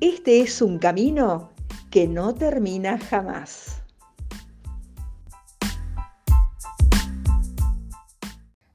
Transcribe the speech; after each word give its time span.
este 0.00 0.40
es 0.42 0.62
un 0.62 0.78
camino 0.78 1.50
que 1.90 2.06
no 2.06 2.32
termina 2.32 2.98
jamás. 2.98 3.82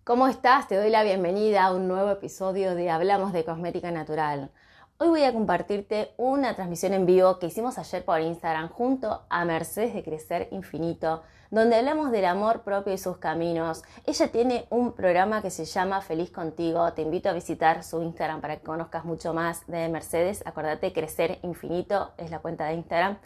¿Cómo 0.03 0.27
estás? 0.27 0.67
Te 0.67 0.75
doy 0.75 0.89
la 0.89 1.03
bienvenida 1.03 1.63
a 1.63 1.73
un 1.73 1.87
nuevo 1.87 2.11
episodio 2.11 2.75
de 2.75 2.89
Hablamos 2.89 3.31
de 3.31 3.45
Cosmética 3.45 3.89
Natural. 3.89 4.51
Hoy 4.97 5.07
voy 5.07 5.23
a 5.23 5.31
compartirte 5.31 6.11
una 6.17 6.55
transmisión 6.55 6.93
en 6.93 7.05
vivo 7.05 7.39
que 7.39 7.47
hicimos 7.47 7.77
ayer 7.77 8.03
por 8.03 8.19
Instagram 8.19 8.67
junto 8.67 9.21
a 9.29 9.45
Mercedes 9.45 9.93
de 9.93 10.03
Crecer 10.03 10.49
Infinito, 10.51 11.23
donde 11.53 11.75
hablamos 11.75 12.11
del 12.11 12.25
amor 12.25 12.63
propio 12.63 12.93
y 12.93 12.97
sus 12.97 13.17
caminos. 13.17 13.83
Ella 14.07 14.27
tiene 14.29 14.65
un 14.71 14.93
programa 14.93 15.43
que 15.43 15.51
se 15.51 15.65
llama 15.65 16.01
Feliz 16.01 16.31
Contigo. 16.31 16.93
Te 16.93 17.03
invito 17.03 17.29
a 17.29 17.33
visitar 17.33 17.83
su 17.83 18.01
Instagram 18.01 18.41
para 18.41 18.57
que 18.57 18.63
conozcas 18.63 19.05
mucho 19.05 19.35
más 19.35 19.67
de 19.67 19.87
Mercedes. 19.87 20.41
Acordate, 20.47 20.91
Crecer 20.93 21.37
Infinito 21.43 22.09
es 22.17 22.31
la 22.31 22.39
cuenta 22.39 22.65
de 22.65 22.73
Instagram. 22.73 23.19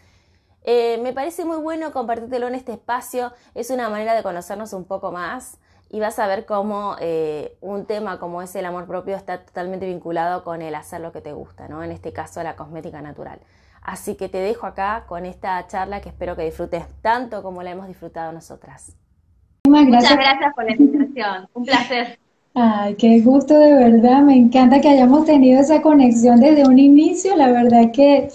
Eh, 0.64 1.00
me 1.02 1.14
parece 1.14 1.46
muy 1.46 1.56
bueno 1.56 1.94
compartírtelo 1.94 2.50
en 2.50 2.56
este 2.56 2.74
espacio. 2.74 3.32
Es 3.56 3.70
una 3.70 3.88
manera 3.88 4.14
de 4.14 4.24
conocernos 4.24 4.74
un 4.74 4.84
poco 4.84 5.14
más 5.14 5.60
y 5.90 6.02
vas 6.02 6.20
a 6.20 6.28
ver 6.28 6.46
cómo 6.46 6.98
eh, 7.00 7.58
un 7.62 7.86
tema 7.86 8.20
como 8.20 8.42
es 8.42 8.54
el 8.58 8.66
amor 8.66 8.88
propio 8.88 9.16
está 9.16 9.46
totalmente 9.46 9.86
vinculado 9.86 10.44
con 10.44 10.62
el 10.62 10.76
hacer 10.76 11.00
lo 11.00 11.14
que 11.14 11.22
te 11.22 11.32
gusta, 11.32 11.70
¿no? 11.70 11.82
En 11.82 11.94
este 11.94 12.12
caso 12.12 12.44
la 12.44 12.58
cosmética 12.58 13.02
natural. 13.02 13.40
Así 13.88 14.16
que 14.16 14.28
te 14.28 14.40
dejo 14.40 14.68
acá 14.68 15.06
con 15.08 15.26
esta 15.26 15.66
charla 15.66 16.02
que 16.02 16.10
espero 16.10 16.36
que 16.36 16.44
disfrutes 16.44 16.84
tanto 17.02 17.42
como 17.42 17.64
la 17.64 17.72
hemos 17.72 17.88
disfrutado 17.88 18.34
nosotras. 18.34 18.98
Muchas 19.66 20.18
gracias 20.18 20.54
por 20.54 20.66
la 20.66 20.76
invitación, 20.76 21.48
un 21.54 21.64
placer. 21.64 22.20
Ay, 22.54 22.96
qué 22.96 23.22
gusto 23.22 23.58
de 23.58 23.74
verdad, 23.74 24.24
me 24.24 24.36
encanta 24.36 24.82
que 24.82 24.90
hayamos 24.90 25.26
tenido 25.26 25.62
esa 25.62 25.82
conexión 25.82 26.42
desde 26.42 26.68
un 26.68 26.78
inicio, 26.78 27.34
la 27.38 27.50
verdad 27.50 27.92
que 27.94 28.28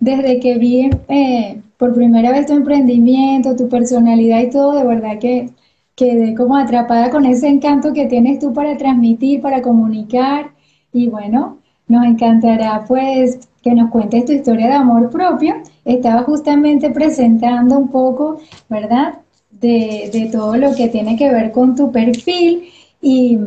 desde 0.00 0.40
que 0.40 0.58
vi 0.58 0.90
eh, 1.06 1.62
por 1.76 1.94
primera 1.94 2.32
vez 2.32 2.46
tu 2.46 2.54
emprendimiento, 2.54 3.54
tu 3.54 3.68
personalidad 3.68 4.40
y 4.40 4.50
todo, 4.50 4.74
de 4.74 4.84
verdad 4.88 5.20
que 5.20 5.50
quedé 5.94 6.34
como 6.34 6.56
atrapada 6.56 7.10
con 7.10 7.26
ese 7.26 7.46
encanto 7.46 7.92
que 7.92 8.06
tienes 8.06 8.40
tú 8.40 8.52
para 8.52 8.76
transmitir, 8.76 9.40
para 9.40 9.62
comunicar. 9.62 10.50
Y 10.92 11.08
bueno, 11.08 11.58
nos 11.88 12.04
encantará 12.04 12.84
pues 12.86 13.48
que 13.62 13.74
nos 13.74 13.90
cuentes 13.90 14.24
tu 14.24 14.32
historia 14.32 14.68
de 14.68 14.74
amor 14.74 15.10
propio. 15.10 15.54
Estaba 15.84 16.22
justamente 16.22 16.90
presentando 16.90 17.78
un 17.78 17.88
poco, 17.90 18.40
¿verdad? 18.68 19.20
De, 19.50 20.10
de 20.12 20.28
todo 20.30 20.56
lo 20.56 20.74
que 20.74 20.88
tiene 20.88 21.16
que 21.16 21.32
ver 21.32 21.50
con 21.52 21.74
tu 21.74 21.90
perfil 21.90 22.68
y 23.00 23.38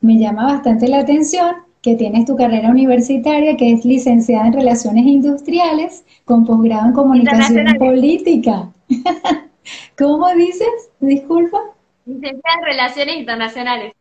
me 0.00 0.18
llama 0.18 0.44
bastante 0.44 0.88
la 0.88 1.00
atención 1.00 1.56
que 1.86 1.94
tienes 1.94 2.24
tu 2.24 2.34
carrera 2.36 2.68
universitaria, 2.68 3.56
que 3.56 3.72
es 3.72 3.84
licenciada 3.84 4.48
en 4.48 4.54
Relaciones 4.54 5.06
Industriales, 5.06 6.04
con 6.24 6.44
posgrado 6.44 6.86
en 6.88 6.92
Comunicación 6.92 7.64
Política. 7.78 8.72
¿Cómo 9.96 10.28
dices? 10.34 10.90
Disculpa. 10.98 11.58
Licenciada 12.04 12.56
en 12.58 12.64
Relaciones 12.64 13.16
Internacionales. 13.18 13.92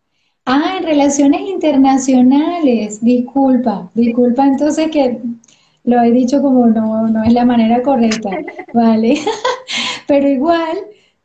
Ah, 0.45 0.75
en 0.77 0.83
Relaciones 0.83 1.41
Internacionales, 1.41 3.01
disculpa, 3.03 3.89
disculpa 3.95 4.45
entonces 4.45 4.91
que 4.91 5.19
lo 5.83 6.01
he 6.01 6.11
dicho 6.11 6.41
como 6.41 6.67
no, 6.67 7.07
no 7.07 7.23
es 7.23 7.33
la 7.33 7.45
manera 7.45 7.81
correcta, 7.81 8.29
¿vale? 8.71 9.15
Pero 10.07 10.27
igual, 10.29 10.77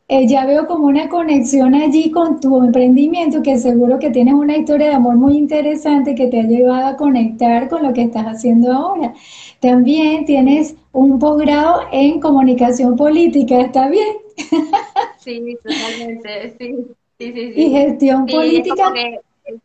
eh, 0.09 0.27
ya 0.27 0.47
veo 0.47 0.67
como 0.67 0.87
una 0.87 1.09
conexión 1.11 1.75
allí 1.75 2.11
con 2.11 2.41
tu 2.41 2.63
emprendimiento, 2.65 3.43
que 3.43 3.59
seguro 3.59 3.99
que 3.99 4.11
tienes 4.11 4.35
una 4.35 4.57
historia 4.57 4.89
de 4.89 4.95
amor 4.95 5.17
muy 5.17 5.37
interesante 5.37 6.15
que 6.15 6.29
te 6.29 6.41
ha 6.41 6.45
llevado 6.45 6.87
a 6.89 6.97
conectar 6.97 7.69
con 7.69 7.83
lo 7.83 7.93
que 7.93 8.03
estás 8.03 8.25
haciendo 8.27 8.73
ahora. 8.73 9.13
También 9.61 10.25
tienes 10.25 10.77
un 10.93 11.19
posgrado 11.19 11.83
en 11.93 12.21
comunicación 12.21 12.97
política, 12.97 13.61
¿está 13.61 13.89
bien? 13.89 14.17
Sí, 15.19 15.59
totalmente, 15.63 16.57
sí. 16.59 16.97
Sí, 17.21 17.33
sí, 17.35 17.53
Y 17.55 17.71
gestión 17.71 18.25
política. 18.25 18.91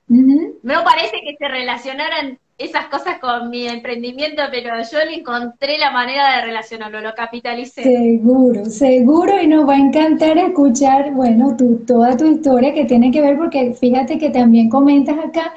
Me 0.07 0.73
parece 0.83 1.21
que 1.21 1.37
se 1.39 1.47
relacionaran 1.47 2.37
esas 2.57 2.87
cosas 2.87 3.19
con 3.19 3.49
mi 3.49 3.65
emprendimiento, 3.65 4.41
pero 4.51 4.75
yo 4.91 4.99
le 5.05 5.19
encontré 5.19 5.77
la 5.77 5.91
manera 5.91 6.35
de 6.35 6.41
relacionarlo, 6.47 6.99
lo 6.99 7.13
capitalicé. 7.13 7.83
Seguro, 7.83 8.65
seguro, 8.65 9.41
y 9.41 9.47
nos 9.47 9.67
va 9.67 9.75
a 9.75 9.79
encantar 9.79 10.37
escuchar, 10.37 11.11
bueno, 11.13 11.55
tu, 11.55 11.77
toda 11.85 12.17
tu 12.17 12.25
historia 12.27 12.73
que 12.73 12.83
tiene 12.83 13.09
que 13.09 13.21
ver, 13.21 13.37
porque 13.37 13.73
fíjate 13.73 14.17
que 14.17 14.31
también 14.31 14.69
comentas 14.69 15.17
acá 15.17 15.53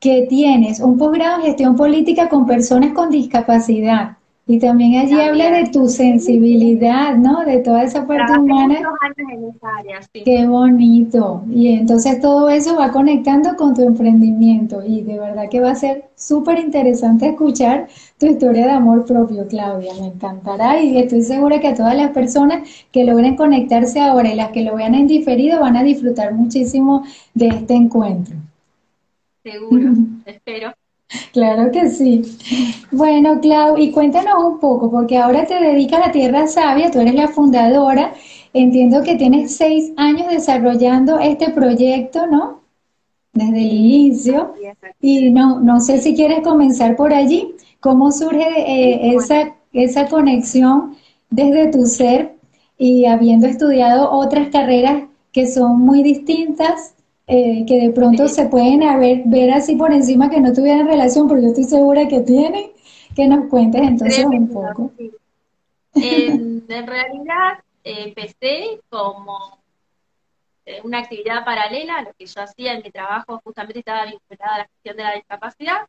que 0.00 0.26
tienes 0.28 0.80
un 0.80 0.96
posgrado 0.96 1.40
en 1.40 1.46
gestión 1.46 1.76
política 1.76 2.30
con 2.30 2.46
personas 2.46 2.92
con 2.92 3.10
discapacidad. 3.10 4.16
Y 4.46 4.58
también 4.58 4.96
allí 4.96 5.18
habla 5.18 5.50
de 5.50 5.70
tu 5.70 5.88
sensibilidad, 5.88 7.16
¿no? 7.16 7.44
De 7.46 7.58
toda 7.60 7.82
esa 7.82 8.06
parte 8.06 8.38
humana. 8.38 8.78
En 9.16 9.52
área, 9.62 10.02
sí. 10.02 10.22
Qué 10.22 10.46
bonito. 10.46 11.42
Y 11.50 11.68
entonces 11.68 12.20
todo 12.20 12.50
eso 12.50 12.76
va 12.76 12.92
conectando 12.92 13.56
con 13.56 13.72
tu 13.72 13.80
emprendimiento 13.80 14.82
y 14.84 15.00
de 15.00 15.18
verdad 15.18 15.48
que 15.50 15.60
va 15.60 15.70
a 15.70 15.74
ser 15.74 16.10
súper 16.14 16.58
interesante 16.58 17.28
escuchar 17.28 17.88
tu 18.18 18.26
historia 18.26 18.66
de 18.66 18.72
amor 18.72 19.06
propio, 19.06 19.46
Claudia. 19.48 19.94
Me 19.98 20.08
encantará 20.08 20.78
y 20.78 20.98
estoy 20.98 21.22
segura 21.22 21.58
que 21.58 21.68
a 21.68 21.74
todas 21.74 21.96
las 21.96 22.10
personas 22.10 22.68
que 22.92 23.04
logren 23.04 23.36
conectarse 23.36 23.98
ahora 23.98 24.30
y 24.30 24.36
las 24.36 24.50
que 24.50 24.62
lo 24.62 24.76
vean 24.76 24.94
en 24.94 25.06
diferido 25.06 25.60
van 25.60 25.78
a 25.78 25.82
disfrutar 25.82 26.34
muchísimo 26.34 27.02
de 27.32 27.48
este 27.48 27.72
encuentro. 27.72 28.36
Seguro, 29.42 29.90
espero. 30.26 30.74
Claro 31.32 31.70
que 31.70 31.88
sí. 31.90 32.22
Bueno, 32.90 33.40
Clau, 33.40 33.76
y 33.78 33.90
cuéntanos 33.90 34.34
un 34.44 34.58
poco, 34.60 34.90
porque 34.90 35.18
ahora 35.18 35.46
te 35.46 35.54
dedicas 35.60 36.06
a 36.06 36.12
Tierra 36.12 36.46
Sabia, 36.46 36.90
tú 36.90 37.00
eres 37.00 37.14
la 37.14 37.28
fundadora. 37.28 38.12
Entiendo 38.52 39.02
que 39.02 39.16
tienes 39.16 39.56
seis 39.56 39.92
años 39.96 40.28
desarrollando 40.28 41.18
este 41.18 41.50
proyecto, 41.50 42.26
¿no? 42.26 42.60
Desde 43.32 43.58
el 43.58 43.72
inicio. 43.72 44.54
Y 45.00 45.30
no, 45.30 45.60
no 45.60 45.80
sé 45.80 46.00
si 46.00 46.14
quieres 46.14 46.40
comenzar 46.42 46.96
por 46.96 47.12
allí. 47.12 47.54
¿Cómo 47.80 48.12
surge 48.12 48.46
eh, 48.66 49.14
esa, 49.14 49.54
esa 49.72 50.08
conexión 50.08 50.96
desde 51.30 51.68
tu 51.70 51.86
ser 51.86 52.34
y 52.78 53.06
habiendo 53.06 53.46
estudiado 53.46 54.10
otras 54.10 54.48
carreras 54.50 55.04
que 55.32 55.46
son 55.46 55.80
muy 55.80 56.02
distintas? 56.02 56.93
Eh, 57.26 57.64
que 57.66 57.80
de 57.80 57.90
pronto 57.90 58.28
se 58.28 58.46
pueden 58.46 58.80
ver 59.30 59.50
así 59.52 59.76
por 59.76 59.90
encima 59.92 60.28
que 60.28 60.40
no 60.40 60.52
tuvieran 60.52 60.86
relación, 60.86 61.26
pero 61.26 61.40
yo 61.40 61.48
estoy 61.48 61.64
segura 61.64 62.06
que 62.06 62.20
tienen, 62.20 62.72
que 63.16 63.26
nos 63.26 63.48
cuentes 63.48 63.80
entonces 63.80 64.26
un 64.26 64.48
poco. 64.50 64.92
En, 65.94 66.66
realidad 66.68 67.60
eh, 67.82 68.04
empecé 68.08 68.80
como 68.90 69.58
eh, 70.66 70.82
una 70.84 70.98
actividad 70.98 71.46
paralela 71.46 71.96
a 71.96 72.02
lo 72.02 72.12
que 72.12 72.26
yo 72.26 72.42
hacía 72.42 72.74
en 72.74 72.82
mi 72.82 72.90
trabajo, 72.90 73.40
justamente 73.42 73.78
estaba 73.78 74.04
vinculada 74.04 74.56
a 74.56 74.58
la 74.58 74.66
gestión 74.66 74.96
de 74.98 75.02
la 75.02 75.14
discapacidad, 75.14 75.86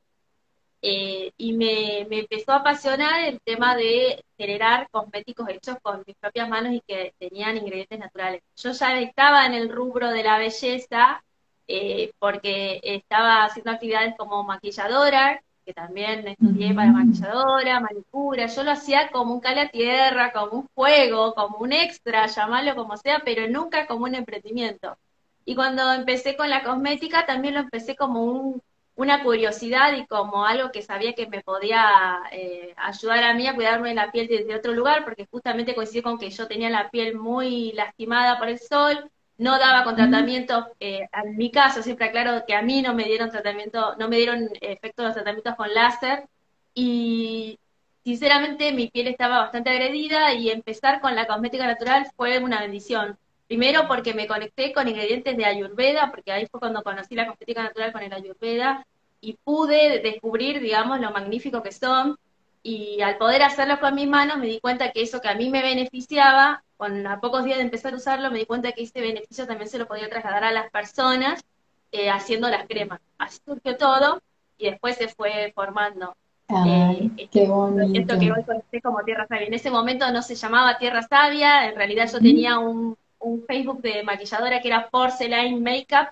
y 0.88 1.54
me, 1.54 2.06
me, 2.12 2.20
empezó 2.20 2.52
a 2.52 2.58
apasionar 2.58 3.22
el 3.22 3.42
tema 3.42 3.76
de 3.76 4.24
generar 4.38 4.88
cosméticos 4.92 5.50
hechos 5.50 5.78
con 5.82 6.04
mis 6.06 6.16
propias 6.18 6.48
manos 6.48 6.74
y 6.74 6.82
que 6.82 7.12
tenían 7.18 7.58
ingredientes 7.58 7.98
naturales. 7.98 8.44
Yo 8.56 8.72
ya 8.72 9.00
estaba 9.00 9.48
en 9.48 9.56
el 9.56 9.70
rubro 9.70 10.12
de 10.12 10.22
la 10.22 10.38
belleza 10.38 11.24
eh, 11.68 12.12
porque 12.20 12.80
estaba 12.84 13.46
haciendo 13.46 13.72
actividades 13.72 14.16
como 14.18 14.44
maquilladora, 14.44 15.42
que 15.66 15.74
también 15.74 16.28
estudié 16.28 16.74
para 16.76 16.92
maquilladora, 16.92 17.80
manicura, 17.80 18.46
yo 18.46 18.64
lo 18.64 18.72
hacía 18.72 19.10
como 19.10 19.34
un 19.34 19.40
cala 19.40 19.70
tierra, 19.70 20.32
como 20.32 20.60
un 20.60 20.68
juego, 20.76 21.34
como 21.34 21.58
un 21.58 21.74
extra, 21.74 22.28
llamarlo 22.28 22.76
como 22.76 22.98
sea, 22.98 23.24
pero 23.26 23.48
nunca 23.50 23.88
como 23.88 24.06
un 24.06 24.16
emprendimiento. 24.16 24.98
Y 25.44 25.56
cuando 25.56 25.92
empecé 25.94 26.36
con 26.38 26.50
la 26.50 26.64
cosmética 26.64 27.26
también 27.26 27.56
lo 27.56 27.62
empecé 27.62 27.96
como 27.96 28.62
una 28.96 29.24
curiosidad 29.24 29.94
y 29.96 30.06
como 30.06 30.46
algo 30.46 30.72
que 30.72 30.82
sabía 30.82 31.14
que 31.14 31.28
me 31.28 31.42
podía 31.42 32.22
eh, 32.32 32.74
ayudar 32.78 33.24
a 33.24 33.34
mí 33.34 33.48
a 33.48 33.56
cuidarme 33.56 33.94
la 33.94 34.12
piel 34.12 34.28
desde 34.28 34.56
otro 34.56 34.74
lugar, 34.74 35.04
porque 35.04 35.28
justamente 35.30 35.76
coincidió 35.76 36.04
con 36.04 36.18
que 36.18 36.30
yo 36.30 36.48
tenía 36.48 36.70
la 36.70 36.90
piel 36.90 37.16
muy 37.16 37.74
lastimada 37.74 38.38
por 38.38 38.50
el 38.50 38.60
sol, 38.60 39.12
no 39.38 39.60
daba 39.60 39.84
con 39.84 39.96
tratamiento, 39.96 40.68
eh, 40.80 41.08
en 41.12 41.38
mi 41.38 41.52
caso 41.52 41.84
siempre 41.84 42.08
aclaro 42.08 42.46
que 42.46 42.56
a 42.56 42.62
mí 42.62 42.82
no 42.82 42.94
me 42.94 43.04
dieron 43.06 43.30
tratamiento, 43.30 43.96
no 43.98 44.08
me 44.08 44.18
dieron 44.18 44.50
efecto 44.62 45.04
los 45.04 45.14
tratamientos 45.14 45.56
con 45.56 45.74
láser 45.74 46.26
y 46.74 47.60
sinceramente 48.04 48.72
mi 48.72 48.88
piel 48.88 49.08
estaba 49.08 49.40
bastante 49.40 49.72
agredida 49.72 50.34
y 50.34 50.50
empezar 50.50 51.02
con 51.02 51.16
la 51.16 51.28
cosmética 51.28 51.66
natural 51.68 52.08
fue 52.16 52.40
una 52.40 52.62
bendición. 52.62 53.18
Primero 53.48 53.88
porque 53.88 54.14
me 54.14 54.28
conecté 54.28 54.74
con 54.74 54.88
ingredientes 54.88 55.38
de 55.38 55.46
Ayurveda, 55.46 56.12
porque 56.12 56.32
ahí 56.32 56.48
fue 56.48 56.60
cuando 56.60 56.82
conocí 56.82 57.16
la 57.16 57.28
cosmética 57.28 57.64
natural 57.64 57.92
con 57.92 58.02
el 58.02 58.14
Ayurveda 58.14 58.86
y 59.22 59.34
pude 59.44 60.00
descubrir, 60.02 60.60
digamos, 60.60 61.00
lo 61.00 61.12
magnífico 61.12 61.62
que 61.62 61.72
son. 61.72 62.18
Y 62.64 63.02
al 63.02 63.18
poder 63.18 63.44
hacerlo 63.44 63.80
con 63.80 63.94
mis 63.94 64.08
manos 64.08 64.38
me 64.40 64.48
di 64.48 64.60
cuenta 64.60 64.92
que 64.92 65.04
eso 65.04 65.22
que 65.22 65.28
a 65.30 65.36
mí 65.36 65.50
me 65.50 65.62
beneficiaba, 65.62 66.64
con 66.78 67.06
a 67.08 67.20
pocos 67.20 67.44
días 67.44 67.58
de 67.58 67.64
empezar 67.64 67.94
a 67.94 67.98
usarlo, 67.98 68.32
me 68.32 68.40
di 68.40 68.46
cuenta 68.46 68.72
que 68.72 68.84
ese 68.84 69.02
beneficio 69.02 69.48
también 69.48 69.70
se 69.70 69.78
lo 69.78 69.88
podía 69.88 70.10
trasladar 70.10 70.44
a 70.44 70.52
las 70.52 70.70
personas 70.72 71.44
eh, 71.92 72.10
haciendo 72.10 72.50
las 72.50 72.68
cremas. 72.68 73.00
Así 73.18 73.40
surgió 73.46 73.78
todo 73.78 74.22
y 74.58 74.70
después 74.70 74.98
se 74.98 75.08
fue 75.08 75.52
formando. 75.56 76.16
Ay, 76.48 77.12
eh, 77.18 77.28
qué 77.32 77.48
bonito. 77.48 78.20
que 78.20 78.32
hoy 78.32 78.44
conocí 78.44 78.82
como 78.82 79.04
Tierra 79.04 79.26
Sabia. 79.28 79.48
En 79.48 79.54
ese 79.54 79.72
momento 79.72 80.12
no 80.12 80.22
se 80.22 80.36
llamaba 80.36 80.78
Tierra 80.78 81.02
Sabia, 81.04 81.68
en 81.68 81.76
realidad 81.76 82.10
yo 82.12 82.20
tenía 82.20 82.60
un, 82.60 82.98
un 83.20 83.44
Facebook 83.46 83.82
de 83.82 84.04
maquilladora 84.04 84.62
que 84.62 84.68
era 84.68 84.90
Porcelain 84.90 85.62
Makeup 85.62 86.10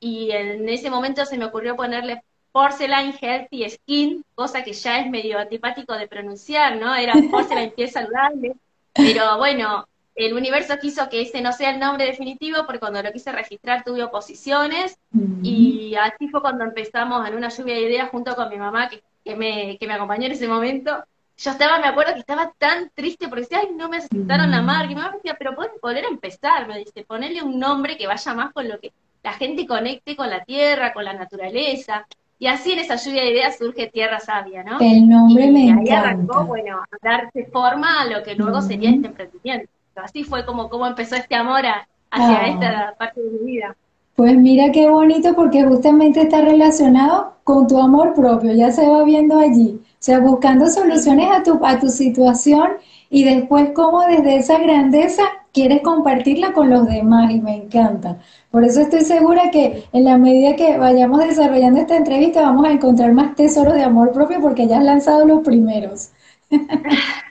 y 0.00 0.30
en 0.30 0.68
ese 0.68 0.90
momento 0.90 1.24
se 1.24 1.38
me 1.38 1.44
ocurrió 1.44 1.76
ponerle 1.76 2.22
Porcelain 2.52 3.12
Healthy 3.20 3.70
Skin, 3.70 4.24
cosa 4.34 4.64
que 4.64 4.72
ya 4.72 5.00
es 5.00 5.10
medio 5.10 5.38
antipático 5.38 5.94
de 5.94 6.08
pronunciar, 6.08 6.76
¿no? 6.76 6.94
Era 6.94 7.12
Porcelain 7.30 7.70
Piel 7.70 7.90
Saludable, 7.90 8.56
pero 8.94 9.38
bueno, 9.38 9.86
el 10.18 10.34
universo 10.34 10.78
quiso 10.80 11.08
que 11.08 11.22
ese 11.22 11.40
no 11.40 11.52
sea 11.52 11.70
el 11.70 11.80
nombre 11.80 12.04
definitivo 12.04 12.58
porque 12.66 12.80
cuando 12.80 13.02
lo 13.02 13.12
quise 13.12 13.32
registrar 13.32 13.84
tuve 13.84 14.02
oposiciones 14.02 14.98
y 15.42 15.94
así 15.94 16.28
fue 16.28 16.40
cuando 16.40 16.64
empezamos 16.64 17.26
en 17.26 17.36
una 17.36 17.48
lluvia 17.48 17.74
de 17.74 17.82
ideas 17.82 18.10
junto 18.10 18.34
con 18.34 18.48
mi 18.50 18.56
mamá 18.56 18.88
que, 18.88 19.02
que, 19.24 19.36
me, 19.36 19.78
que 19.78 19.86
me 19.86 19.94
acompañó 19.94 20.26
en 20.26 20.32
ese 20.32 20.48
momento 20.48 21.04
yo 21.38 21.52
estaba, 21.52 21.78
me 21.78 21.86
acuerdo 21.86 22.14
que 22.14 22.20
estaba 22.20 22.52
tan 22.58 22.90
triste 22.94 23.28
porque 23.28 23.42
decía, 23.42 23.60
ay, 23.60 23.68
no 23.72 23.88
me 23.88 23.98
aceptaron 23.98 24.50
la 24.50 24.60
marca. 24.60 24.86
Y 24.86 24.88
mi 24.88 24.94
mamá 24.96 25.10
me 25.10 25.16
decía, 25.18 25.36
pero 25.38 25.54
puedes 25.54 25.70
volver 25.80 26.04
a 26.04 26.08
empezar. 26.08 26.66
Me 26.66 26.78
dice, 26.78 27.04
ponerle 27.04 27.42
un 27.42 27.60
nombre 27.60 27.96
que 27.96 28.08
vaya 28.08 28.34
más 28.34 28.52
con 28.52 28.68
lo 28.68 28.80
que 28.80 28.92
la 29.22 29.32
gente 29.34 29.64
conecte 29.64 30.16
con 30.16 30.28
la 30.30 30.42
tierra, 30.44 30.92
con 30.92 31.04
la 31.04 31.12
naturaleza. 31.12 32.08
Y 32.40 32.48
así 32.48 32.72
en 32.72 32.80
esa 32.80 32.96
lluvia 32.96 33.22
de 33.22 33.30
ideas 33.30 33.56
surge 33.56 33.88
Tierra 33.88 34.18
Sabia, 34.18 34.64
¿no? 34.64 34.78
El 34.80 35.08
nombre 35.08 35.44
y 35.44 35.50
me 35.52 35.60
ahí 35.60 35.68
encanta. 35.70 36.00
arrancó, 36.00 36.44
bueno, 36.44 36.78
a 36.78 36.96
darse 37.02 37.44
forma 37.46 38.00
a 38.00 38.06
lo 38.06 38.22
que 38.22 38.34
luego 38.34 38.60
sería 38.60 38.90
este 38.90 39.06
emprendimiento. 39.06 39.70
Así 40.04 40.24
fue 40.24 40.44
como, 40.46 40.68
como 40.68 40.86
empezó 40.86 41.16
este 41.16 41.34
amor 41.34 41.64
a- 41.66 41.86
hacia 42.10 42.38
Ah. 42.38 42.48
esta 42.48 42.94
parte 42.98 43.20
de 43.20 43.30
mi 43.30 43.52
vida. 43.52 43.76
Pues 44.16 44.36
mira 44.36 44.72
qué 44.72 44.88
bonito 44.90 45.34
porque 45.36 45.62
justamente 45.64 46.22
está 46.22 46.40
relacionado 46.40 47.34
con 47.44 47.66
tu 47.68 47.78
amor 47.80 48.14
propio, 48.14 48.52
ya 48.52 48.72
se 48.72 48.86
va 48.88 49.04
viendo 49.04 49.38
allí. 49.38 49.78
O 49.80 49.96
sea, 50.00 50.18
buscando 50.20 50.66
soluciones 50.68 51.28
a 51.30 51.42
tu, 51.42 51.60
a 51.64 51.78
tu 51.78 51.88
situación 51.88 52.72
y 53.10 53.24
después 53.24 53.70
cómo 53.74 54.02
desde 54.02 54.36
esa 54.36 54.58
grandeza 54.58 55.22
quieres 55.52 55.82
compartirla 55.82 56.52
con 56.52 56.68
los 56.70 56.86
demás 56.86 57.30
y 57.30 57.40
me 57.40 57.54
encanta. 57.56 58.18
Por 58.50 58.64
eso 58.64 58.80
estoy 58.80 59.00
segura 59.02 59.50
que 59.50 59.84
en 59.92 60.04
la 60.04 60.18
medida 60.18 60.56
que 60.56 60.76
vayamos 60.78 61.20
desarrollando 61.20 61.80
esta 61.80 61.96
entrevista 61.96 62.42
vamos 62.42 62.66
a 62.66 62.72
encontrar 62.72 63.12
más 63.12 63.34
tesoros 63.36 63.74
de 63.74 63.82
amor 63.84 64.12
propio 64.12 64.40
porque 64.40 64.66
ya 64.66 64.78
has 64.78 64.84
lanzado 64.84 65.24
los 65.26 65.40
primeros. 65.44 66.10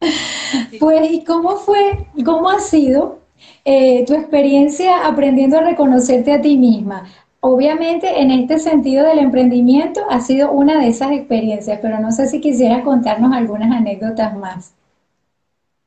Pues, 0.78 1.10
¿y 1.12 1.24
cómo 1.24 1.56
fue, 1.56 2.06
cómo 2.24 2.50
ha 2.50 2.60
sido 2.60 3.20
eh, 3.64 4.04
tu 4.06 4.14
experiencia 4.14 5.06
aprendiendo 5.06 5.58
a 5.58 5.62
reconocerte 5.62 6.32
a 6.32 6.40
ti 6.40 6.56
misma? 6.56 7.06
Obviamente, 7.40 8.20
en 8.20 8.30
este 8.30 8.58
sentido 8.58 9.06
del 9.06 9.18
emprendimiento 9.20 10.00
ha 10.10 10.20
sido 10.20 10.50
una 10.52 10.78
de 10.80 10.88
esas 10.88 11.12
experiencias, 11.12 11.78
pero 11.80 12.00
no 12.00 12.10
sé 12.10 12.26
si 12.26 12.40
quisieras 12.40 12.82
contarnos 12.82 13.32
algunas 13.32 13.70
anécdotas 13.70 14.36
más. 14.36 14.74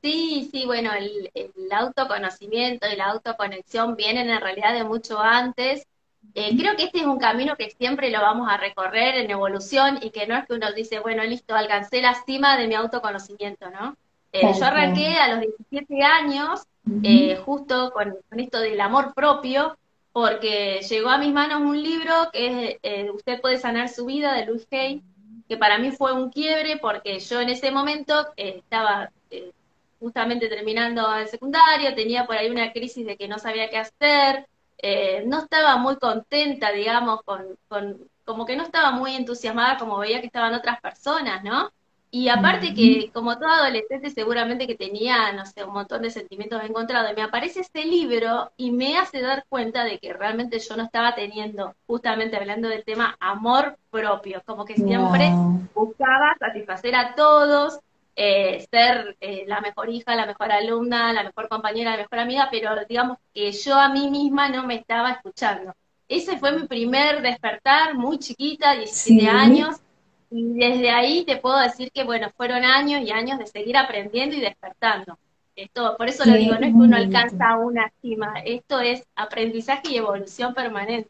Sí, 0.04 0.50
sí, 0.52 0.66
bueno, 0.66 0.92
el, 0.94 1.30
el 1.34 1.72
autoconocimiento 1.72 2.88
y 2.88 2.96
la 2.96 3.06
autoconexión 3.12 3.96
vienen 3.96 4.30
en 4.30 4.42
realidad 4.42 4.74
de 4.74 4.84
mucho 4.84 5.20
antes. 5.20 5.88
Eh, 6.34 6.56
creo 6.58 6.76
que 6.76 6.84
este 6.84 7.00
es 7.00 7.06
un 7.06 7.20
camino 7.20 7.56
que 7.58 7.72
siempre 7.72 8.10
lo 8.10 8.22
vamos 8.22 8.48
a 8.50 8.58
recorrer 8.58 9.16
en 9.16 9.32
evolución 9.32 10.00
y 10.02 10.12
que 10.12 10.28
no 10.28 10.38
es 10.38 10.46
que 10.46 10.54
uno 10.54 10.72
dice, 10.72 11.00
bueno, 11.00 11.24
listo, 11.24 11.56
alcancé 11.56 12.02
la 12.02 12.16
cima 12.26 12.58
de 12.58 12.68
mi 12.68 12.76
autoconocimiento, 12.76 13.70
¿no? 13.70 13.98
Eh, 14.32 14.42
yo 14.58 14.66
arranqué 14.66 15.16
a 15.16 15.28
los 15.28 15.42
17 15.42 16.04
años, 16.04 16.62
eh, 17.04 17.36
justo 17.46 17.92
con, 17.92 18.16
con 18.30 18.40
esto 18.40 18.60
del 18.60 18.80
amor 18.80 19.14
propio, 19.14 19.78
porque 20.14 20.82
llegó 20.90 21.10
a 21.10 21.18
mis 21.18 21.34
manos 21.34 21.62
un 21.62 21.82
libro 21.82 22.14
que 22.32 22.80
es 22.82 23.12
Usted 23.12 23.42
puede 23.42 23.58
sanar 23.58 23.90
su 23.90 24.06
vida, 24.06 24.34
de 24.34 24.46
Luis 24.46 24.66
Hay, 24.72 25.04
que 25.52 25.58
para 25.58 25.78
mí 25.80 25.92
fue 25.92 26.14
un 26.14 26.30
quiebre 26.30 26.78
porque 26.78 27.20
yo 27.20 27.42
en 27.42 27.50
ese 27.50 27.72
momento 27.72 28.26
estaba 28.38 29.12
eh, 29.30 29.52
justamente 30.00 30.48
terminando 30.48 31.14
el 31.14 31.28
secundario, 31.28 31.94
tenía 31.94 32.26
por 32.26 32.38
ahí 32.38 32.50
una 32.50 32.72
crisis 32.72 33.06
de 33.06 33.18
que 33.18 33.28
no 33.28 33.38
sabía 33.38 33.70
qué 33.70 33.78
hacer, 33.78 34.48
eh, 34.82 35.24
no 35.28 35.40
estaba 35.40 35.78
muy 35.78 35.98
contenta, 35.98 36.72
digamos, 36.72 37.22
con, 37.24 37.58
con, 37.68 38.10
como 38.26 38.46
que 38.46 38.56
no 38.56 38.64
estaba 38.64 38.92
muy 38.92 39.16
entusiasmada 39.16 39.78
como 39.78 39.98
veía 40.00 40.20
que 40.22 40.28
estaban 40.28 40.54
otras 40.54 40.80
personas, 40.82 41.44
¿no? 41.44 41.72
Y 42.14 42.28
aparte 42.28 42.74
que, 42.74 43.10
como 43.14 43.38
todo 43.40 43.50
adolescente, 43.50 44.10
seguramente 44.10 44.68
que 44.68 44.76
tenía, 44.76 45.32
no 45.32 45.46
sé, 45.46 45.64
un 45.64 45.74
montón 45.74 46.02
de 46.02 46.10
sentimientos 46.10 46.62
encontrados, 46.64 47.12
y 47.12 47.16
me 47.16 47.22
aparece 47.22 47.62
este 47.62 47.86
libro 47.86 48.52
y 48.58 48.72
me 48.72 48.98
hace 48.98 49.22
dar 49.22 49.46
cuenta 49.48 49.86
de 49.86 49.98
que 50.00 50.12
realmente 50.14 50.60
yo 50.60 50.76
no 50.76 50.84
estaba 50.84 51.16
teniendo, 51.16 51.74
justamente 51.88 52.36
hablando 52.36 52.68
del 52.68 52.84
tema, 52.84 53.16
amor 53.22 53.78
propio, 53.90 54.42
como 54.46 54.66
que 54.66 54.76
siempre 54.76 55.32
Wow. 55.36 55.70
buscaba 55.74 56.36
satisfacer 56.40 56.96
a 56.96 57.16
todos, 57.16 57.80
eh, 58.24 58.68
ser 58.72 59.18
eh, 59.20 59.46
la 59.48 59.62
mejor 59.62 59.90
hija, 59.90 60.16
la 60.16 60.26
mejor 60.28 60.52
alumna, 60.52 61.12
la 61.14 61.24
mejor 61.24 61.50
compañera, 61.50 61.92
la 61.92 61.98
mejor 62.04 62.20
amiga, 62.20 62.50
pero 62.52 62.70
digamos 62.88 63.18
que 63.34 63.52
yo 63.52 63.76
a 63.80 63.90
mí 63.90 64.10
misma 64.10 64.50
no 64.50 64.66
me 64.68 64.76
estaba 64.76 65.12
escuchando. 65.12 65.74
Ese 66.08 66.38
fue 66.38 66.52
mi 66.52 66.68
primer 66.68 67.22
despertar, 67.22 67.96
muy 67.96 68.20
chiquita, 68.20 68.76
17 68.76 69.22
Sí. 69.22 69.28
años, 69.28 69.78
y 70.30 70.54
desde 70.54 70.90
ahí 70.92 71.26
te 71.26 71.38
puedo 71.38 71.58
decir 71.60 71.92
que, 71.92 72.04
bueno, 72.04 72.30
fueron 72.38 72.64
años 72.64 73.02
y 73.02 73.12
años 73.12 73.40
de 73.40 73.48
seguir 73.48 73.78
aprendiendo 73.78 74.36
y 74.36 74.42
despertando. 74.42 75.18
Esto, 75.56 75.96
por 75.98 76.08
eso 76.08 76.26
lo 76.26 76.36
digo, 76.36 76.56
no 76.56 76.66
es 76.68 76.74
que 76.74 76.80
uno 76.80 76.98
alcanza 76.98 77.58
una 77.58 77.92
cima, 78.02 78.34
esto 78.46 78.80
es 78.80 79.04
aprendizaje 79.16 79.90
y 79.92 79.98
evolución 79.98 80.54
permanente. 80.54 81.10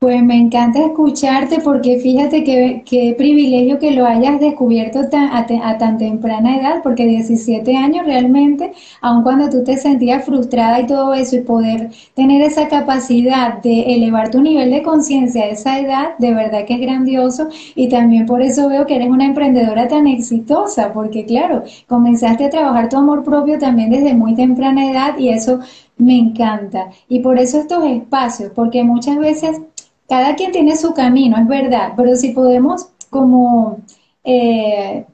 Pues 0.00 0.22
me 0.22 0.36
encanta 0.36 0.78
escucharte 0.86 1.58
porque 1.58 1.98
fíjate 1.98 2.44
que, 2.44 2.84
qué 2.86 3.16
privilegio 3.18 3.80
que 3.80 3.90
lo 3.90 4.06
hayas 4.06 4.38
descubierto 4.38 5.08
tan- 5.08 5.32
a, 5.34 5.44
te- 5.46 5.58
a 5.60 5.76
tan 5.76 5.98
temprana 5.98 6.56
edad, 6.56 6.82
porque 6.84 7.04
17 7.04 7.76
años 7.76 8.06
realmente, 8.06 8.72
aun 9.00 9.24
cuando 9.24 9.50
tú 9.50 9.64
te 9.64 9.76
sentías 9.76 10.24
frustrada 10.24 10.78
y 10.80 10.86
todo 10.86 11.14
eso, 11.14 11.34
y 11.36 11.40
poder 11.40 11.90
tener 12.14 12.42
esa 12.42 12.68
capacidad 12.68 13.60
de 13.60 13.94
elevar 13.96 14.30
tu 14.30 14.40
nivel 14.40 14.70
de 14.70 14.84
conciencia 14.84 15.42
a 15.42 15.48
esa 15.48 15.80
edad, 15.80 16.16
de 16.18 16.32
verdad 16.32 16.64
que 16.64 16.74
es 16.74 16.80
grandioso. 16.80 17.48
Y 17.74 17.88
también 17.88 18.24
por 18.26 18.40
eso 18.40 18.68
veo 18.68 18.86
que 18.86 18.94
eres 18.94 19.08
una 19.10 19.26
emprendedora 19.26 19.88
tan 19.88 20.06
exitosa, 20.06 20.92
porque 20.92 21.24
claro, 21.26 21.64
comenzaste 21.88 22.44
a 22.44 22.50
trabajar 22.50 22.88
tu 22.88 22.98
amor 22.98 23.24
propio 23.24 23.58
también 23.58 23.90
desde 23.90 24.14
muy 24.14 24.36
temprana 24.36 24.88
edad 24.92 25.18
y 25.18 25.30
eso 25.30 25.58
me 25.96 26.16
encanta. 26.16 26.90
Y 27.08 27.18
por 27.20 27.40
eso 27.40 27.58
estos 27.58 27.84
espacios, 27.84 28.52
porque 28.54 28.84
muchas 28.84 29.18
veces 29.18 29.60
cada 30.08 30.34
quien 30.36 30.52
tiene 30.52 30.76
su 30.76 30.94
camino, 30.94 31.36
es 31.38 31.46
verdad, 31.46 31.92
pero 31.96 32.16
si 32.16 32.30
podemos 32.30 32.88
como 33.10 33.78
eh, 34.24 35.06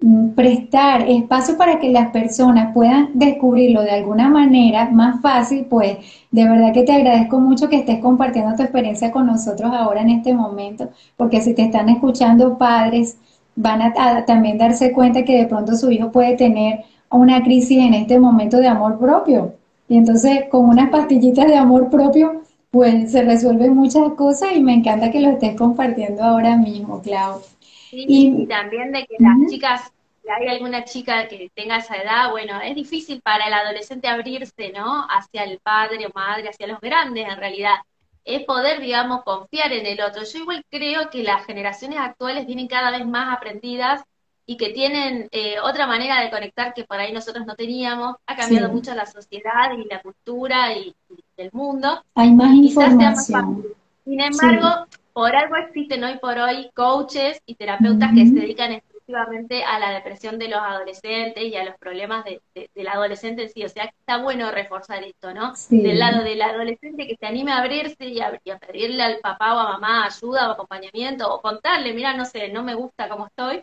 mm, 0.00 0.30
prestar 0.30 1.08
espacio 1.08 1.56
para 1.56 1.78
que 1.80 1.90
las 1.90 2.10
personas 2.10 2.72
puedan 2.74 3.10
descubrirlo 3.14 3.82
de 3.82 3.90
alguna 3.92 4.28
manera 4.28 4.90
más 4.90 5.20
fácil, 5.22 5.66
pues 5.68 5.98
de 6.30 6.48
verdad 6.48 6.72
que 6.72 6.84
te 6.84 6.92
agradezco 6.92 7.40
mucho 7.40 7.68
que 7.68 7.76
estés 7.76 8.00
compartiendo 8.00 8.54
tu 8.56 8.62
experiencia 8.62 9.10
con 9.10 9.26
nosotros 9.26 9.72
ahora 9.72 10.02
en 10.02 10.10
este 10.10 10.34
momento, 10.34 10.90
porque 11.16 11.40
si 11.40 11.54
te 11.54 11.62
están 11.62 11.88
escuchando 11.88 12.58
padres, 12.58 13.18
van 13.56 13.82
a, 13.82 13.92
a 13.96 14.24
también 14.24 14.58
darse 14.58 14.92
cuenta 14.92 15.24
que 15.24 15.36
de 15.38 15.46
pronto 15.46 15.76
su 15.76 15.90
hijo 15.90 16.10
puede 16.12 16.36
tener 16.36 16.84
una 17.10 17.42
crisis 17.42 17.78
en 17.78 17.94
este 17.94 18.18
momento 18.18 18.58
de 18.58 18.68
amor 18.68 18.98
propio. 18.98 19.54
Y 19.88 19.96
entonces 19.98 20.44
con 20.50 20.68
unas 20.68 20.90
pastillitas 20.90 21.46
de 21.46 21.56
amor 21.56 21.90
propio 21.90 22.41
pues 22.72 23.12
se 23.12 23.22
resuelven 23.24 23.76
muchas 23.76 24.14
cosas 24.14 24.52
y 24.54 24.60
me 24.62 24.74
encanta 24.74 25.12
que 25.12 25.20
lo 25.20 25.30
estés 25.30 25.56
compartiendo 25.56 26.24
ahora 26.24 26.56
mismo, 26.58 27.02
Clau. 27.02 27.42
Sí, 27.90 28.06
Y- 28.06 28.32
y 28.34 28.46
también 28.46 28.92
de 28.92 29.06
que 29.06 29.18
las 29.20 29.44
chicas, 29.46 29.92
si 30.22 30.28
hay 30.30 30.48
alguna 30.48 30.84
chica 30.84 31.28
que 31.28 31.50
tenga 31.54 31.76
esa 31.78 31.96
edad, 31.96 32.30
bueno, 32.30 32.60
es 32.60 32.74
difícil 32.74 33.20
para 33.22 33.46
el 33.46 33.52
adolescente 33.52 34.08
abrirse, 34.08 34.72
¿no? 34.72 35.06
Hacia 35.10 35.44
el 35.44 35.58
padre 35.60 36.06
o 36.06 36.10
madre, 36.14 36.48
hacia 36.48 36.66
los 36.66 36.80
grandes 36.80 37.28
en 37.28 37.36
realidad. 37.36 37.76
Es 38.24 38.44
poder, 38.44 38.80
digamos, 38.80 39.24
confiar 39.24 39.72
en 39.72 39.84
el 39.86 40.00
otro. 40.00 40.22
Yo 40.24 40.38
igual 40.38 40.64
creo 40.70 41.10
que 41.10 41.22
las 41.22 41.44
generaciones 41.44 41.98
actuales 41.98 42.46
vienen 42.46 42.68
cada 42.68 42.90
vez 42.90 43.06
más 43.06 43.36
aprendidas 43.36 44.02
y 44.46 44.56
que 44.56 44.70
tienen 44.70 45.28
eh, 45.30 45.56
otra 45.62 45.86
manera 45.86 46.20
de 46.20 46.30
conectar 46.30 46.74
que 46.74 46.84
por 46.84 46.98
ahí 46.98 47.12
nosotros 47.12 47.46
no 47.46 47.54
teníamos. 47.54 48.16
Ha 48.26 48.36
cambiado 48.36 48.68
Sí. 48.68 48.74
mucho 48.74 48.94
la 48.94 49.06
sociedad 49.06 49.72
y 49.76 49.84
la 49.88 50.00
cultura 50.02 50.72
y, 50.76 50.94
y 51.10 51.24
el 51.36 51.50
mundo 51.52 52.02
Hay 52.14 52.32
más 52.32 52.50
sea 52.74 52.90
información. 52.90 53.14
fácil. 53.32 53.76
Sin 54.04 54.20
embargo, 54.20 54.86
por 55.12 55.34
algo 55.36 55.56
existen 55.56 56.02
hoy 56.04 56.18
por 56.18 56.38
hoy 56.38 56.70
coaches 56.74 57.40
y 57.46 57.54
terapeutas 57.54 58.10
que 58.14 58.26
se 58.26 58.34
dedican 58.34 58.72
exclusivamente 58.72 59.62
a 59.64 59.78
la 59.78 59.90
depresión 59.92 60.38
de 60.38 60.48
los 60.48 60.60
adolescentes 60.60 61.44
y 61.44 61.54
a 61.56 61.64
los 61.64 61.76
problemas 61.78 62.24
de, 62.24 62.40
del 62.74 62.88
adolescente 62.88 63.42
en 63.44 63.48
sí. 63.50 63.64
O 63.64 63.68
sea, 63.68 63.84
que 63.84 63.94
está 63.98 64.18
bueno 64.18 64.50
reforzar 64.50 65.02
esto, 65.04 65.32
¿no? 65.34 65.52
Del 65.82 65.98
lado 65.98 66.22
del 66.24 66.40
adolescente 66.42 67.06
que 67.06 67.16
se 67.16 67.26
anime 67.26 67.52
a 67.52 67.58
abrirse 67.58 68.06
y 68.06 68.20
a, 68.20 68.30
pedirle 68.58 69.02
al 69.02 69.18
papá 69.20 69.54
o 69.54 69.58
a 69.58 69.72
mamá 69.72 70.06
ayuda 70.06 70.48
o 70.48 70.52
acompañamiento 70.52 71.32
o 71.32 71.40
contarle, 71.42 71.92
mira, 71.92 72.14
no 72.16 72.24
sé, 72.24 72.48
no 72.48 72.62
me 72.64 72.74
gusta 72.74 73.08
cómo 73.08 73.26
estoy. 73.26 73.62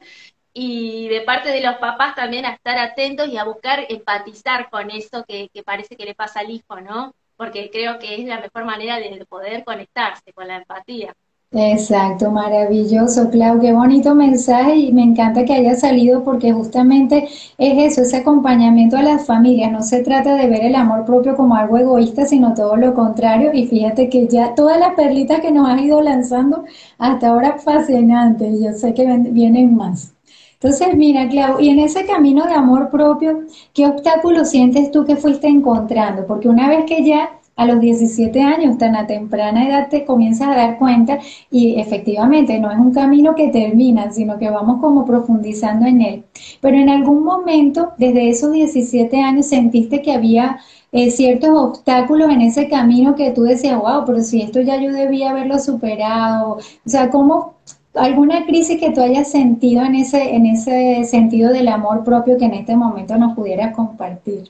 Y 0.61 1.07
de 1.07 1.21
parte 1.21 1.53
de 1.53 1.61
los 1.61 1.75
papás 1.75 2.15
también 2.15 2.45
a 2.45 2.51
estar 2.51 2.77
atentos 2.77 3.29
y 3.29 3.37
a 3.37 3.45
buscar 3.45 3.85
empatizar 3.87 4.69
con 4.69 4.91
eso 4.91 5.23
que, 5.25 5.49
parece 5.63 5.95
que 5.95 6.03
le 6.03 6.13
pasa 6.13 6.41
al 6.41 6.49
hijo, 6.49 6.81
¿no? 6.81 7.13
Porque 7.37 7.69
creo 7.71 7.97
que 7.97 8.15
es 8.15 8.27
la 8.27 8.41
mejor 8.41 8.65
manera 8.65 8.99
de 8.99 9.25
poder 9.25 9.63
conectarse 9.63 10.33
con 10.33 10.49
la 10.49 10.57
empatía. 10.57 11.13
Exacto, 11.53 12.29
maravilloso, 12.29 13.29
Clau, 13.29 13.61
qué 13.61 13.71
bonito 13.71 14.13
mensaje 14.13 14.75
y 14.75 14.91
me 14.91 15.01
encanta 15.01 15.45
que 15.45 15.53
haya 15.53 15.75
salido 15.75 16.25
porque 16.25 16.51
justamente 16.51 17.29
es 17.57 17.91
eso, 17.91 18.01
ese 18.01 18.17
acompañamiento 18.17 18.97
a 18.97 19.01
las 19.01 19.25
familias. 19.25 19.71
No 19.71 19.81
se 19.81 20.03
trata 20.03 20.35
de 20.35 20.47
ver 20.47 20.65
el 20.65 20.75
amor 20.75 21.05
propio 21.05 21.37
como 21.37 21.55
algo 21.55 21.77
egoísta, 21.77 22.25
sino 22.25 22.53
todo 22.53 22.75
lo 22.75 22.93
contrario. 22.93 23.51
Y 23.53 23.65
fíjate 23.65 24.09
que 24.09 24.27
ya 24.27 24.53
todas 24.55 24.77
las 24.77 24.93
perlitas 24.95 25.39
que 25.39 25.51
nos 25.51 25.69
has 25.69 25.81
ido 25.81 26.01
lanzando 26.01 26.65
hasta 26.97 27.29
ahora 27.29 27.57
fascinante 27.59 28.45
y 28.45 28.61
yo 28.65 28.73
sé 28.73 28.93
que 28.93 29.05
vienen 29.31 29.73
más. 29.73 30.18
Entonces, 30.61 30.93
mira, 30.97 31.29
Clau, 31.29 31.61
y 31.61 31.69
en 31.69 31.79
ese 31.79 32.05
camino 32.05 32.45
de 32.45 32.53
amor 32.53 32.89
propio, 32.89 33.45
¿qué 33.73 33.85
obstáculos 33.87 34.49
sientes 34.49 34.91
tú 34.91 35.05
que 35.05 35.15
fuiste 35.15 35.47
encontrando? 35.47 36.27
Porque 36.27 36.49
una 36.49 36.67
vez 36.67 36.83
que 36.85 37.05
ya 37.05 37.29
a 37.55 37.65
los 37.65 37.79
17 37.79 38.41
años, 38.41 38.77
tan 38.77 38.95
a 38.97 39.07
temprana 39.07 39.67
edad, 39.67 39.87
te 39.89 40.03
comienzas 40.03 40.49
a 40.49 40.55
dar 40.55 40.77
cuenta 40.77 41.19
y 41.49 41.79
efectivamente 41.79 42.59
no 42.59 42.71
es 42.71 42.77
un 42.77 42.93
camino 42.93 43.35
que 43.35 43.47
termina, 43.49 44.11
sino 44.11 44.37
que 44.37 44.49
vamos 44.49 44.81
como 44.81 45.05
profundizando 45.05 45.85
en 45.85 46.01
él. 46.01 46.23
Pero 46.59 46.75
en 46.77 46.89
algún 46.89 47.23
momento, 47.23 47.93
desde 47.97 48.29
esos 48.29 48.51
17 48.51 49.17
años, 49.21 49.45
sentiste 49.45 50.01
que 50.01 50.11
había 50.11 50.59
eh, 50.91 51.11
ciertos 51.11 51.51
obstáculos 51.51 52.29
en 52.31 52.41
ese 52.41 52.67
camino 52.67 53.15
que 53.15 53.31
tú 53.31 53.43
decías, 53.43 53.79
wow, 53.79 54.03
pero 54.05 54.21
si 54.21 54.41
esto 54.41 54.59
ya 54.61 54.75
yo 54.81 54.91
debía 54.91 55.29
haberlo 55.31 55.59
superado. 55.59 56.57
O 56.85 56.89
sea, 56.89 57.09
¿cómo 57.09 57.55
alguna 57.95 58.45
crisis 58.45 58.79
que 58.79 58.91
tú 58.91 59.01
hayas 59.01 59.31
sentido 59.31 59.83
en 59.83 59.95
ese, 59.95 60.35
en 60.35 60.45
ese 60.45 61.03
sentido 61.05 61.51
del 61.51 61.67
amor 61.67 62.03
propio 62.03 62.37
que 62.37 62.45
en 62.45 62.53
este 62.53 62.75
momento 62.75 63.15
nos 63.17 63.35
pudieras 63.35 63.75
compartir? 63.75 64.49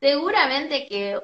Seguramente 0.00 0.86
que 0.86 1.20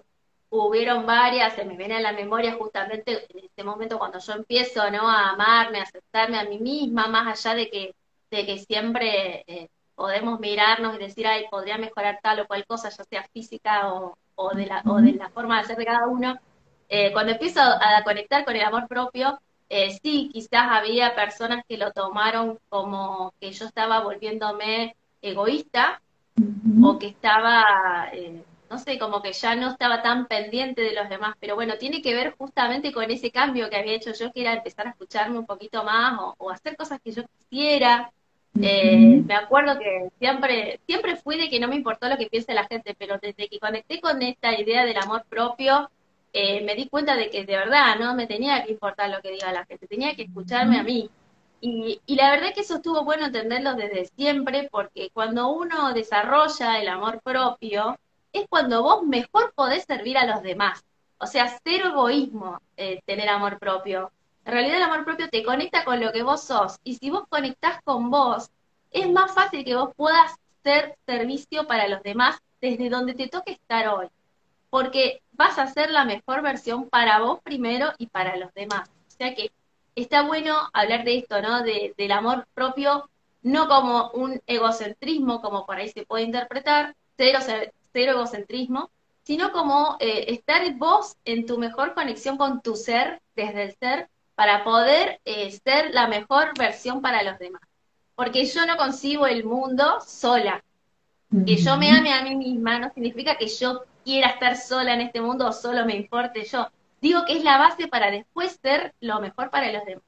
hubieron 0.51 1.07
varias, 1.07 1.55
se 1.55 1.65
me 1.65 1.77
viene 1.77 1.97
a 1.97 2.01
la 2.01 2.13
memoria 2.13 2.55
justamente 2.55 3.27
en 3.29 3.45
este 3.45 3.65
momento 3.65 3.99
cuando 3.99 4.19
yo 4.19 4.33
empiezo 4.35 4.91
¿no? 4.91 5.09
a 5.09 5.31
amarme, 5.31 5.79
a 5.79 5.83
aceptarme 5.83 6.39
a 6.39 6.45
mí 6.45 6.59
misma, 6.59 7.09
más 7.09 7.47
allá 7.47 7.57
de 7.57 7.71
que, 7.71 7.95
de 8.31 8.47
que 8.47 8.59
siempre 8.59 9.45
eh, 9.47 9.69
podemos 9.95 10.41
mirarnos 10.41 10.95
y 10.97 10.99
decir, 10.99 11.27
ay, 11.27 11.47
podría 11.51 11.79
mejorar 11.79 12.19
tal 12.23 12.41
o 12.41 12.47
cual 12.47 12.65
cosa, 12.67 12.89
ya 12.89 13.05
sea 13.05 13.29
física 13.33 13.93
o, 13.93 14.17
o, 14.35 14.55
de, 14.55 14.67
la, 14.67 14.83
o 14.87 15.01
de 15.01 15.13
la 15.13 15.29
forma 15.31 15.61
de 15.61 15.67
ser 15.67 15.77
de 15.77 15.85
cada 15.87 16.07
uno. 16.07 16.37
Eh, 16.89 17.13
cuando 17.13 17.33
empiezo 17.33 17.61
a 17.61 18.03
conectar 18.05 18.45
con 18.45 18.55
el 18.55 18.63
amor 18.63 18.87
propio, 18.89 19.39
eh, 19.77 19.99
sí, 20.03 20.31
quizás 20.33 20.69
había 20.71 21.15
personas 21.15 21.65
que 21.69 21.77
lo 21.77 21.93
tomaron 21.93 22.59
como 22.69 23.35
que 23.41 23.51
yo 23.53 23.67
estaba 23.67 24.01
volviéndome 24.01 24.95
egoísta 25.21 26.01
o 26.83 26.99
que 26.99 27.09
estaba 27.09 28.11
no 28.71 28.79
sé, 28.79 28.99
como 28.99 29.23
que 29.23 29.33
ya 29.33 29.55
no 29.55 29.71
estaba 29.71 30.03
tan 30.03 30.27
pendiente 30.27 30.83
de 30.83 30.95
los 30.95 31.09
demás, 31.09 31.37
pero 31.39 31.55
bueno, 31.55 31.75
tiene 31.79 32.03
que 32.03 32.15
ver 32.15 32.35
justamente 32.37 32.93
con 32.93 33.11
ese 33.11 33.31
cambio 33.31 33.71
que 33.71 33.77
había 33.77 33.95
hecho 33.95 34.13
yo, 34.13 34.33
que 34.33 34.41
era 34.41 34.55
empezar 34.55 34.87
a 34.87 34.91
escucharme 34.91 35.39
un 35.39 35.47
poquito 35.47 35.85
más 35.85 36.19
o, 36.39 36.51
hacer 36.51 36.77
cosas 36.77 37.01
que 37.01 37.13
yo 37.13 37.23
quisiera. 37.39 38.11
Eh, 38.61 39.23
me 39.27 39.35
acuerdo 39.35 39.79
que 39.79 40.09
siempre, 40.19 40.81
siempre 40.87 41.17
fui 41.17 41.37
de 41.37 41.51
que 41.51 41.61
no 41.61 41.69
me 41.69 41.77
importó 41.77 42.09
lo 42.09 42.17
que 42.17 42.27
piense 42.27 42.55
la 42.55 42.67
gente, 42.67 42.95
pero 42.99 43.19
desde 43.19 43.49
que 43.49 43.59
conecté 43.59 44.01
con 44.01 44.23
esta 44.23 44.59
idea 44.59 44.85
del 44.85 44.99
amor 44.99 45.25
propio, 45.29 45.91
eh, 46.35 46.63
me 46.65 46.75
di 46.75 46.89
cuenta 46.89 47.17
de 47.17 47.31
que 47.31 47.45
de 47.47 47.57
verdad 47.57 47.97
no 47.99 48.15
me 48.17 48.27
tenía 48.27 48.65
que 48.65 48.73
importar 48.73 49.09
lo 49.09 49.23
que 49.23 49.31
diga 49.31 49.53
la 49.53 49.65
gente, 49.67 49.87
tenía 49.87 50.17
que 50.17 50.25
escucharme 50.25 50.79
a 50.79 50.83
mí. 50.83 51.09
Y, 51.61 52.01
y, 52.05 52.17
la 52.17 52.33
verdad 52.33 52.53
que 52.53 52.63
eso 52.63 52.77
estuvo 52.77 53.05
bueno 53.05 53.27
entenderlo 53.27 53.75
desde 53.75 54.07
siempre, 54.17 54.69
porque 54.71 55.11
cuando 55.15 55.49
uno 55.49 55.95
desarrolla 55.95 56.81
el 56.81 56.89
amor 56.89 57.23
propio, 57.23 57.97
es 58.33 58.47
cuando 58.49 58.83
vos 58.83 59.05
mejor 59.05 59.55
podés 59.55 59.85
servir 59.85 60.19
a 60.19 60.27
los 60.27 60.43
demás. 60.43 60.85
O 61.19 61.27
sea, 61.27 61.57
cero 61.65 61.91
egoísmo, 61.91 62.61
eh, 62.77 63.01
tener 63.07 63.29
amor 63.29 63.59
propio. 63.61 64.11
En 64.45 64.53
realidad 64.53 64.79
el 64.79 64.83
amor 64.83 65.05
propio 65.05 65.29
te 65.31 65.45
conecta 65.45 65.85
con 65.85 66.01
lo 66.01 66.13
que 66.13 66.25
vos 66.25 66.43
sos. 66.43 66.79
Y 66.83 66.97
si 66.97 67.11
vos 67.11 67.25
conectás 67.29 67.81
con 67.85 68.11
vos, 68.11 68.51
es 68.91 69.09
más 69.11 69.33
fácil 69.33 69.65
que 69.65 69.77
vos 69.77 69.91
puedas 69.97 70.35
ser 70.65 70.97
servicio 71.07 71.67
para 71.69 71.87
los 71.87 72.03
demás 72.03 72.39
desde 72.61 72.91
donde 72.91 73.15
te 73.15 73.29
toque 73.29 73.53
estar 73.53 73.89
hoy. 73.89 74.09
Porque 74.75 75.23
vas 75.31 75.57
a 75.61 75.69
ser 75.69 75.93
la 75.93 76.05
mejor 76.05 76.43
versión 76.43 76.89
para 76.89 77.21
vos 77.21 77.39
primero 77.45 77.93
y 77.97 78.09
para 78.09 78.35
los 78.35 78.53
demás. 78.55 78.89
O 79.07 79.11
sea 79.17 79.33
que 79.33 79.53
está 79.95 80.23
bueno 80.23 80.57
hablar 80.73 81.05
de 81.05 81.19
esto, 81.19 81.41
¿no? 81.41 81.63
del 81.63 82.11
amor 82.11 82.49
propio, 82.55 83.09
no 83.43 83.69
como 83.69 84.11
un 84.15 84.43
egocentrismo, 84.49 85.41
como 85.41 85.65
por 85.65 85.77
ahí 85.77 85.91
se 85.91 86.05
puede 86.05 86.25
interpretar, 86.25 86.97
cero 87.17 87.39
cero 87.93 88.13
egocentrismo, 88.15 88.91
sino 89.23 89.53
como 89.53 89.97
eh, 90.01 90.25
estar 90.35 90.61
vos 90.75 91.15
en 91.25 91.47
tu 91.47 91.57
mejor 91.57 91.95
conexión 91.95 92.37
con 92.37 92.61
tu 92.61 92.75
ser, 92.75 93.23
desde 93.37 93.63
el 93.63 93.77
ser, 93.77 94.09
para 94.35 94.65
poder 94.65 95.21
eh, 95.25 95.53
ser 95.53 95.95
la 95.95 96.09
mejor 96.09 96.51
versión 96.59 97.01
para 97.01 97.23
los 97.23 97.39
demás. 97.39 97.63
Porque 98.17 98.45
yo 98.45 98.67
no 98.67 98.77
concibo 98.77 99.29
el 99.29 99.45
mundo 99.45 100.01
sola. 100.05 100.65
Que 101.47 101.59
yo 101.59 101.77
me 101.77 101.91
ame 101.91 102.13
a 102.13 102.23
mí 102.23 102.35
misma 102.35 102.81
no 102.81 102.93
significa 102.93 103.37
que 103.37 103.47
yo 103.47 103.85
quiera 104.05 104.29
estar 104.29 104.57
sola 104.57 104.95
en 104.95 105.01
este 105.01 105.21
mundo 105.21 105.49
o 105.49 105.53
solo 105.53 105.85
me 105.85 105.97
importe 105.97 106.45
yo. 106.45 106.69
Digo 107.01 107.25
que 107.27 107.37
es 107.37 107.45
la 107.45 107.59
base 107.59 107.89
para 107.89 108.11
después 108.11 108.59
ser 108.63 108.95
lo 109.01 109.21
mejor 109.21 109.51
para 109.51 109.73
los 109.73 109.85
demás. 109.85 110.05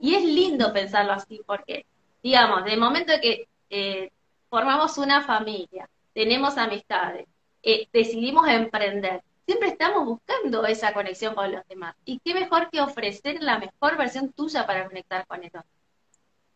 Y 0.00 0.14
es 0.14 0.24
lindo 0.24 0.72
pensarlo 0.72 1.12
así, 1.12 1.40
porque, 1.46 1.86
digamos, 2.22 2.64
de 2.64 2.76
momento 2.76 3.12
que 3.20 3.48
eh, 3.70 4.10
formamos 4.50 4.98
una 4.98 5.22
familia, 5.22 5.88
tenemos 6.12 6.56
amistades, 6.58 7.26
eh, 7.62 7.88
decidimos 7.92 8.46
emprender. 8.48 9.22
Siempre 9.46 9.68
estamos 9.68 10.04
buscando 10.04 10.66
esa 10.66 10.92
conexión 10.92 11.34
con 11.34 11.50
los 11.52 11.66
demás. 11.68 11.94
Y 12.04 12.20
qué 12.24 12.34
mejor 12.34 12.68
que 12.70 12.80
ofrecer 12.80 13.42
la 13.42 13.58
mejor 13.58 13.96
versión 13.96 14.32
tuya 14.32 14.66
para 14.66 14.86
conectar 14.86 15.26
con 15.26 15.42
ellos. 15.42 15.62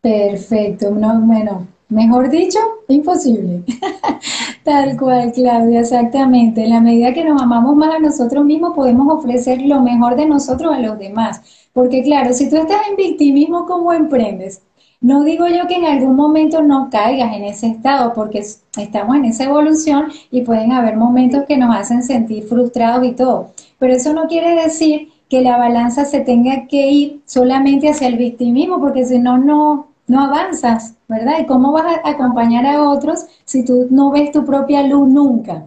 Perfecto, 0.00 0.90
no, 0.90 1.20
bueno, 1.20 1.68
mejor 1.90 2.30
dicho, 2.30 2.59
imposible. 2.88 3.62
Tal 4.64 4.97
cual, 4.97 5.32
Claudia, 5.32 5.80
exactamente. 5.80 6.64
En 6.64 6.70
la 6.70 6.80
medida 6.80 7.12
que 7.12 7.25
nos 7.25 7.40
amamos 7.42 7.76
más 7.76 7.94
a 7.94 7.99
nosotros 7.99 8.44
mismos, 8.44 8.75
podemos 8.75 9.12
ofrecer 9.12 9.61
lo 9.62 9.80
mejor 9.80 10.16
de 10.16 10.26
nosotros 10.26 10.75
a 10.75 10.78
los 10.78 10.99
demás. 10.99 11.42
Porque 11.73 12.02
claro, 12.02 12.32
si 12.32 12.49
tú 12.49 12.56
estás 12.56 12.80
en 12.88 12.97
victimismo, 12.97 13.66
¿cómo 13.66 13.92
emprendes? 13.92 14.62
No 15.00 15.25
digo 15.25 15.47
yo 15.49 15.66
que 15.66 15.76
en 15.76 15.87
algún 15.87 16.14
momento 16.14 16.62
no 16.62 16.90
caigas 16.90 17.35
en 17.35 17.44
ese 17.44 17.68
estado, 17.68 18.12
porque 18.12 18.44
estamos 18.76 19.16
en 19.16 19.25
esa 19.25 19.44
evolución 19.44 20.09
y 20.30 20.42
pueden 20.42 20.73
haber 20.73 20.97
momentos 20.97 21.44
que 21.49 21.56
nos 21.56 21.75
hacen 21.75 22.02
sentir 22.02 22.44
frustrados 22.44 23.06
y 23.06 23.12
todo. 23.12 23.52
Pero 23.78 23.94
eso 23.94 24.12
no 24.12 24.26
quiere 24.26 24.54
decir 24.62 25.09
que 25.30 25.40
la 25.40 25.56
balanza 25.56 26.04
se 26.04 26.20
tenga 26.20 26.66
que 26.66 26.88
ir 26.88 27.23
solamente 27.25 27.88
hacia 27.88 28.09
el 28.09 28.18
victimismo, 28.18 28.78
porque 28.78 29.06
si 29.06 29.18
no, 29.18 29.38
no, 29.38 29.87
no 30.11 30.25
avanzas, 30.25 30.97
¿verdad? 31.07 31.38
¿Y 31.38 31.47
cómo 31.47 31.71
vas 31.71 31.99
a 32.05 32.11
acompañar 32.11 32.67
a 32.67 32.83
otros 32.83 33.26
si 33.45 33.64
tú 33.64 33.87
no 33.90 34.11
ves 34.11 34.33
tu 34.33 34.45
propia 34.45 34.83
luz 34.83 35.09
nunca? 35.09 35.67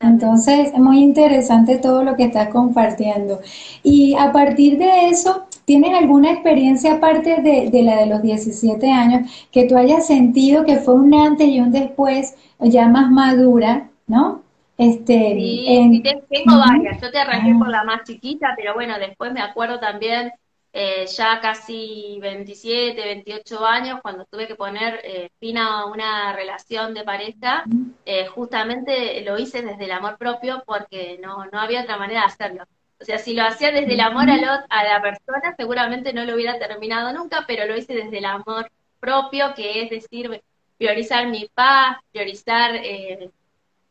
Entonces, 0.00 0.72
es 0.72 0.78
muy 0.78 0.98
interesante 0.98 1.78
todo 1.78 2.02
lo 2.02 2.16
que 2.16 2.24
estás 2.24 2.48
compartiendo. 2.48 3.40
Y 3.84 4.14
a 4.14 4.32
partir 4.32 4.78
de 4.78 5.08
eso, 5.08 5.46
¿tienes 5.64 5.94
alguna 5.94 6.32
experiencia 6.32 6.94
aparte 6.94 7.40
de, 7.40 7.82
la 7.82 7.98
de 7.98 8.06
los 8.06 8.22
17 8.22 8.90
años 8.90 9.30
que 9.52 9.66
tú 9.68 9.76
hayas 9.76 10.06
sentido 10.06 10.64
que 10.64 10.78
fue 10.78 10.94
un 10.94 11.14
antes 11.14 11.46
y 11.46 11.60
un 11.60 11.70
después, 11.70 12.34
ya 12.58 12.88
más 12.88 13.10
madura, 13.10 13.90
¿no? 14.08 14.42
Este, 14.76 15.34
sí, 15.36 16.02
tengo 16.02 16.58
varias. 16.58 17.00
Yo 17.00 17.10
te 17.12 17.18
arranqué 17.18 17.54
por 17.54 17.68
la 17.68 17.84
más 17.84 18.02
chiquita, 18.04 18.54
pero 18.56 18.74
bueno, 18.74 18.98
después 18.98 19.32
me 19.32 19.40
acuerdo 19.40 19.78
también 19.78 20.32
eh, 20.78 21.06
ya 21.06 21.40
casi 21.40 22.18
27, 22.20 23.02
28 23.02 23.64
años, 23.64 24.00
cuando 24.02 24.26
tuve 24.26 24.46
que 24.46 24.56
poner 24.56 25.00
eh, 25.04 25.30
fin 25.40 25.56
a 25.56 25.86
una 25.86 26.34
relación 26.34 26.92
de 26.92 27.02
pareja, 27.02 27.64
eh, 28.04 28.26
justamente 28.26 29.22
lo 29.22 29.38
hice 29.38 29.62
desde 29.62 29.86
el 29.86 29.92
amor 29.92 30.18
propio 30.18 30.62
porque 30.66 31.18
no, 31.22 31.46
no 31.46 31.60
había 31.60 31.80
otra 31.80 31.96
manera 31.96 32.20
de 32.20 32.26
hacerlo. 32.26 32.64
O 33.00 33.04
sea, 33.06 33.16
si 33.16 33.32
lo 33.32 33.44
hacía 33.44 33.72
desde 33.72 33.94
el 33.94 34.00
amor 34.00 34.28
a, 34.28 34.66
a 34.68 34.84
la 34.84 35.00
persona, 35.00 35.54
seguramente 35.56 36.12
no 36.12 36.26
lo 36.26 36.34
hubiera 36.34 36.58
terminado 36.58 37.10
nunca, 37.14 37.44
pero 37.46 37.64
lo 37.64 37.74
hice 37.74 37.94
desde 37.94 38.18
el 38.18 38.26
amor 38.26 38.70
propio, 39.00 39.54
que 39.54 39.82
es 39.82 39.88
decir, 39.88 40.42
priorizar 40.76 41.26
mi 41.28 41.48
paz, 41.54 41.96
priorizar 42.12 42.78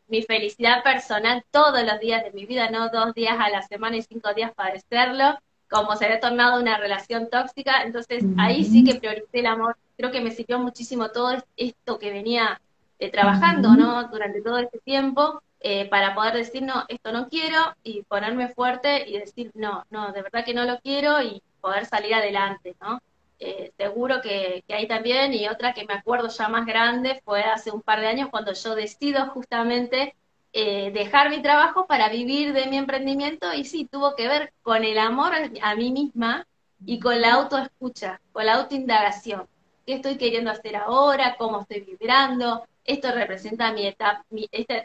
mi 0.07 0.21
felicidad 0.21 0.83
personal 0.83 1.43
todos 1.49 1.83
los 1.83 1.99
días 1.99 2.23
de 2.23 2.31
mi 2.31 2.45
vida, 2.45 2.69
no 2.69 2.89
dos 2.89 3.15
días 3.15 3.37
a 3.39 3.49
la 3.49 3.63
semana 3.63 3.97
y 3.97 4.03
cinco 4.03 4.35
días 4.35 4.53
para 4.53 4.75
hacerlo 4.75 5.39
como 5.75 5.95
se 5.97 6.05
había 6.05 6.19
tornado 6.19 6.61
una 6.61 6.77
relación 6.77 7.29
tóxica, 7.29 7.83
entonces 7.83 8.23
ahí 8.37 8.63
sí 8.63 8.83
que 8.83 8.95
prioricé 8.95 9.39
el 9.39 9.47
amor. 9.47 9.75
Creo 9.97 10.11
que 10.11 10.21
me 10.21 10.31
sirvió 10.31 10.57
muchísimo 10.59 11.09
todo 11.09 11.35
esto 11.57 11.99
que 11.99 12.11
venía 12.11 12.61
eh, 12.99 13.11
trabajando, 13.11 13.75
¿no? 13.75 14.07
Durante 14.07 14.41
todo 14.41 14.57
este 14.59 14.79
tiempo, 14.79 15.41
eh, 15.59 15.89
para 15.89 16.15
poder 16.15 16.33
decir, 16.33 16.63
no, 16.63 16.85
esto 16.87 17.11
no 17.11 17.27
quiero, 17.27 17.59
y 17.83 18.03
ponerme 18.03 18.49
fuerte 18.49 19.09
y 19.09 19.17
decir, 19.19 19.51
no, 19.53 19.85
no, 19.89 20.13
de 20.13 20.21
verdad 20.21 20.45
que 20.45 20.53
no 20.53 20.63
lo 20.63 20.79
quiero, 20.79 21.21
y 21.21 21.41
poder 21.59 21.85
salir 21.85 22.13
adelante, 22.13 22.75
¿no? 22.81 23.01
Eh, 23.39 23.73
seguro 23.77 24.21
que, 24.21 24.63
que 24.65 24.73
hay 24.75 24.87
también, 24.87 25.33
y 25.33 25.47
otra 25.49 25.73
que 25.73 25.85
me 25.85 25.93
acuerdo 25.93 26.29
ya 26.29 26.47
más 26.47 26.65
grande, 26.65 27.21
fue 27.25 27.41
hace 27.41 27.71
un 27.71 27.81
par 27.81 27.99
de 27.99 28.07
años 28.07 28.29
cuando 28.29 28.53
yo 28.53 28.75
decido 28.75 29.25
justamente 29.31 30.15
eh, 30.57 30.89
dejar 30.91 31.29
mi 31.29 31.41
trabajo 31.41 31.85
para 31.85 32.07
vivir 32.07 32.53
de 32.53 32.67
mi 32.67 32.77
emprendimiento 32.77 33.53
y 33.53 33.65
sí, 33.65 33.89
tuvo 33.91 34.15
que 34.15 34.29
ver 34.29 34.53
con 34.63 34.85
el 34.85 34.97
amor 34.97 35.33
a 35.61 35.75
mí 35.75 35.91
misma 35.91 36.47
y 36.85 36.97
con 37.01 37.19
la 37.19 37.33
autoescucha, 37.33 38.21
con 38.31 38.45
la 38.45 38.53
autoindagación. 38.53 39.49
¿Qué 39.85 39.95
estoy 39.95 40.15
queriendo 40.17 40.51
hacer 40.51 40.77
ahora? 40.77 41.35
¿Cómo 41.37 41.59
estoy 41.59 41.81
vibrando? 41.81 42.65
¿Esto 42.85 43.11
representa 43.11 43.73
mi 43.73 43.85
etapa? 43.85 44.25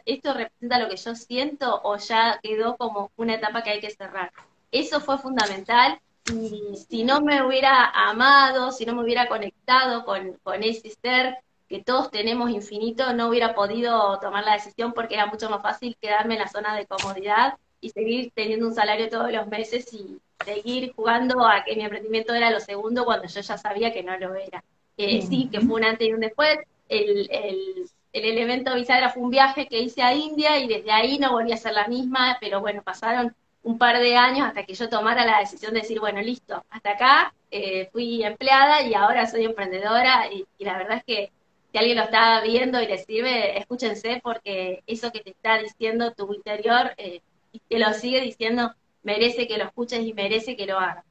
¿Esto 0.05 0.35
representa 0.35 0.81
lo 0.81 0.89
que 0.89 0.97
yo 0.97 1.15
siento 1.15 1.81
o 1.85 1.97
ya 1.99 2.41
quedó 2.43 2.77
como 2.77 3.13
una 3.17 3.35
etapa 3.35 3.63
que 3.63 3.71
hay 3.71 3.81
que 3.81 3.91
cerrar? 3.91 4.33
Eso 4.73 5.01
fue 5.01 5.19
fundamental 5.19 6.01
y 6.35 6.79
si 6.89 7.05
no 7.05 7.21
me 7.21 7.47
hubiera 7.47 7.91
amado, 7.91 8.73
si 8.73 8.85
no 8.87 8.95
me 8.97 9.05
hubiera 9.05 9.29
conectado 9.29 10.05
con, 10.05 10.33
con 10.43 10.65
ese 10.65 10.91
ser 10.91 11.37
que 11.71 11.85
todos 11.85 12.11
tenemos 12.11 12.51
infinito, 12.51 13.15
no 13.15 13.29
hubiera 13.29 13.55
podido 13.55 14.19
tomar 14.19 14.45
la 14.45 14.55
decisión 14.55 14.93
porque 14.93 15.15
era 15.15 15.27
mucho 15.27 15.49
más 15.49 15.63
fácil 15.63 15.97
quedarme 16.01 16.35
en 16.35 16.41
la 16.41 16.49
zona 16.49 16.77
de 16.77 16.87
comodidad 16.87 17.55
y 17.81 17.91
seguir 17.91 18.33
teniendo 18.35 18.67
un 18.67 18.75
salario 18.75 19.09
todos 19.09 19.33
los 19.33 19.47
meses 19.47 19.93
y 19.95 20.19
seguir 20.45 20.93
jugando 20.95 21.47
a 21.47 21.63
que 21.65 21.77
mi 21.77 21.85
emprendimiento 21.85 22.35
era 22.35 22.51
lo 22.51 22.59
segundo 22.59 23.05
cuando 23.05 23.29
yo 23.29 23.41
ya 23.41 23.57
sabía 23.57 23.93
que 23.93 24.03
no 24.03 24.19
lo 24.19 24.35
era. 24.35 24.65
Eh, 24.97 25.23
sí, 25.23 25.49
que 25.51 25.61
fue 25.61 25.77
un 25.77 25.85
antes 25.85 26.09
y 26.09 26.13
un 26.13 26.21
después. 26.21 26.59
El, 26.89 27.31
el, 27.31 27.89
el 28.13 28.25
elemento 28.25 28.75
bisagra 28.75 29.11
fue 29.11 29.23
un 29.23 29.31
viaje 29.31 29.69
que 29.69 29.79
hice 29.79 30.03
a 30.03 30.13
India 30.13 30.59
y 30.59 30.67
desde 30.67 30.91
ahí 30.91 31.19
no 31.21 31.31
volví 31.33 31.53
a 31.53 31.57
ser 31.57 31.73
la 31.73 31.87
misma, 31.87 32.37
pero 32.41 32.61
bueno, 32.61 32.83
pasaron 32.83 33.35
un 33.63 33.79
par 33.79 33.99
de 34.01 34.17
años 34.17 34.49
hasta 34.49 34.65
que 34.65 34.75
yo 34.75 34.89
tomara 34.89 35.25
la 35.25 35.39
decisión 35.39 35.73
de 35.75 35.83
decir, 35.83 36.01
bueno, 36.01 36.21
listo, 36.21 36.65
hasta 36.69 36.91
acá 36.93 37.35
eh, 37.51 37.89
fui 37.93 38.25
empleada 38.25 38.83
y 38.83 38.95
ahora 38.95 39.27
soy 39.27 39.45
emprendedora 39.45 40.33
y 40.33 40.47
la 40.59 40.79
verdad 40.79 40.97
es 40.99 41.05
que 41.05 41.31
si 41.73 41.79
alguien 41.79 41.97
lo 41.97 42.05
está 42.05 42.41
viendo 42.43 42.83
y 42.83 42.87
le 42.87 42.99
sirve, 42.99 43.59
escúchense 43.59 44.21
porque 44.23 44.83
eso 44.87 45.13
que 45.13 45.21
te 45.21 45.31
está 45.31 45.59
diciendo 45.59 46.13
tu 46.13 46.33
interior 46.33 46.93
eh, 46.97 47.21
y 47.53 47.61
te 47.61 47.79
lo 47.79 47.93
sigue 47.93 48.21
diciendo, 48.21 48.73
merece 49.03 49.47
que 49.47 49.59
lo 49.59 49.65
escuches 49.65 50.01
y 50.01 50.13
merece 50.13 50.57
que 50.57 50.67
lo 50.67 50.79
hagas. 50.79 51.05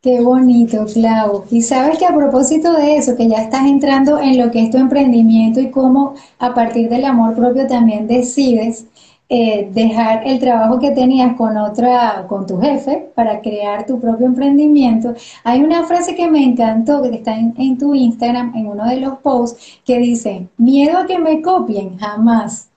Qué 0.00 0.20
bonito, 0.20 0.84
Clau. 0.84 1.46
Y 1.50 1.62
sabes 1.62 1.98
que 1.98 2.04
a 2.04 2.14
propósito 2.14 2.74
de 2.74 2.96
eso, 2.96 3.16
que 3.16 3.26
ya 3.26 3.38
estás 3.38 3.66
entrando 3.66 4.18
en 4.18 4.36
lo 4.36 4.50
que 4.50 4.62
es 4.62 4.70
tu 4.70 4.76
emprendimiento 4.76 5.60
y 5.60 5.70
cómo 5.70 6.14
a 6.38 6.52
partir 6.52 6.90
del 6.90 7.06
amor 7.06 7.34
propio 7.34 7.66
también 7.66 8.06
decides 8.06 8.84
eh, 9.28 9.70
dejar 9.72 10.26
el 10.26 10.38
trabajo 10.38 10.78
que 10.78 10.90
tenías 10.90 11.34
con 11.36 11.56
otra, 11.56 12.26
con 12.28 12.46
tu 12.46 12.60
jefe, 12.60 13.10
para 13.14 13.40
crear 13.40 13.86
tu 13.86 13.98
propio 13.98 14.26
emprendimiento. 14.26 15.14
Hay 15.44 15.62
una 15.62 15.84
frase 15.84 16.14
que 16.14 16.30
me 16.30 16.44
encantó, 16.44 17.02
que 17.02 17.16
está 17.16 17.34
en, 17.36 17.78
tu 17.78 17.94
Instagram, 17.94 18.54
en 18.54 18.66
uno 18.66 18.86
de 18.86 18.98
los 18.98 19.18
posts, 19.20 19.80
que 19.84 19.98
dice, 19.98 20.48
miedo 20.58 20.98
a 20.98 21.06
que 21.06 21.18
me 21.18 21.42
copien, 21.42 21.98
jamás. 21.98 22.70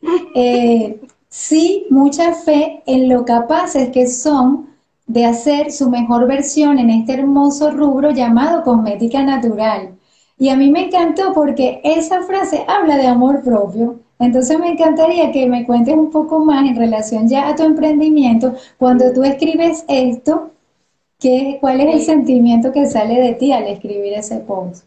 Eh, 0.34 1.00
sí, 1.28 1.86
mucha 1.90 2.32
fe 2.32 2.82
en 2.86 3.08
lo 3.08 3.24
capaces 3.24 3.90
que 3.90 4.06
son 4.06 4.68
de 5.08 5.24
hacer 5.24 5.72
su 5.72 5.90
mejor 5.90 6.28
versión 6.28 6.78
en 6.78 6.90
este 6.90 7.14
hermoso 7.14 7.70
rubro 7.72 8.10
llamado 8.12 8.62
cosmética 8.62 9.22
natural. 9.24 9.96
Y 10.38 10.50
a 10.50 10.56
mí 10.56 10.70
me 10.70 10.86
encantó 10.86 11.32
porque 11.32 11.80
esa 11.82 12.22
frase 12.22 12.64
habla 12.68 12.96
de 12.96 13.08
amor 13.08 13.42
propio 13.42 13.98
entonces 14.18 14.58
me 14.58 14.70
encantaría 14.70 15.30
que 15.30 15.46
me 15.46 15.64
cuentes 15.64 15.94
un 15.94 16.10
poco 16.10 16.40
más 16.44 16.68
en 16.68 16.76
relación 16.76 17.28
ya 17.28 17.48
a 17.48 17.54
tu 17.54 17.62
emprendimiento. 17.62 18.54
Cuando 18.76 19.12
tú 19.12 19.22
escribes 19.22 19.84
esto, 19.88 20.50
¿qué, 21.18 21.58
¿cuál 21.60 21.80
es 21.80 21.94
el 21.94 22.02
sentimiento 22.02 22.72
que 22.72 22.86
sale 22.86 23.20
de 23.20 23.34
ti 23.34 23.52
al 23.52 23.66
escribir 23.66 24.14
ese 24.14 24.38
post? 24.38 24.84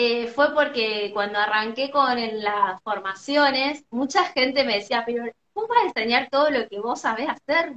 Eh, 0.00 0.28
fue 0.28 0.54
porque 0.54 1.10
cuando 1.12 1.38
arranqué 1.38 1.90
con 1.90 2.16
las 2.40 2.80
formaciones, 2.82 3.84
mucha 3.90 4.24
gente 4.26 4.62
me 4.64 4.74
decía, 4.74 5.02
pero 5.04 5.24
¿cómo 5.52 5.66
vas 5.66 5.82
a 5.82 5.86
enseñar 5.88 6.28
todo 6.30 6.50
lo 6.50 6.68
que 6.68 6.78
vos 6.78 7.00
sabés 7.00 7.28
hacer? 7.28 7.74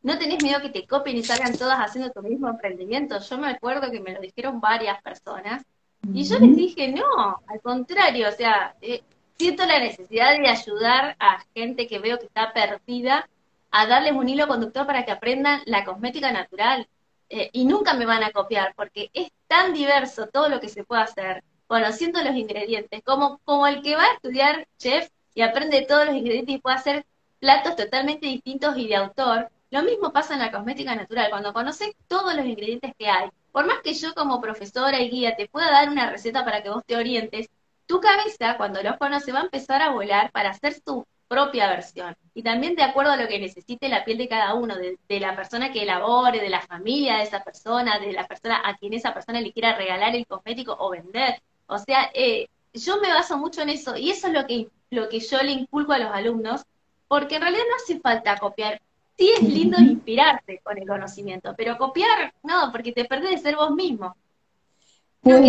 ¿No, 0.00 0.16
tenés 0.16 0.42
miedo 0.42 0.60
que 0.62 0.70
te 0.70 0.86
copien 0.86 1.16
y 1.16 1.22
salgan 1.22 1.56
todas 1.56 1.78
haciendo 1.80 2.10
tu 2.12 2.22
mismo 2.22 2.48
emprendimiento? 2.48 3.18
Yo 3.18 3.36
me 3.36 3.48
acuerdo 3.48 3.90
que 3.90 4.00
me 4.00 4.12
lo 4.12 4.20
dijeron 4.20 4.60
varias 4.60 5.02
personas 5.02 5.62
y 6.14 6.24
yo 6.24 6.38
les 6.38 6.56
dije, 6.56 6.88
no, 6.88 7.42
al 7.46 7.60
contrario, 7.60 8.28
o 8.28 8.32
sea, 8.32 8.74
eh, 8.80 9.02
siento 9.38 9.64
la 9.66 9.78
necesidad 9.78 10.36
de 10.36 10.48
ayudar 10.48 11.16
a 11.20 11.44
gente 11.54 11.86
que 11.86 11.98
veo 11.98 12.18
que 12.18 12.26
está 12.26 12.52
perdida 12.52 13.28
a 13.70 13.86
darles 13.86 14.12
un 14.12 14.28
hilo 14.28 14.48
conductor 14.48 14.86
para 14.86 15.04
que 15.04 15.12
aprendan 15.12 15.62
la 15.66 15.84
cosmética 15.84 16.32
natural. 16.32 16.88
Eh, 17.30 17.50
y 17.52 17.66
nunca 17.66 17.92
me 17.94 18.06
van 18.06 18.22
a 18.22 18.32
copiar, 18.32 18.72
porque 18.74 19.10
es 19.12 19.30
tan 19.46 19.74
diverso 19.74 20.28
todo 20.28 20.48
lo 20.48 20.60
que 20.60 20.70
se 20.70 20.84
puede 20.84 21.02
hacer, 21.02 21.44
conociendo 21.66 22.22
los 22.22 22.34
ingredientes, 22.34 23.02
como, 23.04 23.38
como 23.44 23.66
el 23.66 23.82
que 23.82 23.96
va 23.96 24.04
a 24.04 24.14
estudiar 24.14 24.66
chef 24.78 25.10
y 25.34 25.42
aprende 25.42 25.82
todos 25.82 26.06
los 26.06 26.16
ingredientes 26.16 26.54
y 26.54 26.58
puede 26.58 26.76
hacer 26.76 27.06
platos 27.38 27.76
totalmente 27.76 28.26
distintos 28.26 28.76
y 28.78 28.88
de 28.88 28.96
autor. 28.96 29.50
Lo 29.70 29.82
mismo 29.82 30.10
pasa 30.10 30.34
en 30.34 30.40
la 30.40 30.50
cosmética 30.50 30.94
natural, 30.94 31.28
cuando 31.30 31.52
conoces 31.52 31.94
todos 32.08 32.34
los 32.34 32.46
ingredientes 32.46 32.92
que 32.98 33.08
hay. 33.08 33.28
Por 33.52 33.66
más 33.66 33.80
que 33.84 33.92
yo 33.92 34.14
como 34.14 34.40
profesora 34.40 34.98
y 35.00 35.10
guía 35.10 35.36
te 35.36 35.48
pueda 35.48 35.70
dar 35.70 35.90
una 35.90 36.08
receta 36.10 36.44
para 36.44 36.62
que 36.62 36.70
vos 36.70 36.82
te 36.86 36.96
orientes, 36.96 37.50
tu 37.88 38.00
cabeza, 38.00 38.56
cuando 38.58 38.82
los 38.82 38.98
conoce, 38.98 39.32
va 39.32 39.40
a 39.40 39.44
empezar 39.44 39.80
a 39.80 39.90
volar 39.90 40.30
para 40.30 40.50
hacer 40.50 40.74
su 40.74 41.06
propia 41.26 41.68
versión. 41.68 42.14
Y 42.34 42.42
también 42.42 42.76
de 42.76 42.82
acuerdo 42.82 43.12
a 43.12 43.16
lo 43.16 43.26
que 43.26 43.40
necesite 43.40 43.88
la 43.88 44.04
piel 44.04 44.18
de 44.18 44.28
cada 44.28 44.54
uno, 44.54 44.76
de, 44.76 45.20
la 45.20 45.34
persona 45.34 45.72
que 45.72 45.82
elabore, 45.82 46.38
de 46.38 46.50
la 46.50 46.60
familia 46.60 47.16
de 47.16 47.24
esa 47.24 47.42
persona, 47.42 47.98
de 47.98 48.12
la 48.12 48.26
persona 48.26 48.60
a 48.64 48.76
quien 48.76 48.92
esa 48.92 49.14
persona 49.14 49.40
le 49.40 49.52
quiera 49.52 49.74
regalar 49.74 50.14
el 50.14 50.26
cosmético 50.26 50.76
o 50.78 50.90
vender. 50.90 51.40
O 51.66 51.78
sea, 51.78 52.10
eh, 52.14 52.48
yo 52.74 53.00
me 53.00 53.08
baso 53.08 53.38
mucho 53.38 53.62
en 53.62 53.70
eso 53.70 53.96
y 53.96 54.10
eso 54.10 54.26
es 54.28 54.34
lo 54.34 54.46
que, 54.46 54.68
lo 54.90 55.08
que 55.08 55.20
yo 55.20 55.42
le 55.42 55.52
inculco 55.52 55.92
a 55.92 55.98
los 55.98 56.10
alumnos, 56.10 56.64
porque 57.08 57.36
en 57.36 57.42
realidad 57.42 57.64
no 57.70 57.76
hace 57.76 58.00
falta 58.00 58.36
copiar. 58.36 58.82
Sí 59.16 59.30
es 59.34 59.42
lindo 59.42 59.78
inspirarse 59.80 60.60
con 60.62 60.76
el 60.76 60.86
conocimiento, 60.86 61.54
pero 61.56 61.78
copiar 61.78 62.34
no, 62.42 62.70
porque 62.70 62.92
te 62.92 63.06
perdés 63.06 63.30
de 63.30 63.38
ser 63.38 63.56
vos 63.56 63.70
mismo. 63.70 64.14
Pues 65.22 65.42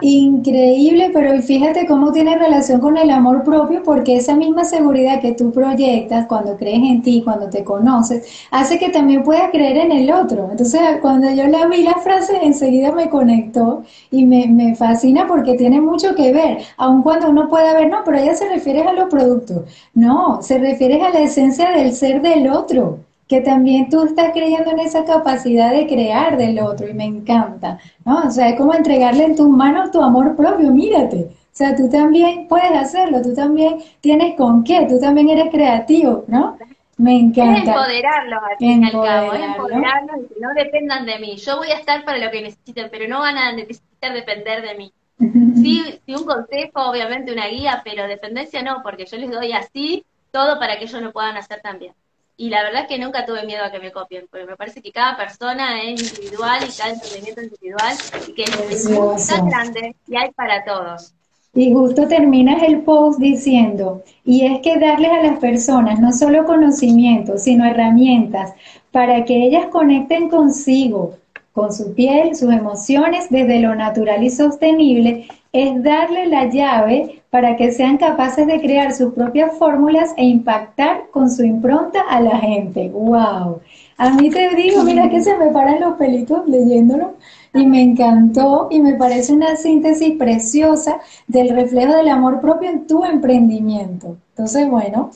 increíble, 0.00 1.10
pero 1.12 1.40
fíjate 1.42 1.86
cómo 1.86 2.12
tiene 2.12 2.38
relación 2.38 2.80
con 2.80 2.96
el 2.96 3.10
amor 3.10 3.42
propio, 3.42 3.82
porque 3.82 4.16
esa 4.16 4.36
misma 4.36 4.64
seguridad 4.64 5.20
que 5.20 5.32
tú 5.32 5.50
proyectas 5.52 6.26
cuando 6.26 6.56
crees 6.56 6.82
en 6.82 7.02
ti, 7.02 7.22
cuando 7.24 7.48
te 7.50 7.64
conoces, 7.64 8.46
hace 8.50 8.78
que 8.78 8.90
también 8.90 9.22
puedas 9.24 9.50
creer 9.50 9.78
en 9.78 9.92
el 9.92 10.10
otro. 10.12 10.48
Entonces, 10.50 10.80
cuando 11.02 11.30
yo 11.32 11.46
la 11.48 11.66
vi 11.66 11.82
la 11.82 11.94
frase, 11.96 12.38
enseguida 12.42 12.92
me 12.92 13.08
conectó 13.10 13.82
y 14.10 14.24
me, 14.26 14.46
me 14.46 14.76
fascina 14.76 15.26
porque 15.26 15.54
tiene 15.54 15.80
mucho 15.80 16.14
que 16.14 16.32
ver, 16.32 16.58
aun 16.76 17.02
cuando 17.02 17.30
uno 17.30 17.48
pueda 17.48 17.74
ver, 17.74 17.88
no, 17.88 18.02
pero 18.04 18.18
ella 18.18 18.34
se 18.34 18.48
refiere 18.48 18.82
a 18.82 18.92
los 18.92 19.08
productos. 19.08 19.62
No, 19.94 20.42
se 20.42 20.58
refiere 20.58 21.02
a 21.02 21.10
la 21.10 21.20
esencia 21.20 21.70
del 21.70 21.92
ser 21.92 22.22
del 22.22 22.48
otro 22.48 22.98
que 23.28 23.42
también 23.42 23.90
tú 23.90 24.04
estás 24.04 24.32
creyendo 24.32 24.70
en 24.70 24.80
esa 24.80 25.04
capacidad 25.04 25.70
de 25.70 25.86
crear 25.86 26.38
del 26.38 26.58
otro 26.60 26.88
y 26.88 26.94
me 26.94 27.04
encanta, 27.04 27.78
¿no? 28.04 28.22
O 28.26 28.30
sea, 28.30 28.48
es 28.48 28.56
como 28.56 28.74
entregarle 28.74 29.24
en 29.24 29.36
tus 29.36 29.48
manos 29.48 29.90
tu 29.90 30.02
amor 30.02 30.34
propio, 30.34 30.70
mírate. 30.70 31.28
O 31.28 31.58
sea, 31.58 31.76
tú 31.76 31.90
también 31.90 32.48
puedes 32.48 32.72
hacerlo, 32.72 33.20
tú 33.20 33.34
también 33.34 33.80
tienes 34.00 34.34
con 34.36 34.64
qué, 34.64 34.86
tú 34.88 34.98
también 34.98 35.28
eres 35.28 35.50
creativo, 35.50 36.24
¿no? 36.26 36.56
Me 36.96 37.18
encanta. 37.18 37.58
Es 37.60 37.68
empoderarlos 37.68 38.40
al 38.50 38.56
fin 38.56 38.82
y 38.82 38.86
al 38.86 38.92
cabo, 38.92 39.32
es 39.34 39.42
empoderarlos 39.42 40.16
y 40.24 40.34
que 40.34 40.40
no 40.40 40.54
dependan 40.54 41.04
de 41.04 41.18
mí. 41.18 41.36
Yo 41.36 41.58
voy 41.58 41.70
a 41.70 41.78
estar 41.78 42.04
para 42.04 42.18
lo 42.18 42.30
que 42.30 42.42
necesiten, 42.42 42.88
pero 42.90 43.08
no 43.08 43.20
van 43.20 43.36
a 43.36 43.52
necesitar 43.52 44.14
depender 44.14 44.62
de 44.62 44.74
mí. 44.74 44.92
Sí, 45.58 46.00
sí, 46.06 46.14
un 46.14 46.24
consejo, 46.24 46.90
obviamente 46.90 47.32
una 47.32 47.48
guía, 47.48 47.82
pero 47.84 48.06
dependencia 48.06 48.62
no, 48.62 48.80
porque 48.84 49.04
yo 49.04 49.16
les 49.18 49.30
doy 49.30 49.52
así 49.52 50.04
todo 50.30 50.60
para 50.60 50.78
que 50.78 50.84
ellos 50.84 51.02
lo 51.02 51.12
puedan 51.12 51.36
hacer 51.36 51.60
también 51.60 51.92
y 52.40 52.50
la 52.50 52.62
verdad 52.62 52.82
es 52.82 52.88
que 52.88 53.00
nunca 53.00 53.26
tuve 53.26 53.44
miedo 53.44 53.64
a 53.64 53.72
que 53.72 53.80
me 53.80 53.90
copien, 53.90 54.26
porque 54.30 54.46
me 54.46 54.56
parece 54.56 54.80
que 54.80 54.92
cada 54.92 55.16
persona 55.16 55.82
es 55.82 56.00
individual 56.00 56.60
y 56.62 56.72
cada 56.72 56.92
emprendimiento 56.92 57.40
es 57.40 57.48
individual 57.48 57.96
y 58.28 58.32
que 58.32 58.44
es 58.44 59.44
grande 59.44 59.96
y 60.06 60.16
hay 60.16 60.30
para 60.30 60.64
todos. 60.64 61.12
Y 61.52 61.72
justo 61.72 62.06
terminas 62.06 62.62
el 62.62 62.82
post 62.82 63.18
diciendo, 63.18 64.04
y 64.24 64.46
es 64.46 64.60
que 64.60 64.78
darles 64.78 65.10
a 65.10 65.22
las 65.24 65.40
personas 65.40 65.98
no 65.98 66.12
solo 66.12 66.44
conocimientos, 66.44 67.42
sino 67.42 67.64
herramientas 67.64 68.52
para 68.92 69.24
que 69.24 69.46
ellas 69.46 69.66
conecten 69.66 70.28
consigo, 70.28 71.16
con 71.52 71.72
su 71.72 71.92
piel, 71.92 72.36
sus 72.36 72.52
emociones, 72.52 73.30
desde 73.30 73.58
lo 73.58 73.74
natural 73.74 74.22
y 74.22 74.30
sostenible, 74.30 75.26
es 75.52 75.82
darle 75.82 76.26
la 76.26 76.44
llave 76.44 77.17
para 77.30 77.56
que 77.56 77.72
sean 77.72 77.98
capaces 77.98 78.46
de 78.46 78.60
crear 78.60 78.94
sus 78.94 79.12
propias 79.12 79.56
fórmulas 79.58 80.14
e 80.16 80.24
impactar 80.24 81.08
con 81.10 81.30
su 81.30 81.44
impronta 81.44 82.00
a 82.08 82.20
la 82.20 82.38
gente. 82.38 82.88
¡Wow! 82.88 83.60
A 83.98 84.10
mí 84.10 84.30
te 84.30 84.54
digo, 84.54 84.82
mira 84.82 85.10
que 85.10 85.22
se 85.22 85.36
me 85.36 85.50
paran 85.50 85.80
los 85.80 85.94
pelitos 85.94 86.46
leyéndolo 86.46 87.14
y 87.52 87.66
me 87.66 87.82
encantó 87.82 88.68
y 88.70 88.80
me 88.80 88.94
parece 88.94 89.32
una 89.32 89.56
síntesis 89.56 90.16
preciosa 90.16 91.00
del 91.26 91.50
reflejo 91.50 91.94
del 91.94 92.08
amor 92.08 92.40
propio 92.40 92.70
en 92.70 92.86
tu 92.86 93.04
emprendimiento. 93.04 94.16
Entonces, 94.30 94.68
bueno, 94.70 95.10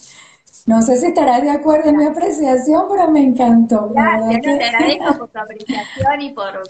no 0.66 0.82
sé 0.82 0.96
si 0.98 1.06
estarás 1.06 1.42
de 1.42 1.50
acuerdo 1.50 1.90
en 1.90 1.96
mi 1.96 2.04
apreciación, 2.04 2.86
pero 2.90 3.10
me 3.10 3.22
encantó. 3.22 3.88
Gracias, 3.90 4.42
te 4.42 4.64
agradezco 4.64 5.14
por 5.18 5.28
tu 5.28 5.38
apreciación 5.38 6.20
y 6.20 6.32
por, 6.32 6.62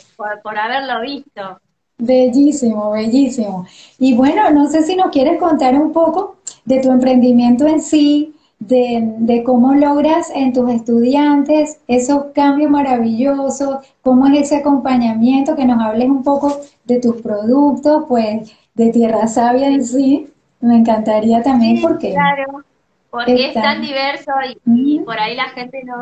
por 0.42 0.58
haberlo 0.58 1.00
visto. 1.00 1.60
Bellísimo, 2.04 2.90
bellísimo. 2.90 3.64
Y 3.96 4.14
bueno, 4.14 4.50
no 4.50 4.66
sé 4.68 4.82
si 4.82 4.96
nos 4.96 5.12
quieres 5.12 5.38
contar 5.38 5.76
un 5.76 5.92
poco 5.92 6.38
de 6.64 6.80
tu 6.80 6.90
emprendimiento 6.90 7.64
en 7.64 7.80
sí, 7.80 8.34
de, 8.58 9.44
cómo 9.46 9.72
logras 9.74 10.28
en 10.34 10.52
tus 10.52 10.68
estudiantes 10.72 11.80
esos 11.86 12.24
cambios 12.34 12.72
maravillosos, 12.72 13.86
cómo 14.02 14.26
es 14.26 14.40
ese 14.42 14.56
acompañamiento, 14.56 15.54
que 15.54 15.64
nos 15.64 15.80
hables 15.80 16.08
un 16.08 16.24
poco 16.24 16.60
de 16.82 16.98
tus 16.98 17.22
productos, 17.22 18.04
pues 18.08 18.52
de 18.74 18.90
Tierra 18.90 19.28
Sabia 19.28 19.68
en 19.68 19.84
sí. 19.84 20.28
Me 20.60 20.78
encantaría 20.78 21.40
también 21.40 21.80
porque... 21.80 22.14
Claro, 22.14 22.64
porque 23.10 23.46
es 23.46 23.54
tan 23.54 23.80
diverso 23.80 24.32
y, 24.66 24.98
por 24.98 25.20
ahí 25.20 25.36
la 25.36 25.50
gente 25.50 25.84
no, 25.84 25.94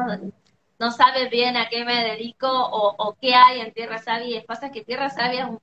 no 0.78 0.90
sabe 0.92 1.28
bien 1.28 1.58
a 1.58 1.68
qué 1.68 1.84
me 1.84 2.04
dedico 2.04 2.48
o, 2.48 2.94
o 2.96 3.16
qué 3.20 3.34
hay 3.34 3.60
en 3.60 3.70
Tierra 3.74 3.98
Sabia. 3.98 4.38
Y 4.38 4.44
pasa 4.44 4.70
que 4.70 4.82
Tierra 4.82 5.10
Sabia 5.10 5.44
es 5.44 5.50
un 5.50 5.58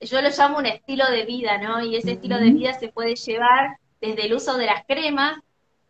yo 0.00 0.20
lo 0.20 0.28
llamo 0.30 0.58
un 0.58 0.66
estilo 0.66 1.10
de 1.10 1.24
vida, 1.24 1.58
¿no? 1.58 1.82
Y 1.82 1.96
ese 1.96 2.12
estilo 2.12 2.38
de 2.38 2.50
vida 2.50 2.72
se 2.74 2.88
puede 2.88 3.16
llevar 3.16 3.78
desde 4.00 4.26
el 4.26 4.34
uso 4.34 4.56
de 4.56 4.66
las 4.66 4.84
cremas, 4.86 5.40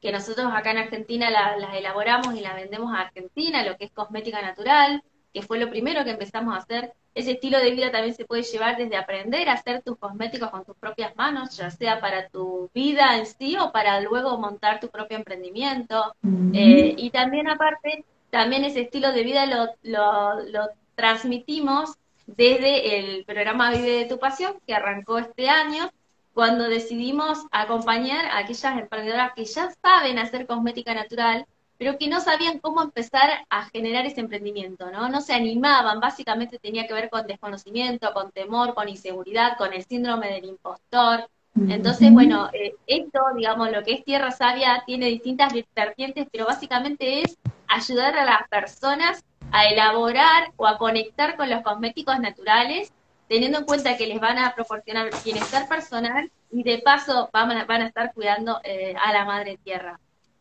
que 0.01 0.12
nosotros 0.12 0.51
acá 0.55 0.71
en 0.71 0.79
Argentina 0.79 1.31
las 1.31 1.75
elaboramos 1.75 2.35
y 2.35 2.40
las 2.40 2.55
vendemos 2.55 2.94
a 2.94 3.01
Argentina, 3.03 3.64
lo 3.64 3.77
que 3.77 3.87
es 3.87 3.90
cosmética 3.90 4.40
natural, 4.40 5.03
que 5.35 5.42
fue 5.42 5.59
lo 5.59 5.68
primero 5.68 6.05
que 6.05 6.11
empezamos 6.11 6.55
a 6.55 6.59
hacer. 6.59 6.92
Ese 7.14 7.33
estilo 7.33 7.59
de 7.59 7.73
vida 7.73 7.90
también 7.90 8.14
se 8.14 8.25
puede 8.25 8.44
llevar 8.44 8.77
desde 8.77 8.97
aprender 8.97 9.49
a 9.49 9.55
hacer 9.55 9.83
tus 9.83 9.99
cosméticos 9.99 10.51
con 10.51 10.64
tus 10.64 10.77
propias 10.77 11.16
manos, 11.16 11.57
ya 11.57 11.71
sea 11.71 12.01
para 12.01 12.29
tu 12.29 12.71
vida 12.73 13.18
en 13.18 13.27
sí 13.27 13.57
o 13.59 13.73
para 13.73 14.01
luego 14.01 14.38
montar 14.38 14.79
tu 14.79 14.88
propio 14.88 15.16
emprendimiento. 15.16 16.14
Eh, 16.53 16.94
y 16.97 17.11
también 17.11 17.49
aparte, 17.49 18.05
también 18.31 18.64
ese 18.64 18.83
estilo 18.83 19.12
de 19.12 19.25
vida 19.25 19.47
lo, 19.47 19.66
lo, 19.83 20.40
lo 20.49 20.68
transmitimos 20.94 21.97
desde 22.29 22.99
el 22.99 23.25
programa 23.25 23.71
Vive 23.71 23.91
de 23.91 24.05
tu 24.05 24.19
Pasión, 24.19 24.55
que 24.67 24.75
arrancó 24.75 25.19
este 25.19 25.49
año, 25.49 25.91
cuando 26.35 26.69
decidimos 26.69 27.47
acompañar 27.51 28.27
a 28.27 28.38
aquellas 28.38 28.79
emprendedoras 28.79 29.33
que 29.35 29.45
ya 29.45 29.71
saben 29.83 30.19
hacer 30.19 30.47
cosmética 30.47 30.95
natural, 30.95 31.47
pero 31.79 31.97
que 31.97 32.09
no 32.09 32.21
sabían 32.21 32.59
cómo 32.59 32.83
empezar 32.83 33.31
a 33.49 33.64
generar 33.71 34.05
ese 34.05 34.21
emprendimiento, 34.21 34.91
¿no? 34.91 35.09
No 35.09 35.21
se 35.21 35.33
animaban, 35.33 36.01
básicamente 36.01 36.59
tenía 36.59 36.87
que 36.87 36.93
ver 36.93 37.09
con 37.09 37.27
desconocimiento, 37.27 38.12
con 38.12 38.31
temor, 38.31 38.75
con 38.75 38.88
inseguridad, 38.88 39.57
con 39.57 39.73
el 39.73 39.85
síndrome 39.85 40.29
del 40.31 40.45
impostor. 40.45 41.29
Entonces, 41.69 42.12
bueno, 42.12 42.51
eh, 42.53 42.75
esto, 42.87 43.21
digamos, 43.37 43.73
lo 43.73 43.83
que 43.83 43.95
es 43.95 44.05
Tierra 44.05 44.31
Sabia 44.31 44.85
tiene 44.87 45.07
distintas 45.07 45.53
vertientes, 45.75 46.29
pero 46.31 46.47
básicamente 46.47 47.23
es 47.23 47.37
ayudar 47.67 48.17
a 48.17 48.25
las 48.25 48.47
personas 48.49 49.25
a 49.53 49.67
elaborar 49.67 50.53
o 50.57 50.67
a 50.67 50.79
conectar 50.79 51.37
con 51.37 51.51
los 51.51 51.63
cosméticos 51.63 52.19
naturales, 52.21 52.93
teniendo 53.29 53.59
en 53.59 53.65
cuenta 53.65 53.97
que 53.97 54.07
les 54.07 54.21
van 54.21 54.39
a 54.39 54.55
proporcionar 54.55 55.11
bienestar 55.25 55.69
personal 55.69 56.31
y 56.51 56.63
de 56.63 56.79
paso 56.79 57.29
van 57.33 57.53
a, 57.53 57.65
van 57.65 57.83
a 57.83 57.87
estar 57.89 58.13
cuidando 58.15 58.61
eh, 58.65 58.95
a 59.01 59.13
la 59.13 59.25
madre 59.25 59.59
tierra. 59.63 60.01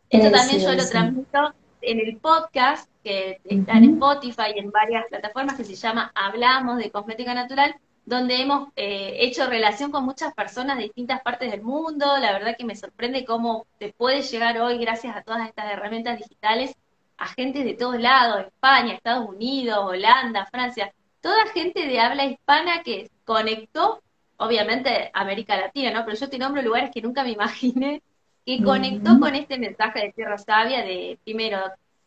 Esto 0.09 0.31
también 0.31 0.61
yo 0.61 0.73
lo 0.73 0.87
transmito 0.87 1.53
en 1.81 1.99
el 1.99 2.17
podcast 2.17 2.89
que 3.03 3.39
está 3.45 3.73
en 3.73 3.93
Spotify 3.95 4.53
y 4.55 4.59
en 4.59 4.71
varias 4.71 5.05
plataformas 5.09 5.55
que 5.55 5.63
se 5.63 5.75
llama 5.75 6.11
Hablamos 6.15 6.77
de 6.77 6.91
Cosmética 6.91 7.33
Natural, 7.33 7.75
donde 8.05 8.41
hemos 8.41 8.69
eh, 8.77 9.17
hecho 9.19 9.47
relación 9.47 9.91
con 9.91 10.05
muchas 10.05 10.33
personas 10.33 10.77
de 10.77 10.83
distintas 10.83 11.21
partes 11.21 11.51
del 11.51 11.61
mundo. 11.61 12.17
La 12.19 12.31
verdad 12.31 12.55
que 12.57 12.65
me 12.65 12.75
sorprende 12.75 13.25
cómo 13.25 13.65
se 13.79 13.93
puede 13.93 14.21
llegar 14.21 14.57
hoy, 14.59 14.77
gracias 14.77 15.15
a 15.15 15.23
todas 15.23 15.47
estas 15.47 15.71
herramientas 15.71 16.17
digitales, 16.17 16.73
a 17.17 17.27
gente 17.27 17.63
de 17.63 17.73
todos 17.73 17.99
lados, 17.99 18.45
España, 18.45 18.93
Estados 18.93 19.27
Unidos, 19.27 19.79
Holanda, 19.79 20.45
Francia, 20.45 20.93
toda 21.21 21.47
gente 21.47 21.87
de 21.87 21.99
habla 21.99 22.25
hispana 22.25 22.83
que 22.83 23.09
conectó, 23.25 24.01
obviamente 24.37 25.09
América 25.13 25.57
Latina, 25.57 25.91
¿no? 25.91 26.05
Pero 26.05 26.17
yo 26.17 26.29
te 26.29 26.37
nombro 26.37 26.61
lugares 26.61 26.91
que 26.91 27.01
nunca 27.01 27.23
me 27.23 27.31
imaginé, 27.31 28.03
que 28.45 28.63
conectó 28.63 29.19
con 29.19 29.35
este 29.35 29.57
mensaje 29.57 29.99
de 29.99 30.13
Tierra 30.13 30.37
Sabia 30.37 30.83
de, 30.83 31.19
primero, 31.23 31.59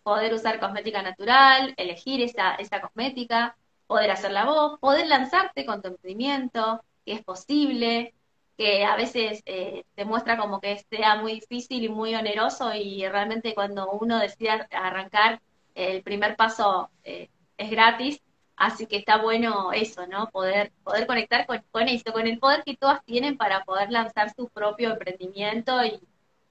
poder 0.03 0.33
usar 0.33 0.59
cosmética 0.59 1.03
natural, 1.03 1.75
elegir 1.77 2.23
esa, 2.23 2.55
esa 2.55 2.81
cosmética, 2.81 3.57
poder 3.87 4.11
hacer 4.11 4.31
la 4.31 4.47
voz, 4.47 4.79
poder 4.79 5.07
lanzarte 5.07 5.67
con 5.67 5.83
tu 5.83 5.89
emprendimiento, 5.89 6.83
que 7.05 7.13
es 7.13 7.23
posible, 7.23 8.15
que 8.61 8.85
a 8.85 8.95
veces 8.95 9.43
eh, 9.47 9.85
te 9.95 10.05
muestra 10.05 10.37
como 10.37 10.61
que 10.61 10.85
sea 10.91 11.17
muy 11.17 11.33
difícil 11.33 11.83
y 11.83 11.89
muy 11.89 12.15
oneroso 12.15 12.75
y 12.75 13.09
realmente 13.09 13.55
cuando 13.55 13.91
uno 13.91 14.19
decide 14.19 14.51
arrancar, 14.71 15.41
el 15.75 16.03
primer 16.03 16.37
paso 16.37 16.91
eh, 17.03 17.31
es 17.57 17.71
gratis, 17.71 18.21
así 18.57 18.85
que 18.85 18.99
está 18.99 19.17
bueno 19.17 19.73
eso, 19.73 20.07
¿no? 20.07 20.29
Poder, 20.29 20.73
poder 20.85 21.07
conectar 21.07 21.47
con, 21.47 21.63
con 21.71 21.89
esto, 21.89 22.13
con 22.13 22.27
el 22.27 22.39
poder 22.39 22.63
que 22.63 22.77
todas 22.77 23.03
tienen 23.07 23.39
para 23.39 23.65
poder 23.65 23.91
lanzar 23.91 24.31
su 24.35 24.51
propio 24.51 24.91
emprendimiento 24.91 25.83
y, 25.83 25.99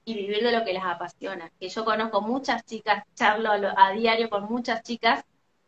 vivir 0.08 0.42
de 0.42 0.52
lo 0.52 0.66
que 0.66 0.74
les 0.74 0.84
apasiona. 0.84 1.52
Que 1.60 1.70
yo 1.70 1.86
conozco 1.86 2.22
muchas 2.22 2.66
chicas, 2.66 3.04
charlo 3.14 3.52
a 3.52 3.92
diario 3.92 4.32
con 4.32 4.46
muchas 4.46 4.82
chicas 4.82 5.24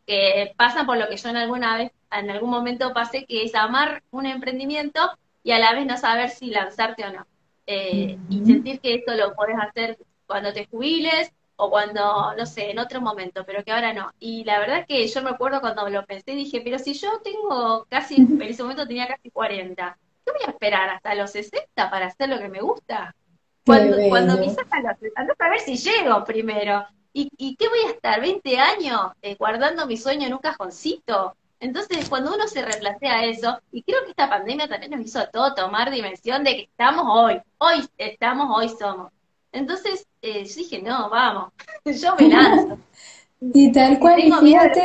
que 0.08 0.56
pasan 0.58 0.88
por 0.88 0.98
lo 0.98 1.08
que 1.08 1.18
yo 1.18 1.30
en 1.30 1.38
alguna 1.38 1.78
vez, 1.78 1.92
en 2.12 2.32
algún 2.32 2.50
momento 2.50 2.92
pasé, 2.96 3.28
que 3.28 3.44
es 3.44 3.54
amar 3.54 4.02
un 4.10 4.26
emprendimiento 4.26 5.00
y 5.44 5.52
a 5.52 5.60
la 5.60 5.74
vez 5.74 5.86
no 5.86 5.98
saber 5.98 6.30
si 6.30 6.48
lanzarte 6.48 7.06
o 7.06 7.12
no. 7.12 7.26
Eh, 7.68 8.18
y 8.30 8.46
sentir 8.46 8.80
que 8.80 8.96
esto 8.96 9.14
lo 9.16 9.34
podés 9.34 9.56
hacer 9.60 9.98
cuando 10.26 10.52
te 10.54 10.66
jubiles 10.68 11.32
o 11.56 11.70
cuando, 11.70 12.34
no 12.36 12.46
sé, 12.46 12.72
en 12.72 12.80
otro 12.80 13.02
momento, 13.02 13.44
pero 13.46 13.64
que 13.64 13.72
ahora 13.72 13.94
no. 13.94 14.12
Y 14.20 14.44
la 14.46 14.60
verdad 14.60 14.86
que 14.88 15.08
yo 15.08 15.22
me 15.22 15.30
acuerdo 15.30 15.62
cuando 15.62 15.88
lo 15.90 16.06
pensé, 16.06 16.32
dije, 16.32 16.62
pero 16.64 16.80
si 16.80 16.94
yo 16.94 17.22
tengo 17.24 17.86
casi, 17.90 18.16
en 18.16 18.42
ese 18.42 18.64
momento 18.64 18.88
tenía 18.88 19.08
casi 19.08 19.30
40, 19.30 19.98
¿qué 20.26 20.32
voy 20.32 20.42
a 20.48 20.52
esperar 20.52 20.90
hasta 20.90 21.14
los 21.16 21.32
60 21.32 21.90
para 21.90 22.08
hacer 22.08 22.30
lo 22.30 22.40
que 22.40 22.50
me 22.50 22.62
gusta? 22.62 23.16
Cuando, 23.64 23.98
cuando 24.10 24.38
me 24.38 24.50
sacan 24.50 24.84
los 24.84 24.98
60, 24.98 25.36
a 25.38 25.50
ver 25.50 25.60
si 25.60 25.78
llego 25.78 26.24
primero. 26.26 26.84
¿Y, 27.14 27.30
¿Y 27.38 27.56
qué 27.58 27.68
voy 27.70 27.80
a 27.88 27.92
estar 27.92 28.22
20 28.22 28.58
años 28.58 29.12
eh, 29.22 29.36
guardando 29.36 29.86
mi 29.86 29.98
sueño 29.98 30.26
en 30.26 30.34
un 30.34 30.40
cajoncito? 30.40 31.36
Entonces, 31.62 32.10
cuando 32.10 32.34
uno 32.34 32.48
se 32.48 32.66
replantea 32.66 33.26
eso, 33.26 33.60
y 33.72 33.84
creo 33.84 34.04
que 34.04 34.10
esta 34.10 34.28
pandemia 34.28 34.68
también 34.68 34.92
nos 34.92 35.02
hizo 35.02 35.20
a 35.20 35.28
todos 35.28 35.54
tomar 35.54 35.92
dimensión 35.92 36.44
de 36.44 36.56
que 36.56 36.62
estamos 36.64 37.06
hoy, 37.08 37.40
hoy 37.60 37.88
estamos, 38.00 38.48
hoy 38.58 38.68
somos. 38.68 39.12
Entonces, 39.52 40.08
eh, 40.24 40.44
yo 40.44 40.56
dije, 40.56 40.82
no, 40.82 41.10
vamos, 41.12 41.54
yo 41.86 42.16
me 42.20 42.30
lanzo. 42.30 42.80
y 43.40 43.72
tal 43.72 44.00
cual, 44.00 44.20
y 44.20 44.32
fíjate, 44.32 44.82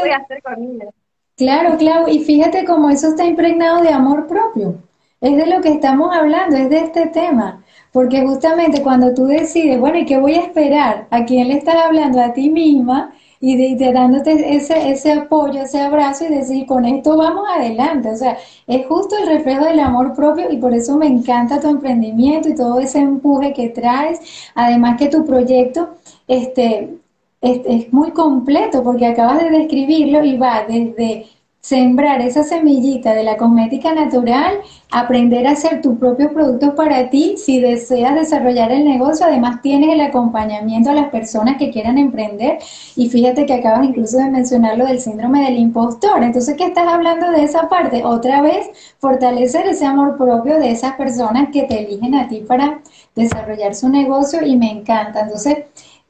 Claro, 1.35 1.77
claro, 1.79 2.09
y 2.09 2.25
fíjate 2.25 2.65
cómo 2.65 2.91
eso 2.91 3.09
está 3.09 3.25
impregnado 3.25 3.83
de 3.83 3.91
amor 3.91 4.27
propio. 4.27 4.83
Es 5.21 5.37
de 5.37 5.47
lo 5.47 5.63
que 5.63 5.71
estamos 5.71 6.15
hablando, 6.15 6.57
es 6.57 6.69
de 6.69 6.79
este 6.79 7.07
tema. 7.07 7.65
Porque 7.93 8.23
justamente 8.23 8.83
cuando 8.83 9.15
tú 9.15 9.27
decides, 9.27 9.81
bueno, 9.81 9.99
¿y 9.99 10.05
qué 10.05 10.19
voy 10.19 10.35
a 10.35 10.43
esperar? 10.43 11.07
¿A 11.11 11.25
quién 11.25 11.49
le 11.49 11.55
estás 11.55 11.77
hablando? 11.77 12.21
A 12.21 12.35
ti 12.35 12.51
misma 12.51 13.15
y, 13.41 13.77
de, 13.77 13.93
dándote 13.93 14.57
ese, 14.57 14.91
ese 14.91 15.13
apoyo, 15.13 15.63
ese 15.63 15.81
abrazo 15.81 16.25
y 16.25 16.29
decir, 16.35 16.67
con 16.67 16.85
esto 16.85 17.17
vamos 17.17 17.45
adelante. 17.49 18.11
O 18.11 18.17
sea, 18.17 18.37
es 18.67 18.87
justo 18.87 19.17
el 19.19 19.29
reflejo 19.29 19.65
del 19.65 19.81
amor 19.81 20.15
propio 20.15 20.51
y 20.51 20.57
por 20.57 20.75
eso 20.75 20.97
me 20.97 21.07
encanta 21.07 21.61
tu 21.61 21.69
emprendimiento 21.69 22.49
y 22.49 22.55
todo 22.55 22.81
ese 22.81 22.99
empuje 22.99 23.53
que 23.53 23.69
traes. 23.71 24.21
Además 24.55 24.99
que 24.99 25.09
tu 25.09 25.25
proyecto 25.25 25.97
este, 26.27 26.99
es, 27.41 27.61
es 27.67 27.93
muy 27.93 28.11
completo 28.13 28.83
porque 28.83 29.07
acabas 29.07 29.43
de 29.43 29.51
describirlo 29.51 30.25
y 30.25 30.37
va 30.37 30.65
desde 30.67 31.27
sembrar 31.67 32.21
esa 32.21 32.45
semillita 32.45 33.13
de 33.13 33.25
la 33.25 33.37
cosmética 33.37 33.93
natural, 33.93 34.61
aprender 34.93 35.49
a 35.49 35.51
hacer 35.51 35.83
tus 35.83 35.99
propios 35.99 36.31
productos 36.33 36.75
para 36.75 37.11
ti. 37.11 37.35
Si 37.39 37.61
deseas 37.61 38.15
desarrollar 38.15 38.71
el 38.71 38.85
negocio, 38.85 39.27
además 39.27 39.63
tienes 39.63 39.93
el 39.93 40.01
acompañamiento 40.01 40.91
a 40.91 40.95
las 40.95 41.09
personas 41.09 41.57
que 41.57 41.73
quieran 41.73 41.99
emprender. 41.99 42.59
Y 42.95 43.09
fíjate 43.09 43.47
que 43.47 43.55
acabas 43.55 43.85
incluso 43.85 44.17
de 44.17 44.31
mencionar 44.31 44.79
lo 44.79 44.87
del 44.87 45.01
síndrome 45.01 45.43
del 45.43 45.59
impostor. 45.59 46.23
Entonces, 46.23 46.55
¿qué 46.57 46.67
estás 46.67 46.87
hablando 46.87 47.33
de 47.33 47.43
esa 47.43 47.69
parte? 47.69 48.05
Otra 48.05 48.43
vez, 48.43 48.69
fortalecer 49.01 49.67
ese 49.67 49.87
amor 49.87 50.17
propio 50.17 50.61
de 50.61 50.71
esas 50.71 50.93
personas 50.93 51.49
que 51.53 51.65
te 51.65 51.81
eligen 51.81 52.15
a 52.15 52.29
ti 52.29 52.45
para 52.47 52.81
desarrollar 53.17 53.75
su 53.75 53.89
negocio 53.89 54.47
y 54.47 54.57
me 54.57 54.71
encanta. 54.71 55.23
Entonces, 55.23 55.65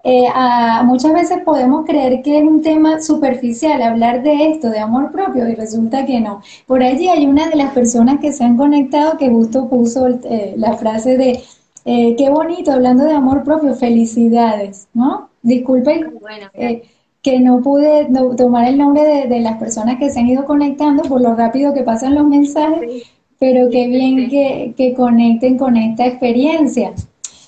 eh, 0.09 0.29
muchas 0.85 1.13
veces 1.13 1.39
podemos 1.45 1.85
creer 1.85 2.23
que 2.23 2.39
es 2.39 2.45
un 2.45 2.63
tema 2.63 3.01
superficial 3.01 3.83
hablar 3.83 4.23
de 4.23 4.51
esto, 4.51 4.71
de 4.71 4.79
amor 4.79 5.11
propio, 5.11 5.49
y 5.49 5.55
resulta 5.57 6.07
que 6.07 6.21
no. 6.21 6.43
Por 6.67 6.83
allí 6.83 7.09
hay 7.09 7.27
una 7.27 7.49
de 7.49 7.57
las 7.57 7.73
personas 7.73 8.21
que 8.21 8.33
se 8.33 8.45
han 8.45 8.57
conectado 8.57 9.19
que 9.19 9.29
justo 9.29 9.69
puso 9.69 10.07
eh, 10.09 10.55
la 10.57 10.75
frase 10.77 11.17
de 11.17 11.43
Eh, 11.89 12.17
qué 12.17 12.31
bonito, 12.31 12.73
hablando 12.73 13.05
de 13.05 13.13
amor 13.13 13.45
propio, 13.45 13.75
felicidades, 13.75 14.89
¿no? 14.93 15.29
Disculpen 15.43 16.19
eh, 16.55 16.83
que 17.23 17.39
no 17.39 17.61
pude 17.63 18.09
tomar 18.37 18.69
el 18.69 18.77
nombre 18.77 19.29
de, 19.29 19.41
las 19.41 19.57
personas 19.59 19.97
que 19.99 20.11
se 20.11 20.19
han 20.19 20.27
ido 20.27 20.45
conectando 20.47 21.05
por 21.05 21.21
lo 21.21 21.37
rápido 21.37 21.73
que 21.75 21.85
pasan 21.85 22.17
los 22.17 22.27
mensajes, 22.27 23.05
pero 23.39 23.71
qué 23.71 23.87
bien 23.87 24.29
que, 24.29 24.75
que 24.77 24.95
conecten 24.95 25.59
con 25.59 25.77
esta 25.77 26.07
experiencia. 26.07 26.93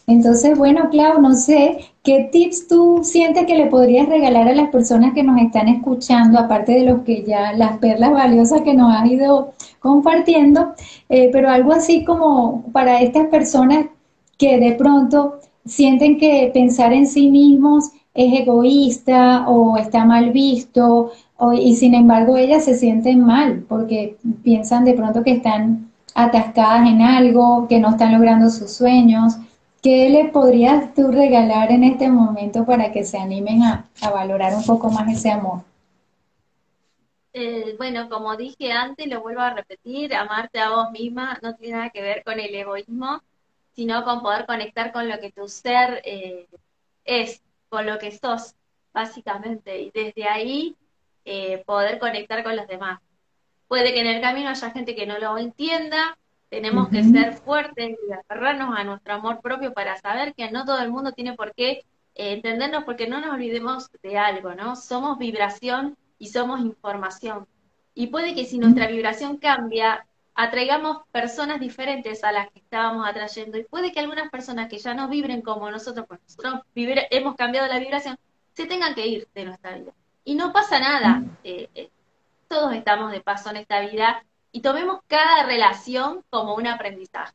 Entonces, 0.06 0.56
bueno, 0.56 0.88
Clau, 0.90 1.20
no 1.20 1.34
sé, 1.34 1.78
¿qué 2.08 2.26
tips 2.32 2.68
tú 2.68 3.00
sientes 3.02 3.44
que 3.44 3.54
le 3.54 3.66
podrías 3.66 4.08
regalar 4.08 4.48
a 4.48 4.54
las 4.54 4.70
personas 4.70 5.12
que 5.12 5.22
nos 5.22 5.38
están 5.42 5.68
escuchando, 5.68 6.38
aparte 6.38 6.72
de 6.72 6.84
los 6.84 7.02
que 7.02 7.22
ya, 7.22 7.52
las 7.52 7.76
perlas 7.76 8.12
valiosas 8.12 8.62
que 8.62 8.72
nos 8.72 8.94
has 8.94 9.10
ido 9.10 9.52
compartiendo, 9.78 10.72
eh, 11.10 11.28
pero 11.30 11.50
algo 11.50 11.70
así 11.72 12.06
como 12.06 12.64
para 12.72 13.02
estas 13.02 13.26
personas 13.26 13.88
que 14.38 14.58
de 14.58 14.72
pronto 14.72 15.40
sienten 15.66 16.16
que 16.16 16.50
pensar 16.54 16.94
en 16.94 17.06
sí 17.06 17.30
mismos 17.30 17.90
es 18.14 18.40
egoísta 18.40 19.46
o 19.46 19.76
está 19.76 20.06
mal 20.06 20.30
visto, 20.30 21.12
y 21.52 21.76
sin 21.76 21.92
embargo 21.92 22.38
ellas 22.38 22.64
se 22.64 22.74
sienten 22.74 23.22
mal 23.22 23.66
porque 23.68 24.16
piensan 24.42 24.86
de 24.86 24.94
pronto 24.94 25.22
que 25.22 25.32
están 25.32 25.90
atascadas 26.14 26.88
en 26.88 27.02
algo, 27.02 27.66
que 27.68 27.78
no 27.78 27.90
están 27.90 28.14
logrando 28.14 28.48
sus 28.48 28.70
sueños. 28.70 29.36
¿Qué 29.82 30.10
le 30.10 30.30
podrías 30.30 30.92
tú 30.94 31.08
regalar 31.12 31.70
en 31.70 31.84
este 31.84 32.08
momento 32.08 32.66
para 32.66 32.90
que 32.90 33.04
se 33.04 33.16
animen 33.16 33.62
a, 33.62 33.88
valorar 34.12 34.54
un 34.54 34.64
poco 34.64 34.90
más 34.90 35.08
ese 35.12 35.30
amor? 35.30 35.62
Eh, 37.32 37.76
bueno, 37.78 38.08
como 38.08 38.36
dije 38.36 38.72
antes, 38.72 39.06
lo 39.06 39.20
vuelvo 39.20 39.42
a 39.42 39.54
repetir, 39.54 40.14
amarte 40.14 40.58
a 40.58 40.70
vos 40.70 40.90
misma 40.90 41.38
no 41.42 41.54
tiene 41.54 41.76
nada 41.76 41.90
que 41.90 42.02
ver 42.02 42.24
con 42.24 42.40
el 42.40 42.52
egoísmo, 42.52 43.22
sino 43.76 44.02
con 44.02 44.22
poder 44.22 44.46
conectar 44.46 44.92
con 44.92 45.08
lo 45.08 45.20
que 45.20 45.30
tu 45.30 45.46
ser 45.46 46.02
eh, 46.04 46.48
es, 47.04 47.40
con 47.68 47.86
lo 47.86 47.98
que 47.98 48.10
sos, 48.10 48.56
básicamente, 48.92 49.80
y 49.80 49.90
desde 49.92 50.28
ahí 50.28 50.74
eh, 51.24 51.62
poder 51.64 52.00
conectar 52.00 52.42
con 52.42 52.56
los 52.56 52.66
demás. 52.66 53.00
Puede 53.68 53.94
que 53.94 54.00
en 54.00 54.08
el 54.08 54.20
camino 54.20 54.48
haya 54.48 54.70
gente 54.70 54.96
que 54.96 55.06
no 55.06 55.18
lo 55.18 55.38
entienda, 55.38 56.18
tenemos 56.50 56.88
que 56.88 57.02
ser 57.04 57.34
fuertes 57.34 57.96
y 58.08 58.12
aferrarnos 58.12 58.76
a 58.76 58.84
nuestro 58.84 59.14
amor 59.14 59.40
propio 59.40 59.72
para 59.72 59.98
saber 59.98 60.34
que 60.34 60.50
no 60.50 60.64
todo 60.64 60.80
el 60.80 60.90
mundo 60.90 61.12
tiene 61.12 61.34
por 61.34 61.54
qué 61.54 61.84
eh, 62.14 62.32
entendernos, 62.32 62.84
porque 62.84 63.06
no 63.06 63.20
nos 63.20 63.30
olvidemos 63.30 63.90
de 64.02 64.18
algo, 64.18 64.54
¿no? 64.54 64.74
Somos 64.76 65.18
vibración 65.18 65.96
y 66.18 66.28
somos 66.28 66.60
información. 66.60 67.46
Y 67.94 68.08
puede 68.08 68.34
que 68.34 68.44
si 68.44 68.58
nuestra 68.58 68.86
vibración 68.86 69.36
cambia, 69.36 70.06
atraigamos 70.34 70.98
personas 71.10 71.60
diferentes 71.60 72.22
a 72.24 72.32
las 72.32 72.50
que 72.50 72.60
estábamos 72.60 73.06
atrayendo. 73.06 73.58
Y 73.58 73.64
puede 73.64 73.92
que 73.92 74.00
algunas 74.00 74.30
personas 74.30 74.68
que 74.68 74.78
ya 74.78 74.94
no 74.94 75.08
vibren 75.08 75.42
como 75.42 75.70
nosotros, 75.70 76.06
porque 76.06 76.24
nosotros 76.28 76.62
hemos 76.74 77.34
cambiado 77.36 77.66
la 77.68 77.78
vibración, 77.78 78.16
se 78.52 78.66
tengan 78.66 78.94
que 78.94 79.06
ir 79.06 79.28
de 79.34 79.44
nuestra 79.44 79.76
vida. 79.76 79.92
Y 80.24 80.34
no 80.34 80.52
pasa 80.52 80.78
nada. 80.78 81.24
Eh, 81.44 81.68
eh, 81.74 81.90
todos 82.48 82.72
estamos 82.72 83.12
de 83.12 83.20
paso 83.20 83.50
en 83.50 83.56
esta 83.56 83.80
vida 83.80 84.24
y 84.58 84.60
tomemos 84.60 84.98
cada 85.06 85.44
relación 85.44 86.24
como 86.30 86.56
un 86.56 86.66
aprendizaje. 86.66 87.32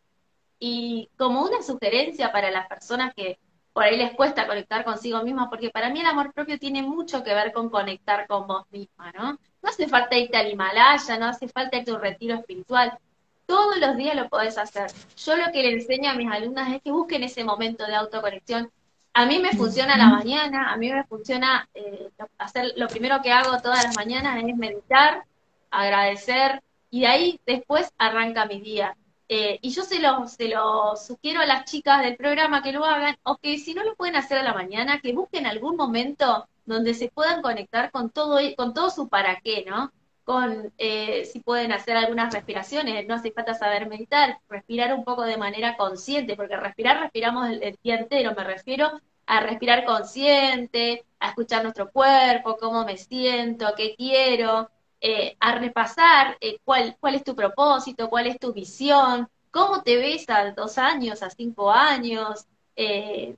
Y 0.60 1.10
como 1.18 1.44
una 1.44 1.62
sugerencia 1.62 2.34
para 2.34 2.52
las 2.52 2.68
personas 2.68 3.14
que 3.14 3.40
por 3.72 3.86
ahí 3.86 3.96
les 3.96 4.14
cuesta 4.14 4.46
conectar 4.46 4.84
consigo 4.84 5.24
misma, 5.24 5.50
porque 5.50 5.70
para 5.70 5.90
mí 5.90 6.02
el 6.02 6.06
amor 6.06 6.34
propio 6.34 6.60
tiene 6.60 6.84
mucho 6.84 7.24
que 7.24 7.34
ver 7.34 7.54
con 7.54 7.70
conectar 7.70 8.28
con 8.28 8.46
vos 8.46 8.66
misma, 8.72 9.14
¿no? 9.14 9.40
No 9.62 9.70
hace 9.70 9.88
falta 9.88 10.18
irte 10.18 10.36
al 10.36 10.52
Himalaya, 10.52 11.18
no 11.18 11.28
hace 11.28 11.48
falta 11.48 11.78
irte 11.78 11.92
a 11.92 11.96
un 11.96 12.02
retiro 12.02 12.36
espiritual. 12.36 12.98
Todos 13.46 13.78
los 13.78 13.96
días 13.96 14.18
lo 14.18 14.28
podés 14.28 14.58
hacer. 14.58 14.92
Yo 15.16 15.38
lo 15.38 15.50
que 15.54 15.64
le 15.64 15.72
enseño 15.76 16.12
a 16.12 16.16
mis 16.16 16.30
alumnas 16.30 16.74
es 16.74 16.82
que 16.82 16.92
busquen 16.92 17.24
ese 17.24 17.46
momento 17.46 17.86
de 17.86 17.96
autoconexión. 17.96 18.70
A 19.14 19.26
mí 19.26 19.40
me 19.40 19.52
funciona 19.52 19.96
la 19.96 20.10
mañana, 20.10 20.74
a 20.74 20.76
mí 20.76 20.92
me 20.92 21.06
funciona 21.06 21.70
eh, 21.74 22.10
hacer, 22.38 22.74
lo 22.76 22.90
primero 22.90 23.22
que 23.24 23.32
hago 23.32 23.62
todas 23.62 23.86
las 23.86 23.96
mañanas 23.96 24.44
es 24.44 24.58
meditar, 24.58 25.24
agradecer, 25.72 26.62
y 26.94 27.00
de 27.02 27.08
ahí 27.08 27.42
después 27.48 27.92
arranca 27.98 28.46
mi 28.46 28.62
día. 28.62 28.96
Eh, 29.28 29.58
y 29.64 29.72
yo 29.72 29.82
se 29.82 30.00
lo, 30.00 30.28
se 30.28 30.48
lo 30.48 30.96
sugiero 30.96 31.42
a 31.42 31.46
las 31.48 31.66
chicas 31.66 32.04
del 32.04 32.16
programa 32.18 32.62
que 32.62 32.72
lo 32.72 32.86
hagan, 32.86 33.18
o 33.24 33.38
que 33.38 33.58
si 33.58 33.74
no 33.74 33.84
lo 33.84 33.96
pueden 33.96 34.16
hacer 34.16 34.38
a 34.38 34.44
la 34.44 34.54
mañana, 34.54 35.00
que 35.02 35.12
busquen 35.12 35.48
algún 35.48 35.76
momento 35.76 36.48
donde 36.66 36.94
se 36.94 37.10
puedan 37.10 37.42
conectar 37.42 37.90
con 37.90 38.12
todo, 38.12 38.38
con 38.56 38.76
todo 38.76 38.92
su 38.92 39.10
para 39.10 39.40
qué, 39.42 39.66
¿no? 39.68 39.92
Con 40.24 40.72
eh, 40.78 41.26
si 41.26 41.40
pueden 41.40 41.72
hacer 41.72 41.98
algunas 41.98 42.32
respiraciones, 42.32 43.08
no 43.08 43.16
hace 43.16 43.32
falta 43.32 43.56
saber 43.56 43.88
meditar, 43.90 44.38
respirar 44.48 44.94
un 44.94 45.04
poco 45.04 45.24
de 45.24 45.38
manera 45.38 45.76
consciente, 45.78 46.36
porque 46.36 46.58
respirar, 46.58 47.00
respiramos 47.02 47.50
el, 47.50 47.64
el 47.64 47.80
día 47.84 47.96
entero, 47.96 48.36
me 48.38 48.44
refiero 48.44 48.92
a 49.26 49.40
respirar 49.40 49.84
consciente, 49.86 51.06
a 51.20 51.30
escuchar 51.30 51.64
nuestro 51.64 51.90
cuerpo, 51.90 52.58
cómo 52.60 52.86
me 52.86 52.98
siento, 52.98 53.74
qué 53.76 53.96
quiero, 53.98 54.70
eh, 55.06 55.36
a 55.42 55.56
repasar 55.56 56.38
eh, 56.40 56.60
cuál, 56.64 56.96
cuál 56.98 57.16
es 57.16 57.26
tu 57.26 57.36
propósito, 57.36 58.10
cuál 58.10 58.26
es 58.28 58.40
tu 58.40 58.54
visión, 58.54 59.28
cómo 59.52 59.84
te 59.84 59.98
ves 59.98 60.30
a 60.30 60.52
dos 60.52 60.78
años, 60.78 61.22
a 61.22 61.30
cinco 61.30 61.70
años, 61.72 62.46
eh, 62.78 63.36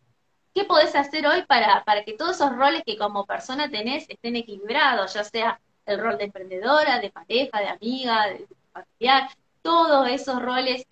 qué 0.53 0.63
podés 0.65 0.95
hacer 0.95 1.25
hoy 1.25 1.41
para, 1.47 1.83
para 1.83 2.03
que 2.05 2.13
todos 2.13 2.35
esos 2.35 2.55
roles 2.55 2.83
que 2.85 2.99
como 2.99 3.25
persona 3.25 3.67
tenés 3.71 4.07
estén 4.07 4.35
equilibrados, 4.35 5.15
ya 5.15 5.23
sea 5.23 5.59
el 5.87 5.99
rol 5.99 6.19
de 6.19 6.25
emprendedora, 6.25 6.99
de 6.99 7.09
pareja, 7.09 7.59
de 7.59 7.67
amiga, 7.69 8.27
de 8.27 8.47
familiar, 8.71 9.29
todos 9.63 10.07
esos 10.09 10.39
roles, 10.43 10.85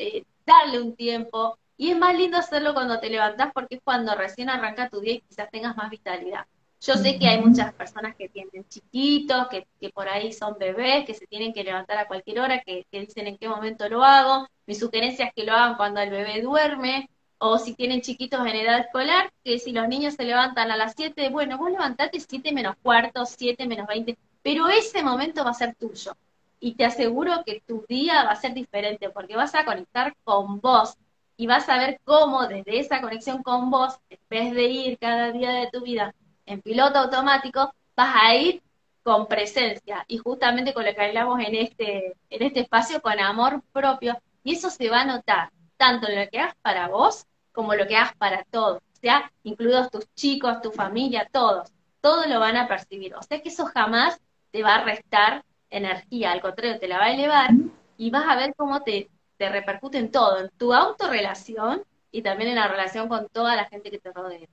darle 0.44 0.82
un 0.82 0.96
tiempo. 0.96 1.60
Y 1.78 1.92
es 1.92 1.98
más 2.00 2.16
lindo 2.16 2.38
hacerlo 2.38 2.74
cuando 2.74 3.00
te 3.00 3.10
levantás 3.12 3.52
porque 3.54 3.76
es 3.76 3.82
cuando 3.84 4.16
recién 4.16 4.50
arranca 4.50 4.90
tu 4.90 5.02
día 5.02 5.14
y 5.14 5.22
quizás 5.22 5.52
tengas 5.52 5.78
más 5.78 5.92
vitalidad. 5.92 6.48
Yo 6.86 6.96
sé 6.96 7.18
que 7.18 7.28
hay 7.28 7.42
muchas 7.42 7.74
personas 7.74 8.14
que 8.14 8.28
tienen 8.28 8.68
chiquitos, 8.68 9.48
que, 9.48 9.90
por 9.92 10.10
ahí 10.10 10.34
son 10.34 10.58
bebés, 10.60 11.06
que 11.06 11.14
se 11.14 11.26
tienen 11.28 11.54
que 11.54 11.64
levantar 11.64 11.98
a 11.98 12.08
cualquier 12.08 12.42
hora, 12.42 12.62
que, 12.62 12.86
dicen 12.92 13.28
en 13.28 13.38
qué 13.38 13.48
momento 13.48 13.88
lo 13.88 14.04
hago. 14.04 14.50
Mi 14.66 14.76
sugerencia 14.76 15.28
es 15.28 15.34
que 15.34 15.46
lo 15.46 15.54
hagan 15.54 15.78
cuando 15.78 16.02
el 16.02 16.10
bebé 16.10 16.42
duerme, 16.42 17.10
o 17.38 17.58
si 17.58 17.74
tienen 17.74 18.02
chiquitos 18.02 18.46
en 18.46 18.56
edad 18.58 18.80
escolar, 18.80 19.32
que 19.46 19.60
si 19.60 19.72
los 19.72 19.88
niños 19.88 20.16
se 20.16 20.26
levantan 20.26 20.72
a 20.72 20.76
las 20.76 20.94
7, 20.98 21.30
bueno, 21.30 21.58
vos 21.58 21.72
levantate 21.72 22.20
7 22.20 22.52
menos 22.52 22.76
cuarto, 22.84 23.26
7 23.26 23.66
menos 23.66 23.88
20, 23.88 24.18
pero 24.42 24.68
ese 24.68 25.04
momento 25.04 25.46
va 25.46 25.52
a 25.52 25.54
ser 25.54 25.76
tuyo. 25.76 26.18
Y 26.60 26.76
te 26.76 26.84
aseguro 26.84 27.44
que 27.46 27.64
tu 27.66 27.86
día 27.88 28.26
va 28.26 28.32
a 28.32 28.36
ser 28.36 28.54
diferente, 28.54 29.10
porque 29.10 29.38
vas 29.38 29.56
a 29.56 29.64
conectar 29.64 30.14
con 30.26 30.60
vos 30.60 30.98
y 31.38 31.48
vas 31.48 31.70
a 31.70 31.78
ver 31.78 32.02
cómo 32.04 32.46
desde 32.48 32.80
esa 32.80 33.00
conexión 33.00 33.42
con 33.42 33.72
vos, 33.72 33.98
en 34.10 34.20
vez 34.30 34.54
de 34.54 34.64
ir 34.64 34.98
cada 34.98 35.32
día 35.32 35.52
de 35.52 35.70
tu 35.72 35.82
vida 35.82 36.14
en 36.46 36.62
piloto 36.62 37.00
automático, 37.00 37.74
vas 37.96 38.16
a 38.22 38.36
ir 38.36 38.62
con 39.04 39.28
presencia 39.28 40.06
y 40.08 40.18
justamente 40.18 40.74
con 40.74 40.86
lo 40.86 40.94
que 40.94 41.02
hablamos 41.02 41.40
en 41.42 41.56
este, 41.56 42.16
en 42.30 42.44
este 42.44 42.62
espacio, 42.62 43.02
con 43.02 43.20
amor 43.20 43.62
propio, 43.72 44.18
y 44.44 44.56
eso 44.56 44.70
se 44.70 44.90
va 44.90 45.02
a 45.02 45.06
notar 45.06 45.52
tanto 45.78 46.08
en 46.08 46.20
lo 46.20 46.30
que 46.30 46.40
hagas 46.40 46.56
para 46.62 46.88
vos 46.88 47.26
como 47.52 47.76
lo 47.76 47.86
que 47.86 47.96
hagas 47.96 48.16
para 48.16 48.44
todos, 48.46 48.78
o 48.78 49.00
sea, 49.00 49.32
incluidos 49.44 49.92
tus 49.92 50.12
chicos, 50.16 50.62
tu 50.62 50.72
familia, 50.72 51.30
todos, 51.32 51.70
todos 52.02 52.28
lo 52.28 52.40
van 52.40 52.58
a 52.58 52.68
percibir, 52.68 53.14
o 53.16 53.22
sea 53.22 53.42
que 53.42 53.50
eso 53.50 53.66
jamás 53.66 54.20
te 54.52 54.64
va 54.64 54.76
a 54.76 54.84
restar 54.84 55.44
energía, 55.70 56.32
al 56.32 56.42
contrario, 56.42 56.80
te 56.80 56.88
la 56.88 56.98
va 56.98 57.06
a 57.06 57.14
elevar 57.14 57.50
y 57.98 58.10
vas 58.10 58.26
a 58.28 58.36
ver 58.36 58.54
cómo 58.56 58.82
te, 58.82 59.10
te 59.38 59.50
repercute 59.50 59.98
en 59.98 60.12
todo, 60.12 60.40
en 60.40 60.50
tu 60.58 60.74
autorrelación 60.74 61.84
y 62.12 62.22
también 62.22 62.52
en 62.52 62.56
la 62.56 62.68
relación 62.68 63.08
con 63.10 63.28
toda 63.30 63.56
la 63.56 63.66
gente 63.66 63.92
que 63.92 64.00
te 64.00 64.12
rodea. 64.12 64.48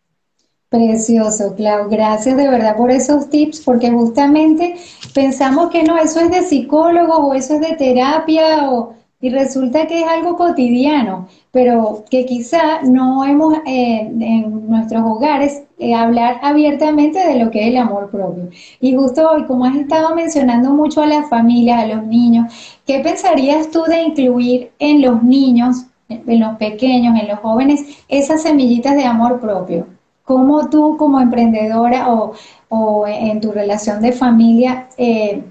Precioso, 0.70 1.56
Clau. 1.56 1.88
Gracias 1.88 2.36
de 2.36 2.48
verdad 2.48 2.76
por 2.76 2.92
esos 2.92 3.28
tips, 3.28 3.60
porque 3.62 3.90
justamente 3.90 4.76
pensamos 5.12 5.68
que 5.70 5.82
no, 5.82 5.98
eso 5.98 6.20
es 6.20 6.30
de 6.30 6.42
psicólogo 6.42 7.16
o 7.16 7.34
eso 7.34 7.54
es 7.54 7.60
de 7.60 7.74
terapia 7.74 8.70
o, 8.70 8.94
y 9.20 9.30
resulta 9.30 9.88
que 9.88 10.02
es 10.02 10.06
algo 10.06 10.36
cotidiano, 10.36 11.26
pero 11.50 12.04
que 12.08 12.24
quizá 12.24 12.82
no 12.82 13.24
hemos 13.24 13.58
eh, 13.66 14.12
en 14.20 14.68
nuestros 14.68 15.02
hogares 15.04 15.64
eh, 15.80 15.92
hablar 15.92 16.38
abiertamente 16.40 17.18
de 17.18 17.34
lo 17.42 17.50
que 17.50 17.62
es 17.62 17.66
el 17.68 17.76
amor 17.76 18.08
propio. 18.08 18.48
Y 18.80 18.94
justo 18.94 19.28
hoy, 19.28 19.46
como 19.46 19.64
has 19.64 19.74
estado 19.74 20.14
mencionando 20.14 20.70
mucho 20.70 21.02
a 21.02 21.06
las 21.06 21.28
familias, 21.28 21.82
a 21.82 21.86
los 21.86 22.06
niños, 22.06 22.78
¿qué 22.86 23.00
pensarías 23.00 23.70
tú 23.72 23.82
de 23.88 24.02
incluir 24.02 24.70
en 24.78 25.02
los 25.02 25.20
niños, 25.20 25.86
en 26.08 26.38
los 26.38 26.56
pequeños, 26.58 27.20
en 27.20 27.26
los 27.26 27.40
jóvenes, 27.40 28.04
esas 28.08 28.42
semillitas 28.42 28.94
de 28.94 29.04
amor 29.04 29.40
propio? 29.40 29.99
¿Cómo 30.30 30.70
tú 30.70 30.96
como 30.96 31.20
emprendedora 31.20 32.06
o, 32.08 33.04
en 33.08 33.40
tu 33.40 33.50
relación 33.50 34.00
de 34.00 34.12
familia, 34.12 34.86
eh, 34.96 35.42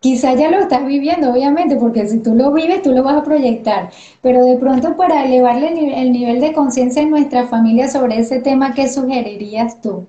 quizá 0.00 0.34
ya 0.34 0.50
lo 0.50 0.58
estás 0.58 0.84
viviendo, 0.84 1.30
obviamente, 1.30 1.76
porque 1.76 2.04
si 2.08 2.20
tú 2.20 2.34
lo 2.34 2.52
vives, 2.52 2.82
tú 2.82 2.90
lo 2.90 3.04
vas 3.04 3.14
a 3.14 3.22
proyectar, 3.22 3.90
pero 4.20 4.44
de 4.44 4.56
pronto 4.56 4.96
para 4.96 5.24
elevarle 5.24 5.68
el 6.02 6.10
nivel 6.10 6.40
de 6.40 6.52
conciencia 6.52 7.00
en 7.00 7.10
nuestra 7.10 7.46
familia 7.46 7.86
sobre 7.86 8.18
ese 8.18 8.40
tema, 8.40 8.74
¿qué 8.74 8.88
sugerirías 8.88 9.80
tú? 9.80 10.08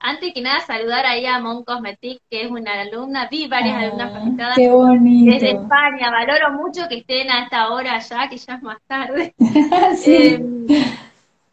antes 0.00 0.32
que 0.32 0.40
nada 0.40 0.60
saludar 0.60 1.04
ahí 1.06 1.26
a 1.26 1.38
Mon 1.38 1.64
Cosmetic, 1.64 2.20
que 2.30 2.42
es 2.42 2.50
una 2.50 2.80
alumna, 2.80 3.28
vi 3.30 3.48
varias 3.48 3.76
Ah, 3.76 3.80
alumnas 3.86 4.10
conectadas 4.12 4.56
qué 4.56 4.70
bonito. 4.70 5.32
desde 5.32 5.50
España. 5.50 6.10
Valoro 6.10 6.52
mucho 6.62 6.88
que 6.88 6.98
estén 6.98 7.30
a 7.30 7.44
esta 7.44 7.70
hora 7.70 7.94
allá, 7.96 8.28
que 8.28 8.36
ya 8.36 8.54
es 8.54 8.62
más 8.62 8.78
tarde. 8.86 9.34
Sí. 9.96 10.12
Eh, 10.12 10.84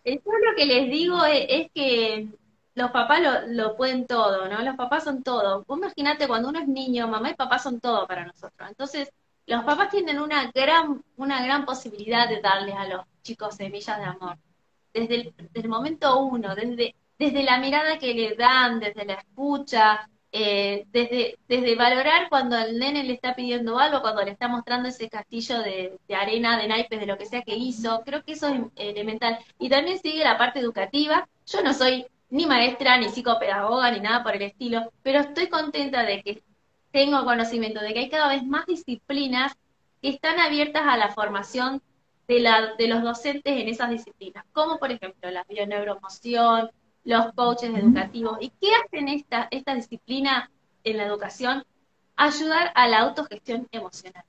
yo 0.05 0.31
lo 0.49 0.55
que 0.55 0.65
les 0.65 0.89
digo 0.89 1.23
es, 1.25 1.71
que 1.73 2.27
los 2.75 2.91
papás 2.91 3.21
lo, 3.21 3.47
lo 3.47 3.75
pueden 3.75 4.05
todo, 4.05 4.47
¿no? 4.47 4.61
Los 4.61 4.75
papás 4.75 5.03
son 5.03 5.23
todo. 5.23 5.63
Vos 5.67 5.77
imaginate 5.77 6.27
cuando 6.27 6.49
uno 6.49 6.59
es 6.59 6.67
niño, 6.67 7.07
mamá 7.07 7.31
y 7.31 7.35
papá 7.35 7.59
son 7.59 7.79
todo 7.79 8.05
para 8.07 8.25
nosotros. 8.25 8.69
Entonces, 8.69 9.11
los 9.47 9.63
papás 9.63 9.89
tienen 9.89 10.19
una 10.19 10.51
gran, 10.51 11.03
una 11.17 11.43
gran 11.43 11.65
posibilidad 11.65 12.27
de 12.27 12.41
darles 12.41 12.75
a 12.75 12.87
los 12.87 13.01
chicos 13.21 13.55
semillas 13.55 13.97
de 13.97 14.05
amor. 14.05 14.37
Desde 14.93 15.15
el, 15.15 15.33
desde 15.37 15.59
el 15.61 15.69
momento 15.69 16.19
uno, 16.19 16.55
desde, 16.55 16.95
desde 17.17 17.43
la 17.43 17.59
mirada 17.59 17.97
que 17.99 18.13
le 18.13 18.35
dan, 18.35 18.79
desde 18.79 19.05
la 19.05 19.15
escucha, 19.15 20.09
eh, 20.37 20.85
desde, 20.91 21.37
desde 21.47 21.75
valorar 21.75 22.27
cuando 22.27 22.57
el 22.57 22.77
nene 22.77 23.05
le 23.05 23.13
está 23.13 23.35
pidiendo 23.35 23.79
algo, 23.79 24.01
cuando 24.01 24.21
le 24.21 24.31
está 24.31 24.49
mostrando 24.49 24.89
ese 24.89 25.09
castillo 25.09 25.59
de, 25.59 25.97
de 26.09 26.15
arena, 26.15 26.57
de 26.57 26.67
naipes, 26.67 26.99
de 26.99 27.05
lo 27.05 27.17
que 27.17 27.25
sea 27.25 27.41
que 27.41 27.55
hizo, 27.55 28.01
creo 28.05 28.21
que 28.21 28.33
eso 28.33 28.49
es 28.49 28.61
elemental. 28.75 29.39
Y 29.59 29.69
también 29.69 29.97
sigue 29.97 30.25
la 30.25 30.37
parte 30.37 30.59
educativa. 30.59 31.25
Yo 31.47 31.63
no 31.63 31.73
soy 31.73 32.05
ni 32.29 32.45
maestra, 32.47 32.97
ni 32.97 33.07
psicopedagoga, 33.07 33.91
ni 33.91 34.01
nada 34.01 34.23
por 34.23 34.35
el 34.35 34.41
estilo, 34.41 34.91
pero 35.03 35.21
estoy 35.21 35.47
contenta 35.47 36.03
de 36.03 36.21
que 36.21 36.43
tengo 36.91 37.23
conocimiento 37.23 37.79
de 37.79 37.93
que 37.93 37.99
hay 37.99 38.09
cada 38.09 38.27
vez 38.27 38.43
más 38.43 38.65
disciplinas 38.65 39.53
que 40.01 40.09
están 40.09 40.37
abiertas 40.39 40.83
a 40.85 40.97
la 40.97 41.13
formación 41.13 41.81
de, 42.27 42.41
la, 42.41 42.75
de 42.77 42.89
los 42.89 43.03
docentes 43.03 43.53
en 43.57 43.69
esas 43.69 43.89
disciplinas, 43.89 44.43
como 44.51 44.79
por 44.79 44.91
ejemplo 44.91 45.31
la 45.31 45.45
bioneuromoción, 45.45 46.71
los 47.05 47.31
coaches 47.33 47.73
educativos. 47.73 48.37
¿Y 48.41 48.49
qué 48.49 48.71
hacen 48.75 49.07
esta, 49.07 49.47
esta 49.51 49.73
disciplina 49.73 50.51
en 50.83 50.97
la 50.97 51.05
educación? 51.05 51.63
Ayudar 52.17 52.71
a 52.75 52.87
la 52.87 52.99
autogestión 52.99 53.67
emocional. 53.71 54.23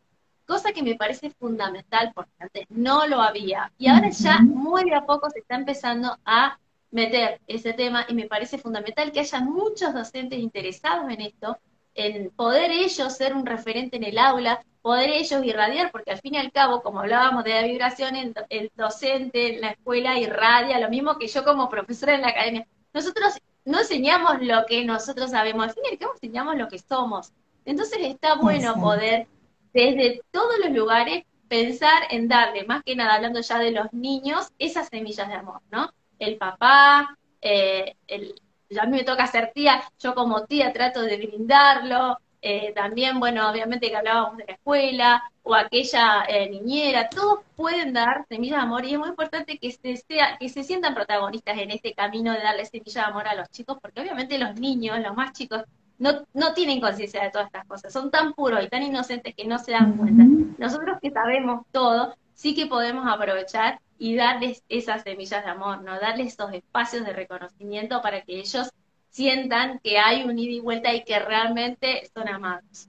Cosa 0.47 0.73
que 0.73 0.83
me 0.83 0.95
parece 0.95 1.31
fundamental 1.31 2.13
porque 2.15 2.33
antes 2.39 2.67
no 2.69 3.09
lo 3.09 3.21
había. 3.21 3.73
Y 3.79 3.89
ahora 3.89 4.11
ya 4.11 4.39
muy 4.41 4.85
de 4.85 4.95
a 4.95 5.05
poco 5.05 5.29
se 5.31 5.41
está 5.41 5.57
empezando 5.57 6.17
a 6.25 6.59
meter 6.91 7.41
ese 7.47 7.73
tema 7.73 8.07
y 8.09 8.15
me 8.15 8.27
parece 8.27 8.59
fundamental 8.59 9.11
que 9.11 9.21
haya 9.21 9.41
muchos 9.41 9.93
docentes 9.93 10.39
interesados 10.39 11.11
en 11.11 11.21
esto, 11.23 11.59
en 11.97 12.31
poder 12.31 12.71
ellos 12.71 13.17
ser 13.17 13.35
un 13.35 13.47
referente 13.47 13.97
en 13.97 14.05
el 14.05 14.19
aula, 14.19 14.63
poder 14.83 15.11
ellos 15.11 15.45
irradiar, 15.45 15.91
porque 15.91 16.13
al 16.13 16.21
fin 16.21 16.35
y 16.35 16.39
al 16.39 16.53
cabo, 16.53 16.83
como 16.83 17.01
hablábamos 17.01 17.43
de 17.43 17.55
la 17.55 17.63
vibración, 17.63 18.15
el, 18.15 18.35
el 18.51 18.71
docente 18.77 19.55
en 19.55 19.63
la 19.63 19.71
escuela 19.71 20.19
irradia, 20.19 20.79
lo 20.79 20.91
mismo 20.91 21.19
que 21.19 21.27
yo 21.27 21.45
como 21.45 21.69
profesora 21.69 22.15
en 22.15 22.21
la 22.21 22.29
academia. 22.29 22.67
Nosotros 22.93 23.35
no 23.65 23.81
enseñamos 23.81 24.43
lo 24.43 24.65
que 24.67 24.85
nosotros 24.85 25.31
sabemos, 25.31 25.65
al 25.65 25.75
fin 25.75 25.83
y 25.87 25.93
al 25.93 25.99
cabo 25.99 26.13
enseñamos 26.15 26.57
lo 26.57 26.69
que 26.69 26.79
somos. 26.79 27.33
Entonces 27.65 27.99
está 28.03 28.37
bueno 28.37 28.75
poder, 28.81 29.27
desde 29.73 30.23
todos 30.31 30.55
los 30.63 30.71
lugares, 30.71 31.25
pensar 31.49 32.05
en 32.11 32.29
darle, 32.29 32.65
más 32.65 32.83
que 32.85 32.95
nada 32.95 33.15
hablando 33.15 33.41
ya 33.41 33.59
de 33.59 33.73
los 33.73 33.93
niños, 33.93 34.53
esas 34.59 34.89
semillas 34.89 35.29
de 35.29 35.35
amor, 35.35 35.63
¿no? 35.71 35.91
El 36.19 36.37
papá, 36.37 37.17
eh, 37.41 37.97
el, 38.07 38.41
ya 38.69 38.83
a 38.83 38.87
mí 38.87 38.97
me 38.99 39.05
toca 39.05 39.27
ser 39.27 39.53
tía, 39.55 39.83
yo 39.99 40.15
como 40.15 40.45
tía 40.45 40.73
trato 40.73 41.03
de 41.03 41.17
brindarlo, 41.17 42.19
eh, 42.43 42.73
también, 42.75 43.19
bueno, 43.19 43.51
obviamente 43.51 43.89
que 43.89 43.97
hablábamos 43.97 44.37
de 44.37 44.45
la 44.47 44.53
escuela, 44.53 45.23
o 45.43 45.55
aquella 45.55 46.25
eh, 46.29 46.49
niñera, 46.49 47.09
todos 47.09 47.41
pueden 47.57 47.93
dar 47.93 48.25
semillas 48.29 48.59
de 48.59 48.63
amor 48.63 48.85
y 48.85 48.93
es 48.93 48.99
muy 48.99 49.09
importante 49.09 49.59
que 49.59 49.73
se, 49.73 49.97
sea, 49.97 50.37
que 50.39 50.49
se 50.49 50.63
sientan 50.63 50.95
protagonistas 50.95 51.59
en 51.59 51.71
este 51.71 51.95
camino 51.95 52.33
de 52.33 52.41
darle 52.41 52.65
semillas 52.65 52.95
de 52.95 53.11
amor 53.11 53.27
a 53.27 53.35
los 53.35 53.49
chicos, 53.51 53.79
porque 53.81 54.01
obviamente 54.01 54.39
los 54.39 54.55
niños, 54.61 54.99
los 55.01 55.17
más 55.17 55.33
chicos, 55.33 55.63
no, 55.99 56.27
no 56.35 56.53
tienen 56.53 56.81
conciencia 56.81 57.23
de 57.23 57.31
todas 57.31 57.47
estas 57.47 57.67
cosas, 57.67 57.93
son 57.93 58.11
tan 58.11 58.33
puros 58.35 58.63
y 58.63 58.69
tan 58.69 58.83
inocentes 58.83 59.35
que 59.35 59.47
no 59.47 59.59
se 59.59 59.73
dan 59.73 59.97
cuenta. 59.97 60.25
Nosotros 60.59 60.99
que 61.01 61.11
sabemos 61.11 61.65
todo, 61.73 62.15
sí 62.35 62.55
que 62.55 62.67
podemos 62.67 63.07
aprovechar 63.09 63.81
y 63.99 64.17
darles 64.17 64.65
esas 64.69 65.03
semillas 65.03 65.45
de 65.45 65.51
amor, 65.51 65.83
¿no? 65.83 65.99
Darles 66.01 66.35
esos 66.35 66.53
espacios 66.53 67.05
de 67.07 67.13
reconocimiento 67.13 68.03
para 68.03 68.23
que 68.23 68.39
ellos 68.41 68.71
sientan 69.11 69.79
que 69.81 69.99
hay 69.99 70.25
un 70.25 70.39
ida 70.39 70.53
y 70.53 70.61
vuelta 70.61 70.95
y 70.95 71.05
que 71.05 71.19
realmente 71.19 72.09
son 72.15 72.29
amados. 72.29 72.89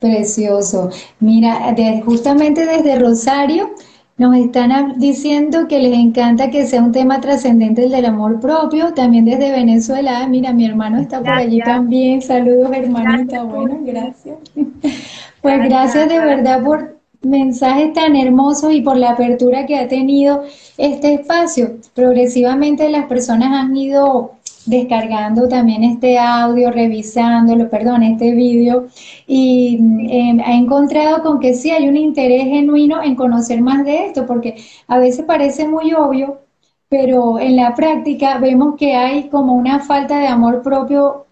Precioso. 0.00 0.90
Mira, 1.20 1.72
de- 1.76 2.00
justamente 2.02 2.64
desde 2.66 2.98
Rosario 2.98 3.70
nos 4.16 4.34
están 4.36 4.98
diciendo 4.98 5.68
que 5.68 5.78
les 5.78 5.92
encanta 5.94 6.50
que 6.50 6.66
sea 6.66 6.82
un 6.82 6.92
tema 6.92 7.20
trascendente 7.20 7.84
el 7.84 7.90
del 7.90 8.06
amor 8.06 8.40
propio. 8.40 8.94
También 8.94 9.26
desde 9.26 9.50
Venezuela, 9.52 10.20
ah, 10.22 10.26
mira, 10.28 10.52
mi 10.52 10.64
hermano 10.66 10.98
está 11.00 11.22
por 11.22 11.38
allí 11.38 11.62
también. 11.62 12.22
Saludos, 12.22 12.72
hermanita. 12.72 13.42
Gracias, 13.42 13.44
Bueno, 13.44 13.78
gracias. 13.82 14.38
Pues 15.42 15.62
Gracias, 15.62 15.68
gracias 15.68 16.08
de 16.08 16.20
gracias. 16.20 16.20
verdad 16.20 16.62
por 16.64 16.99
mensajes 17.22 17.92
tan 17.92 18.16
hermosos 18.16 18.72
y 18.72 18.80
por 18.80 18.96
la 18.96 19.10
apertura 19.10 19.66
que 19.66 19.76
ha 19.78 19.88
tenido 19.88 20.44
este 20.78 21.14
espacio. 21.14 21.76
Progresivamente 21.94 22.88
las 22.90 23.06
personas 23.06 23.52
han 23.52 23.76
ido 23.76 24.32
descargando 24.66 25.48
también 25.48 25.84
este 25.84 26.18
audio, 26.18 26.70
revisándolo, 26.70 27.68
perdón, 27.68 28.02
este 28.02 28.32
vídeo, 28.32 28.88
y 29.26 29.78
eh, 30.08 30.38
ha 30.44 30.54
encontrado 30.54 31.22
con 31.22 31.40
que 31.40 31.54
sí 31.54 31.70
hay 31.70 31.88
un 31.88 31.96
interés 31.96 32.44
genuino 32.44 33.02
en 33.02 33.14
conocer 33.14 33.60
más 33.62 33.84
de 33.84 34.06
esto, 34.06 34.26
porque 34.26 34.56
a 34.86 34.98
veces 34.98 35.24
parece 35.24 35.66
muy 35.66 35.92
obvio, 35.94 36.40
pero 36.88 37.38
en 37.38 37.56
la 37.56 37.74
práctica 37.74 38.38
vemos 38.38 38.76
que 38.76 38.94
hay 38.94 39.28
como 39.28 39.54
una 39.54 39.80
falta 39.80 40.18
de 40.18 40.26
amor 40.26 40.62
propio 40.62 41.26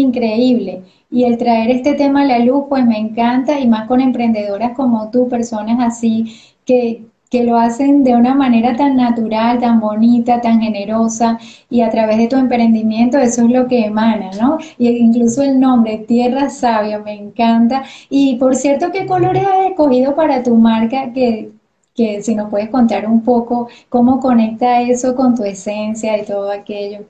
increíble. 0.00 0.82
Y 1.10 1.24
el 1.24 1.38
traer 1.38 1.70
este 1.70 1.94
tema 1.94 2.22
a 2.22 2.24
la 2.24 2.38
luz, 2.40 2.64
pues 2.68 2.84
me 2.86 2.98
encanta, 2.98 3.60
y 3.60 3.68
más 3.68 3.86
con 3.86 4.00
emprendedoras 4.00 4.72
como 4.76 5.10
tú, 5.10 5.28
personas 5.28 5.78
así 5.80 6.34
que, 6.64 7.04
que 7.30 7.44
lo 7.44 7.56
hacen 7.56 8.02
de 8.04 8.14
una 8.16 8.34
manera 8.34 8.76
tan 8.76 8.96
natural, 8.96 9.58
tan 9.60 9.80
bonita, 9.80 10.40
tan 10.40 10.60
generosa, 10.60 11.38
y 11.70 11.82
a 11.82 11.90
través 11.90 12.18
de 12.18 12.28
tu 12.28 12.36
emprendimiento 12.36 13.18
eso 13.18 13.42
es 13.44 13.50
lo 13.50 13.66
que 13.68 13.86
emana, 13.86 14.30
¿no? 14.40 14.58
Y 14.78 14.88
incluso 14.88 15.42
el 15.42 15.60
nombre, 15.60 15.98
Tierra 15.98 16.48
Sabia, 16.50 16.98
me 16.98 17.14
encanta. 17.14 17.84
Y 18.10 18.36
por 18.36 18.56
cierto, 18.56 18.90
¿qué 18.92 19.06
colores 19.06 19.44
has 19.46 19.70
escogido 19.70 20.14
para 20.16 20.42
tu 20.42 20.56
marca? 20.56 21.12
Que, 21.12 21.52
que 21.94 22.22
si 22.22 22.34
nos 22.34 22.50
puedes 22.50 22.70
contar 22.70 23.06
un 23.06 23.22
poco 23.22 23.68
cómo 23.88 24.20
conecta 24.20 24.80
eso 24.82 25.14
con 25.14 25.34
tu 25.36 25.44
esencia 25.44 26.18
y 26.18 26.24
todo 26.24 26.50
aquello. 26.50 27.06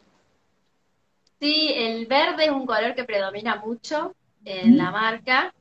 Sí, 1.45 1.73
el 1.77 2.07
verde 2.07 2.47
es 2.47 2.51
un 2.51 2.65
color 2.67 2.95
que 2.95 3.05
predomina 3.05 3.57
mucho 3.57 4.15
en 4.47 4.77
la 4.79 4.91
marca 4.91 5.55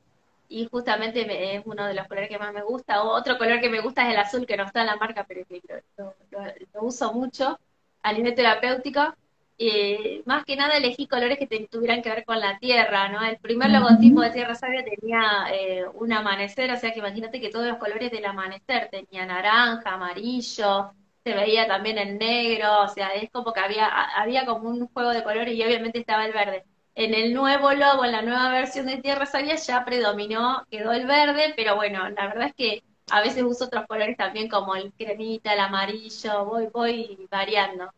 y 0.48 0.66
justamente 0.66 1.26
me- 1.26 1.56
es 1.56 1.62
uno 1.66 1.86
de 1.86 1.94
los 1.94 2.06
colores 2.08 2.28
que 2.30 2.38
más 2.38 2.52
me 2.54 2.62
gusta. 2.62 3.02
O 3.02 3.10
otro 3.10 3.36
color 3.38 3.60
que 3.60 3.68
me 3.68 3.80
gusta 3.80 4.02
es 4.06 4.14
el 4.14 4.18
azul, 4.20 4.46
que 4.46 4.56
no 4.56 4.64
está 4.64 4.80
en 4.80 4.86
la 4.86 4.96
marca, 4.96 5.24
pero 5.28 5.44
que 5.46 5.60
lo, 5.68 6.04
lo- 6.04 6.16
lo- 6.30 6.54
lo 6.74 6.82
uso 6.84 7.12
mucho 7.12 7.58
a 8.02 8.12
nivel 8.14 8.34
terapéutico. 8.34 9.14
Eh, 9.58 10.22
más 10.26 10.44
que 10.44 10.56
nada 10.56 10.76
elegí 10.76 11.06
colores 11.06 11.38
que 11.38 11.46
te- 11.46 11.68
tuvieran 11.68 12.02
que 12.02 12.10
ver 12.10 12.24
con 12.24 12.40
la 12.40 12.58
tierra, 12.58 13.08
¿no? 13.10 13.22
El 13.24 13.38
primer 13.38 13.70
logotipo 13.70 14.20
de 14.22 14.30
Tierra 14.30 14.54
Sabia 14.56 14.84
tenía 14.84 15.46
eh, 15.52 15.84
un 15.94 16.12
amanecer, 16.12 16.70
o 16.72 16.76
sea 16.76 16.92
que 16.92 16.98
imagínate 17.00 17.40
que 17.40 17.50
todos 17.50 17.66
los 17.68 17.78
colores 17.78 18.10
del 18.10 18.24
amanecer 18.24 18.88
tenía 18.90 19.26
naranja, 19.26 19.92
amarillo, 19.94 20.92
se 21.24 21.34
veía 21.34 21.66
también 21.66 21.98
el 21.98 22.18
negro, 22.18 22.82
o 22.82 22.88
sea, 22.88 23.08
es 23.14 23.30
como 23.30 23.52
que 23.52 23.60
había, 23.60 23.86
había 23.88 24.44
como 24.46 24.68
un 24.70 24.88
juego 24.88 25.10
de 25.10 25.22
colores 25.24 25.54
y 25.54 25.62
obviamente 25.64 25.98
estaba 26.00 26.26
el 26.26 26.32
verde. 26.32 26.64
En 26.94 27.14
el 27.14 27.32
nuevo 27.34 27.72
logo, 27.72 28.04
en 28.04 28.12
la 28.12 28.22
nueva 28.22 28.50
versión 28.50 28.86
de 28.86 28.98
Tierra 28.98 29.26
Sabia 29.26 29.56
ya 29.56 29.84
predominó, 29.84 30.64
quedó 30.70 30.92
el 30.92 31.06
verde, 31.06 31.54
pero 31.56 31.76
bueno, 31.76 32.08
la 32.10 32.26
verdad 32.28 32.48
es 32.48 32.54
que 32.54 32.84
a 33.10 33.20
veces 33.20 33.42
uso 33.42 33.64
otros 33.66 33.86
colores 33.86 34.16
también 34.16 34.48
como 34.48 34.74
el 34.76 34.92
cremita, 34.94 35.52
el 35.54 35.60
amarillo, 35.60 36.44
voy, 36.46 36.68
voy 36.72 37.26
variando. 37.30 37.90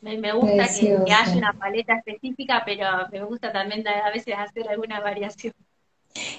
Me, 0.00 0.18
me 0.18 0.32
gusta 0.32 0.72
que, 0.74 1.00
que 1.04 1.12
haya 1.12 1.38
una 1.38 1.52
paleta 1.54 1.94
específica, 1.96 2.62
pero 2.66 2.86
me 3.12 3.24
gusta 3.24 3.52
también 3.52 3.86
a 3.88 4.06
a 4.06 4.10
veces 4.12 4.34
hacer 4.36 4.68
alguna 4.68 5.00
variación. 5.00 5.52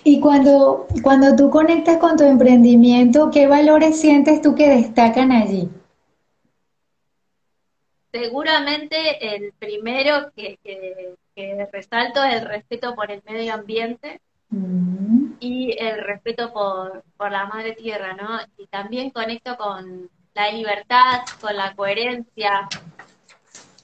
Y 0.03 0.19
cuando, 0.19 0.87
cuando 1.03 1.37
tú 1.37 1.49
conectas 1.49 1.97
con 1.99 2.17
tu 2.17 2.25
emprendimiento, 2.25 3.31
¿qué 3.31 3.47
valores 3.47 3.97
sientes 3.99 4.41
tú 4.41 4.53
que 4.53 4.67
destacan 4.69 5.31
allí? 5.31 5.69
Seguramente 8.11 9.35
el 9.35 9.53
primero 9.59 10.31
que, 10.35 10.57
que- 10.63 11.15
que 11.35 11.67
resalto 11.71 12.23
es 12.23 12.35
el 12.41 12.47
respeto 12.47 12.95
por 12.95 13.11
el 13.11 13.21
medio 13.25 13.53
ambiente 13.53 14.19
Mm, 14.51 15.33
y 15.39 15.75
el 15.77 16.03
respeto 16.03 16.51
por, 16.51 17.03
por 17.17 17.31
la 17.31 17.45
madre 17.45 17.73
tierra, 17.73 18.13
¿no? 18.15 18.39
Y 18.57 18.65
también 18.65 19.11
conecto 19.11 19.55
con 19.57 20.09
la 20.33 20.51
libertad, 20.51 21.21
con 21.39 21.55
la 21.55 21.75
coherencia, 21.75 22.67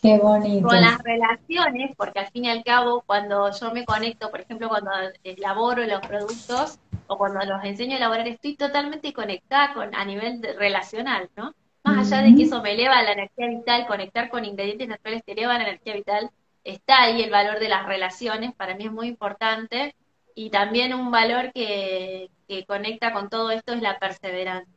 qué 0.02 0.18
bonito. 0.18 0.68
con 0.68 0.82
las 0.82 0.98
relaciones, 1.04 1.96
porque 1.96 2.20
al 2.20 2.32
fin 2.32 2.46
y 2.46 2.50
al 2.50 2.64
cabo, 2.64 3.04
cuando 3.06 3.52
yo 3.52 3.72
me 3.72 3.86
conecto, 3.86 4.32
por 4.32 4.42
ejemplo, 4.42 4.70
cuando 4.70 4.92
elaboro 5.24 5.84
los 5.86 6.02
productos 6.02 6.80
o 7.08 7.18
cuando 7.18 7.46
los 7.46 7.64
enseño 7.64 7.94
a 7.94 7.98
elaborar, 7.98 8.28
estoy 8.28 8.56
totalmente 8.56 9.14
conectada 9.14 9.74
con, 9.76 9.94
a 9.96 10.04
nivel 10.04 10.42
de- 10.42 10.54
relacional, 10.54 11.30
¿no? 11.36 11.54
Más 11.86 12.12
allá 12.12 12.24
de 12.24 12.36
que 12.36 12.44
eso 12.44 12.62
me 12.64 12.74
eleva 12.74 13.04
la 13.04 13.14
energía 13.14 13.48
vital, 13.48 13.86
conectar 13.86 14.30
con 14.30 14.44
ingredientes 14.44 14.88
naturales 14.88 15.24
te 15.24 15.34
eleva 15.34 15.58
la 15.58 15.66
energía 15.66 15.94
vital, 15.94 16.32
está 16.64 17.04
ahí 17.04 17.22
el 17.22 17.30
valor 17.30 17.60
de 17.60 17.70
las 17.70 17.86
relaciones, 17.86 18.54
para 18.56 18.76
mí 18.76 18.86
es 18.86 18.92
muy 18.92 19.08
importante, 19.08 19.94
y 20.34 20.50
también 20.50 20.96
un 20.96 21.12
valor 21.12 21.52
que, 21.54 22.32
que 22.48 22.66
conecta 22.66 23.14
con 23.14 23.30
todo 23.30 23.52
esto 23.52 23.74
es 23.74 23.84
la 23.84 24.00
perseverancia. 24.00 24.74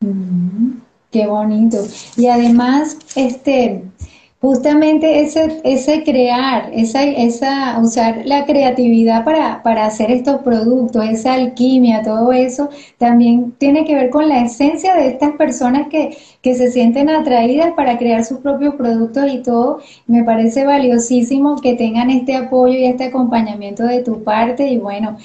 Mm, 0.00 0.80
qué 1.10 1.26
bonito. 1.26 1.78
Y 2.16 2.26
además, 2.26 2.98
este, 3.16 3.84
Justamente 4.40 5.20
ese, 5.20 5.60
ese 5.64 6.04
crear, 6.04 6.70
esa, 6.72 7.02
esa, 7.02 7.76
usar 7.80 8.22
la 8.24 8.46
creatividad 8.46 9.24
para, 9.24 9.64
para 9.64 9.86
hacer 9.86 10.12
estos 10.12 10.42
productos, 10.42 11.04
esa 11.06 11.34
alquimia, 11.34 12.02
todo 12.04 12.30
eso, 12.30 12.68
también 12.98 13.50
tiene 13.58 13.84
que 13.84 13.96
ver 13.96 14.10
con 14.10 14.28
la 14.28 14.44
esencia 14.44 14.94
de 14.94 15.08
estas 15.08 15.32
personas 15.32 15.88
que, 15.88 16.16
que 16.40 16.54
se 16.54 16.70
sienten 16.70 17.10
atraídas 17.10 17.72
para 17.74 17.98
crear 17.98 18.24
sus 18.24 18.38
propios 18.38 18.76
productos 18.76 19.24
y 19.28 19.42
todo. 19.42 19.80
Me 20.06 20.22
parece 20.22 20.64
valiosísimo 20.64 21.60
que 21.60 21.74
tengan 21.74 22.08
este 22.08 22.36
apoyo 22.36 22.74
y 22.78 22.84
este 22.84 23.06
acompañamiento 23.06 23.82
de 23.84 24.04
tu 24.04 24.22
parte 24.22 24.68
y 24.68 24.78
bueno, 24.78 25.16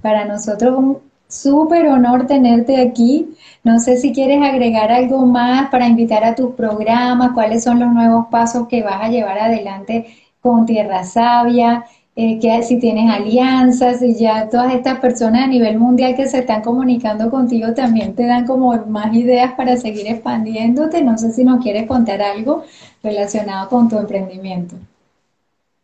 para 0.00 0.26
nosotros 0.26 0.76
un 0.78 1.09
súper 1.30 1.88
honor 1.88 2.26
tenerte 2.26 2.80
aquí. 2.80 3.34
No 3.64 3.78
sé 3.78 3.96
si 3.96 4.12
quieres 4.12 4.42
agregar 4.42 4.92
algo 4.92 5.24
más 5.26 5.70
para 5.70 5.86
invitar 5.86 6.24
a 6.24 6.34
tus 6.34 6.54
programas, 6.54 7.32
cuáles 7.32 7.64
son 7.64 7.80
los 7.80 7.92
nuevos 7.92 8.26
pasos 8.30 8.68
que 8.68 8.82
vas 8.82 9.02
a 9.02 9.08
llevar 9.08 9.38
adelante 9.38 10.06
con 10.40 10.66
Tierra 10.66 11.04
Sabia, 11.04 11.84
eh, 12.16 12.38
que 12.38 12.62
si 12.62 12.78
tienes 12.78 13.10
alianzas 13.10 14.02
y 14.02 14.14
ya 14.14 14.48
todas 14.48 14.74
estas 14.74 14.98
personas 14.98 15.44
a 15.44 15.46
nivel 15.46 15.78
mundial 15.78 16.16
que 16.16 16.28
se 16.28 16.40
están 16.40 16.62
comunicando 16.62 17.30
contigo 17.30 17.72
también 17.72 18.14
te 18.14 18.26
dan 18.26 18.46
como 18.46 18.74
más 18.86 19.14
ideas 19.14 19.52
para 19.54 19.76
seguir 19.76 20.06
expandiéndote. 20.08 21.02
No 21.02 21.16
sé 21.18 21.32
si 21.32 21.44
nos 21.44 21.62
quieres 21.62 21.86
contar 21.86 22.20
algo 22.20 22.64
relacionado 23.02 23.68
con 23.68 23.88
tu 23.88 23.98
emprendimiento. 23.98 24.76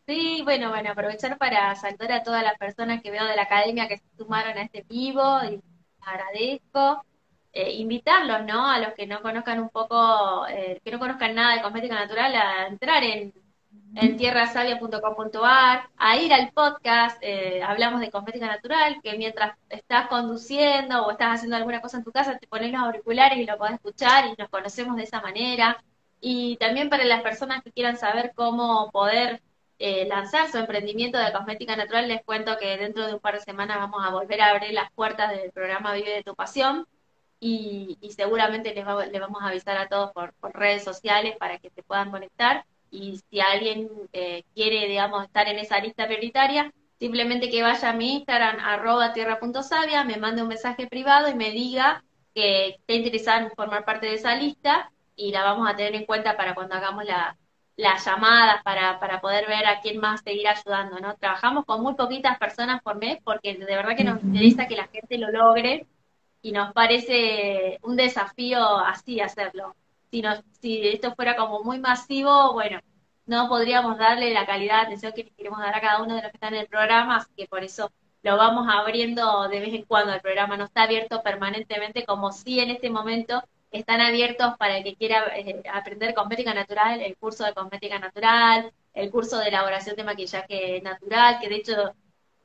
Sí, 0.07 0.41
bueno, 0.45 0.69
bueno, 0.71 0.91
aprovechar 0.93 1.37
para 1.37 1.75
saludar 1.75 2.13
a 2.13 2.23
todas 2.23 2.43
las 2.45 2.57
personas 2.59 3.03
que 3.03 3.11
veo 3.11 3.25
de 3.25 3.35
la 3.35 3.43
academia 3.43 3.89
que 3.89 3.99
se 3.99 4.05
sumaron 4.17 4.57
a 4.57 4.63
este 4.63 4.85
vivo 4.89 5.41
y 5.51 5.61
agradezco. 6.01 7.05
Eh, 7.53 7.73
invitarlos, 7.79 8.45
¿no? 8.45 8.69
A 8.71 8.79
los 8.79 8.93
que 8.95 9.07
no 9.07 9.23
conozcan 9.23 9.59
un 9.61 9.71
poco, 9.71 10.47
eh, 10.49 10.81
que 10.85 10.91
no 10.93 10.99
conozcan 10.99 11.35
nada 11.35 11.57
de 11.57 11.63
cosmética 11.63 11.95
natural, 11.95 12.35
a 12.37 12.67
entrar 12.69 13.03
en, 13.03 13.33
en 13.95 14.17
tierrasavia.com.ar, 14.17 15.89
a 15.97 16.17
ir 16.19 16.33
al 16.35 16.53
podcast, 16.53 17.19
eh, 17.23 17.63
hablamos 17.63 18.01
de 18.01 18.11
cosmética 18.11 18.47
natural, 18.47 19.01
que 19.03 19.17
mientras 19.19 19.57
estás 19.71 20.07
conduciendo 20.09 21.07
o 21.07 21.11
estás 21.13 21.37
haciendo 21.37 21.57
alguna 21.57 21.81
cosa 21.81 21.97
en 21.99 22.05
tu 22.05 22.13
casa, 22.13 22.39
te 22.39 22.47
pones 22.47 22.71
los 22.73 22.83
auriculares 22.83 23.39
y 23.39 23.47
lo 23.47 23.57
podés 23.59 23.75
escuchar 23.75 24.27
y 24.27 24.35
nos 24.39 24.51
conocemos 24.51 24.97
de 24.97 25.05
esa 25.05 25.21
manera. 25.23 25.83
Y 26.21 26.57
también 26.59 26.91
para 26.91 27.05
las 27.05 27.23
personas 27.23 27.63
que 27.63 27.73
quieran 27.73 27.97
saber 27.97 28.33
cómo 28.35 28.91
poder 28.93 29.43
lanzar 29.79 30.51
su 30.51 30.59
emprendimiento 30.59 31.19
de 31.19 31.33
cosmética 31.33 31.77
natural, 31.77 32.09
les 32.09 32.25
cuento 32.25 32.57
que 32.59 32.77
dentro 32.79 33.07
de 33.07 33.15
un 33.15 33.21
par 33.21 33.35
de 33.35 33.41
semanas 33.41 33.79
vamos 33.79 34.05
a 34.05 34.11
volver 34.11 34.41
a 34.41 34.51
abrir 34.51 34.73
las 34.73 34.91
puertas 34.93 35.31
del 35.31 35.53
programa 35.53 35.93
Vive 35.95 36.11
de 36.11 36.23
tu 36.23 36.35
Pasión 36.35 36.87
y, 37.41 37.99
seguramente 38.17 38.75
les, 38.75 38.85
vamos 38.85 39.43
a 39.43 39.49
avisar 39.49 39.77
a 39.77 39.89
todos 39.89 40.13
por, 40.13 40.35
redes 40.55 40.85
sociales 40.85 41.37
para 41.39 41.59
que 41.59 41.71
se 41.71 41.83
puedan 41.83 42.11
conectar 42.11 42.65
y 42.91 43.21
si 43.31 43.41
alguien 43.41 43.91
eh, 44.13 44.45
quiere, 44.55 44.87
digamos, 44.89 45.25
estar 45.25 45.49
en 45.49 45.59
esa 45.59 45.79
lista 45.81 46.07
prioritaria, 46.07 46.73
simplemente 46.99 47.51
que 47.51 47.63
vaya 47.63 47.91
a 47.91 47.93
mi 47.93 48.15
Instagram, 48.15 48.59
arroba 48.61 49.13
tierra.savia, 49.13 50.05
me 50.05 50.17
mande 50.17 50.43
un 50.43 50.49
mensaje 50.49 50.87
privado 50.87 51.29
y 51.29 51.35
me 51.35 51.51
diga 51.51 52.05
que 52.35 52.69
está 52.69 52.95
interesada 52.95 53.41
en 53.43 53.51
formar 53.51 53.85
parte 53.85 54.07
de 54.07 54.15
esa 54.15 54.35
lista 54.35 54.91
y 55.15 55.33
la 55.33 55.43
vamos 55.43 55.69
a 55.69 55.77
tener 55.77 55.95
en 55.95 56.07
cuenta 56.07 56.37
para 56.37 56.55
cuando 56.55 56.75
hagamos 56.75 57.05
la, 57.05 57.37
las 57.77 58.05
llamadas 58.05 58.63
para, 58.63 58.99
para 59.01 59.21
poder 59.21 59.47
ver 59.47 59.67
a 59.67 59.81
quién 59.81 59.99
más 59.99 60.23
seguir 60.23 60.49
ayudando, 60.49 60.99
¿no? 60.99 61.15
Trabajamos 61.17 61.65
con 61.67 61.83
muy 61.83 61.95
poquitas 61.95 62.39
personas 62.39 62.83
por 62.83 62.97
mes 62.97 63.19
porque 63.23 63.55
de 63.55 63.65
verdad 63.67 63.97
que 63.97 64.05
nos 64.05 64.23
interesa 64.23 64.67
que 64.67 64.77
la 64.77 64.89
gente 64.89 65.19
lo 65.19 65.31
logre 65.31 65.87
y 66.43 66.53
nos 66.53 66.73
parece 66.73 67.79
un 67.83 67.97
desafío 67.97 68.79
así 68.79 69.21
hacerlo. 69.21 69.75
Si, 70.11 70.23
nos, 70.23 70.43
si 70.61 70.87
esto 70.89 71.15
fuera 71.15 71.37
como 71.37 71.63
muy 71.63 71.79
masivo, 71.79 72.53
bueno, 72.55 72.81
no 73.27 73.49
podríamos 73.49 73.99
darle 73.99 74.33
la 74.33 74.47
calidad 74.47 74.81
de 74.81 74.87
atención 74.87 75.13
que 75.13 75.29
queremos 75.31 75.59
dar 75.59 75.75
a 75.75 75.81
cada 75.81 76.03
uno 76.03 76.15
de 76.15 76.23
los 76.23 76.31
que 76.31 76.37
están 76.37 76.55
en 76.55 76.61
el 76.61 76.69
programa, 76.69 77.17
así 77.17 77.31
que 77.37 77.47
por 77.47 77.65
eso 77.65 77.91
lo 78.23 78.37
vamos 78.37 78.67
abriendo 78.71 79.49
de 79.49 79.61
vez 79.61 79.75
en 79.75 79.85
cuando. 79.85 80.13
El 80.15 80.21
programa 80.21 80.57
no 80.57 80.65
está 80.65 80.85
abierto 80.85 81.23
permanentemente, 81.23 82.07
como 82.07 82.33
si 82.33 82.61
en 82.61 82.71
este 82.71 82.91
momento 82.91 83.43
están 83.71 84.01
abiertos 84.01 84.57
para 84.59 84.79
el 84.79 84.85
que 84.85 84.97
quiera 84.97 85.25
eh, 85.37 85.63
aprender 85.73 86.15
cosmética 86.15 86.55
natural, 86.55 87.01
el 87.01 87.17
curso 87.17 87.45
de 87.45 87.55
cosmética 87.55 87.99
natural, 87.99 88.73
el 88.95 89.11
curso 89.11 89.39
de 89.39 89.49
elaboración 89.49 89.97
de 89.97 90.05
maquillaje 90.05 90.81
natural, 90.83 91.39
que 91.41 91.49
de 91.49 91.57
hecho 91.57 91.95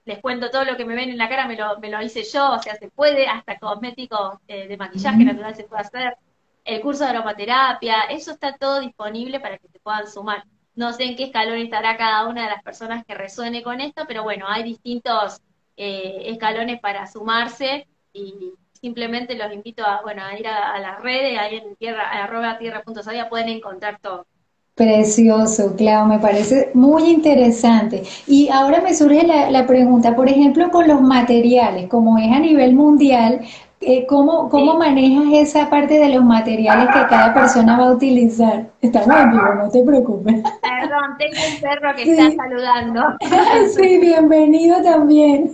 les 0.05 0.19
cuento 0.19 0.49
todo 0.49 0.65
lo 0.65 0.77
que 0.77 0.85
me 0.85 0.95
ven 0.95 1.09
en 1.09 1.17
la 1.17 1.29
cara, 1.29 1.47
me 1.47 1.55
lo, 1.55 1.79
me 1.79 1.89
lo 1.89 2.01
hice 2.01 2.23
yo, 2.23 2.51
o 2.51 2.59
sea, 2.59 2.75
se 2.75 2.89
puede, 2.89 3.27
hasta 3.27 3.59
cosméticos 3.59 4.39
eh, 4.47 4.67
de 4.67 4.77
maquillaje 4.77 5.23
natural 5.23 5.55
se 5.55 5.63
puede 5.63 5.81
hacer, 5.81 6.17
el 6.65 6.81
curso 6.81 7.03
de 7.03 7.11
aromaterapia, 7.11 8.03
eso 8.03 8.31
está 8.31 8.55
todo 8.57 8.81
disponible 8.81 9.39
para 9.39 9.57
que 9.57 9.67
se 9.67 9.79
puedan 9.79 10.07
sumar. 10.07 10.43
No 10.75 10.93
sé 10.93 11.03
en 11.03 11.15
qué 11.15 11.25
escalón 11.25 11.57
estará 11.57 11.97
cada 11.97 12.27
una 12.27 12.43
de 12.43 12.49
las 12.49 12.63
personas 12.63 13.05
que 13.05 13.15
resuene 13.15 13.63
con 13.63 13.81
esto, 13.81 14.05
pero 14.07 14.23
bueno, 14.23 14.45
hay 14.47 14.63
distintos 14.63 15.41
eh, 15.75 16.23
escalones 16.25 16.79
para 16.79 17.07
sumarse 17.07 17.87
y 18.13 18.53
simplemente 18.81 19.35
los 19.35 19.53
invito 19.53 19.85
a, 19.85 20.01
bueno, 20.01 20.23
a 20.23 20.37
ir 20.37 20.47
a, 20.47 20.79
las 20.79 21.01
redes, 21.01 21.37
ahí 21.39 21.57
en 21.57 21.75
tierra, 21.75 22.09
arroba 22.09 22.57
tierra.savia 22.57 23.29
pueden 23.29 23.49
encontrar 23.49 23.99
todo. 24.01 24.25
Precioso, 24.73 25.75
Clau, 25.75 26.07
me 26.07 26.17
parece 26.17 26.71
muy 26.73 27.03
interesante. 27.11 28.03
Y 28.25 28.49
ahora 28.49 28.81
me 28.81 28.95
surge 28.95 29.27
la, 29.27 29.67
pregunta, 29.67 30.15
por 30.15 30.27
ejemplo, 30.27 30.71
con 30.71 30.87
los 30.87 31.01
materiales, 31.01 31.87
como 31.87 32.17
es 32.17 32.31
a 32.31 32.39
nivel 32.39 32.73
mundial, 32.73 33.41
eh, 33.81 34.05
¿cómo, 34.07 34.49
cómo 34.49 34.77
manejas 34.77 35.49
esa 35.49 35.69
parte 35.69 35.99
de 35.99 36.09
los 36.09 36.23
materiales 36.23 36.87
que 36.87 37.07
cada 37.07 37.33
persona 37.33 37.77
va 37.77 37.87
a 37.87 37.91
utilizar? 37.91 38.71
Estamos 38.81 39.15
en 39.19 39.31
vivo, 39.31 39.55
no 39.55 39.69
te 39.69 39.83
preocupes. 39.83 40.35
Perdón, 40.61 41.17
tengo 41.19 41.37
un 41.53 41.61
perro 41.61 41.95
que 41.95 42.03
está 42.03 42.31
saludando. 42.43 43.01
sí, 43.75 43.99
bienvenido 43.99 44.81
también. 44.81 45.53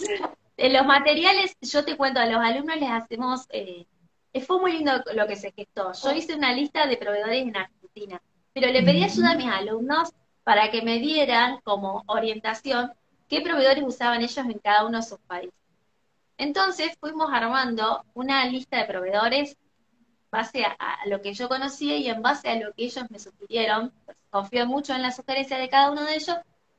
De 0.58 0.70
los 0.70 0.84
materiales, 0.84 1.56
yo 1.62 1.84
te 1.84 1.96
cuento, 1.96 2.18
a 2.18 2.26
los 2.26 2.44
alumnos 2.44 2.76
les 2.76 2.90
hacemos... 2.90 3.46
Eh, 3.50 3.86
fue 4.44 4.60
muy 4.60 4.72
lindo 4.72 4.92
lo 5.14 5.26
que 5.26 5.36
se 5.36 5.52
gestó. 5.52 5.92
Yo 5.92 6.12
hice 6.12 6.34
una 6.34 6.52
lista 6.52 6.86
de 6.86 6.96
proveedores 6.96 7.42
en 7.42 7.56
Argentina, 7.56 8.20
pero 8.52 8.70
le 8.70 8.82
pedí 8.82 9.02
ayuda 9.02 9.32
a 9.32 9.36
mis 9.36 9.46
alumnos 9.46 10.12
para 10.44 10.70
que 10.70 10.82
me 10.82 10.98
dieran 10.98 11.60
como 11.62 12.04
orientación 12.06 12.92
qué 13.28 13.40
proveedores 13.40 13.84
usaban 13.84 14.20
ellos 14.20 14.38
en 14.38 14.58
cada 14.58 14.84
uno 14.84 14.98
de 14.98 15.04
sus 15.04 15.18
países. 15.20 15.54
Entonces 16.36 16.96
fuimos 17.00 17.30
armando 17.32 18.04
una 18.14 18.44
lista 18.46 18.78
de 18.78 18.84
proveedores 18.84 19.56
base 20.30 20.64
a, 20.64 20.76
lo 21.06 21.20
que 21.20 21.34
yo 21.34 21.48
conocía 21.48 21.96
y 21.96 22.08
en 22.08 22.20
base 22.22 22.48
a 22.48 22.56
lo 22.56 22.72
que 22.74 22.84
ellos 22.84 23.04
me 23.10 23.18
sugirieron. 23.18 23.92
Pues, 24.04 24.16
confío 24.30 24.66
mucho 24.66 24.94
en 24.94 25.02
la 25.02 25.12
sugerencia 25.12 25.58
de 25.58 25.68
cada 25.68 25.90
uno 25.90 26.04
de 26.04 26.14
ellos. 26.14 26.36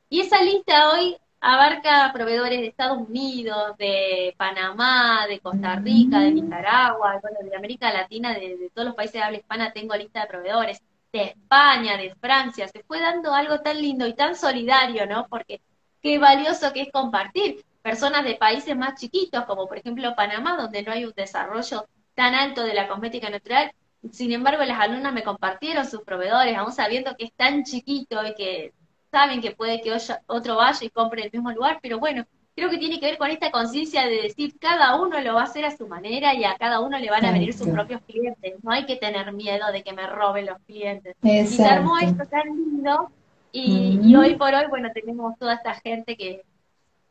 Y 0.10 0.22
esa 0.22 0.42
lista 0.44 0.92
hoy 0.92 1.18
abarca 1.42 2.12
proveedores 2.14 2.60
de 2.60 2.68
Estados 2.68 2.98
Unidos, 2.98 3.78
de 3.78 4.36
Panamá, 4.38 5.26
de 5.28 5.40
Costa 5.40 5.76
Rica, 5.76 6.20
de 6.20 6.32
Nicaragua, 6.32 7.20
bueno, 7.22 7.38
de 7.44 7.56
América 7.56 7.92
Latina, 7.94 8.34
de, 8.34 8.70
todos 8.74 8.88
los 8.88 8.96
países 8.96 9.14
de 9.14 9.24
habla 9.24 9.38
hispana 9.38 9.72
tengo 9.72 9.96
lista 9.96 10.22
de 10.22 10.28
proveedores, 10.28 10.82
de 11.12 11.24
España, 11.24 11.98
de 11.98 12.14
Francia, 12.16 12.68
se 12.68 12.84
fue 12.84 13.00
dando 13.00 13.34
algo 13.34 13.62
tan 13.62 13.82
lindo 13.82 14.06
y 14.06 14.14
tan 14.14 14.36
solidario, 14.36 15.08
¿no? 15.08 15.28
Porque 15.28 15.62
qué 16.02 16.20
valioso 16.20 16.72
que 16.74 16.84
es 16.84 16.92
compartir. 16.92 17.66
Personas 17.82 18.26
de 18.26 18.36
países 18.36 18.76
más 18.76 19.00
chiquitos, 19.00 19.46
como 19.46 19.68
por 19.68 19.78
ejemplo 19.78 20.14
Panamá, 20.16 20.58
donde 20.58 20.84
no 20.84 20.92
hay 20.92 21.06
un 21.06 21.14
desarrollo 21.16 21.88
tan 22.14 22.36
alto 22.36 22.64
de 22.64 22.74
la 22.74 22.88
cosmética 22.88 23.30
natural, 23.30 23.72
sin 24.12 24.32
embargo, 24.32 24.64
las 24.64 24.80
alumnas 24.80 25.14
me 25.14 25.24
compartieron 25.24 25.86
sus 25.86 26.04
proveedores, 26.04 26.58
aún 26.58 26.72
sabiendo 26.72 27.16
que 27.18 27.26
es 27.26 27.34
tan 27.34 27.64
chiquito 27.64 28.26
y 28.26 28.34
que 28.36 28.74
saben 29.12 29.42
que 29.42 29.52
puede 29.52 29.82
que 29.82 29.96
otro 30.28 30.56
vaya 30.56 30.80
y 30.86 30.90
compre 30.90 31.24
el 31.24 31.32
mismo 31.32 31.52
lugar, 31.52 31.80
pero 31.82 32.00
bueno, 32.00 32.26
creo 32.56 32.70
que 32.70 32.78
tiene 32.78 33.00
que 33.00 33.06
ver 33.06 33.18
con 33.18 33.32
esta 33.32 33.52
conciencia 33.52 34.06
de 34.06 34.24
decir 34.24 34.58
cada 34.60 35.02
uno 35.02 35.20
lo 35.22 35.36
va 35.36 35.42
a 35.42 35.46
hacer 35.46 35.66
a 35.66 35.76
su 35.76 35.88
manera 35.88 36.34
y 36.34 36.44
a 36.44 36.56
cada 36.56 36.80
uno 36.80 37.00
le 37.00 37.10
van 37.10 37.26
a 37.26 37.32
venir 37.32 37.54
sus 37.54 37.70
propios 37.70 38.02
clientes. 38.02 38.56
No 38.64 38.72
hay 38.72 38.86
que 38.86 38.98
tener 38.98 39.32
miedo 39.32 39.72
de 39.72 39.84
que 39.84 39.94
me 39.94 40.06
roben 40.08 40.48
los 40.48 40.60
clientes. 40.68 41.16
Y 41.24 41.46
se 41.46 41.66
armó 41.66 41.98
esto 41.98 42.26
tan 42.26 42.48
lindo 42.48 43.12
y, 43.52 44.16
hoy 44.16 44.36
por 44.36 44.54
hoy, 44.54 44.66
bueno, 44.70 44.90
tenemos 44.94 45.38
toda 45.40 45.56
esta 45.56 45.74
gente 45.76 46.16
que, 46.16 46.44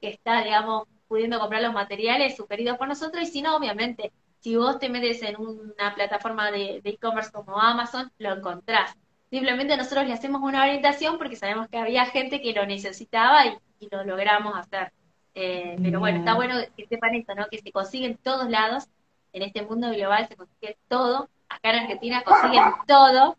que 0.01 0.11
está, 0.11 0.43
digamos, 0.45 0.85
pudiendo 1.09 1.41
comprar 1.41 1.63
los 1.63 1.73
materiales 1.73 2.37
sugeridos 2.37 2.77
por 2.77 2.87
nosotros 2.87 3.23
y 3.23 3.27
si 3.27 3.43
no, 3.43 3.57
obviamente, 3.57 4.13
si 4.41 4.55
vos 4.55 4.79
te 4.79 4.89
metes 4.89 5.23
en 5.23 5.37
una 5.37 5.95
plataforma 5.95 6.51
de 6.51 6.81
e-commerce 6.85 7.33
como 7.33 7.59
Amazon, 7.59 8.13
lo 8.19 8.35
encontrás. 8.35 8.95
Simplemente 9.31 9.76
nosotros 9.76 10.07
le 10.07 10.14
hacemos 10.14 10.43
una 10.43 10.62
orientación 10.62 11.18
porque 11.18 11.37
sabemos 11.37 11.68
que 11.68 11.79
había 11.79 12.07
gente 12.07 12.41
que 12.41 12.53
lo 12.53 12.64
necesitaba 12.66 13.47
y, 13.47 13.59
lo 13.91 14.05
logramos 14.05 14.57
hacer. 14.57 14.93
Eh, 15.35 15.76
pero 15.81 16.01
bueno, 16.01 16.18
está 16.18 16.35
bueno 16.35 16.57
que 16.76 16.87
sepan 16.87 17.14
esto, 17.14 17.35
¿no? 17.35 17.47
Que 17.49 17.59
se 17.59 17.70
consigue 17.70 18.07
en 18.07 18.16
todos 18.16 18.51
lados, 18.51 18.89
en 19.33 19.43
este 19.43 19.62
mundo 19.62 19.91
global 19.91 20.26
se 20.26 20.35
consigue 20.35 20.76
todo, 20.89 21.29
acá 21.49 21.70
en 21.70 21.81
Argentina 21.81 22.24
consiguen 22.24 22.64
todo, 22.89 23.37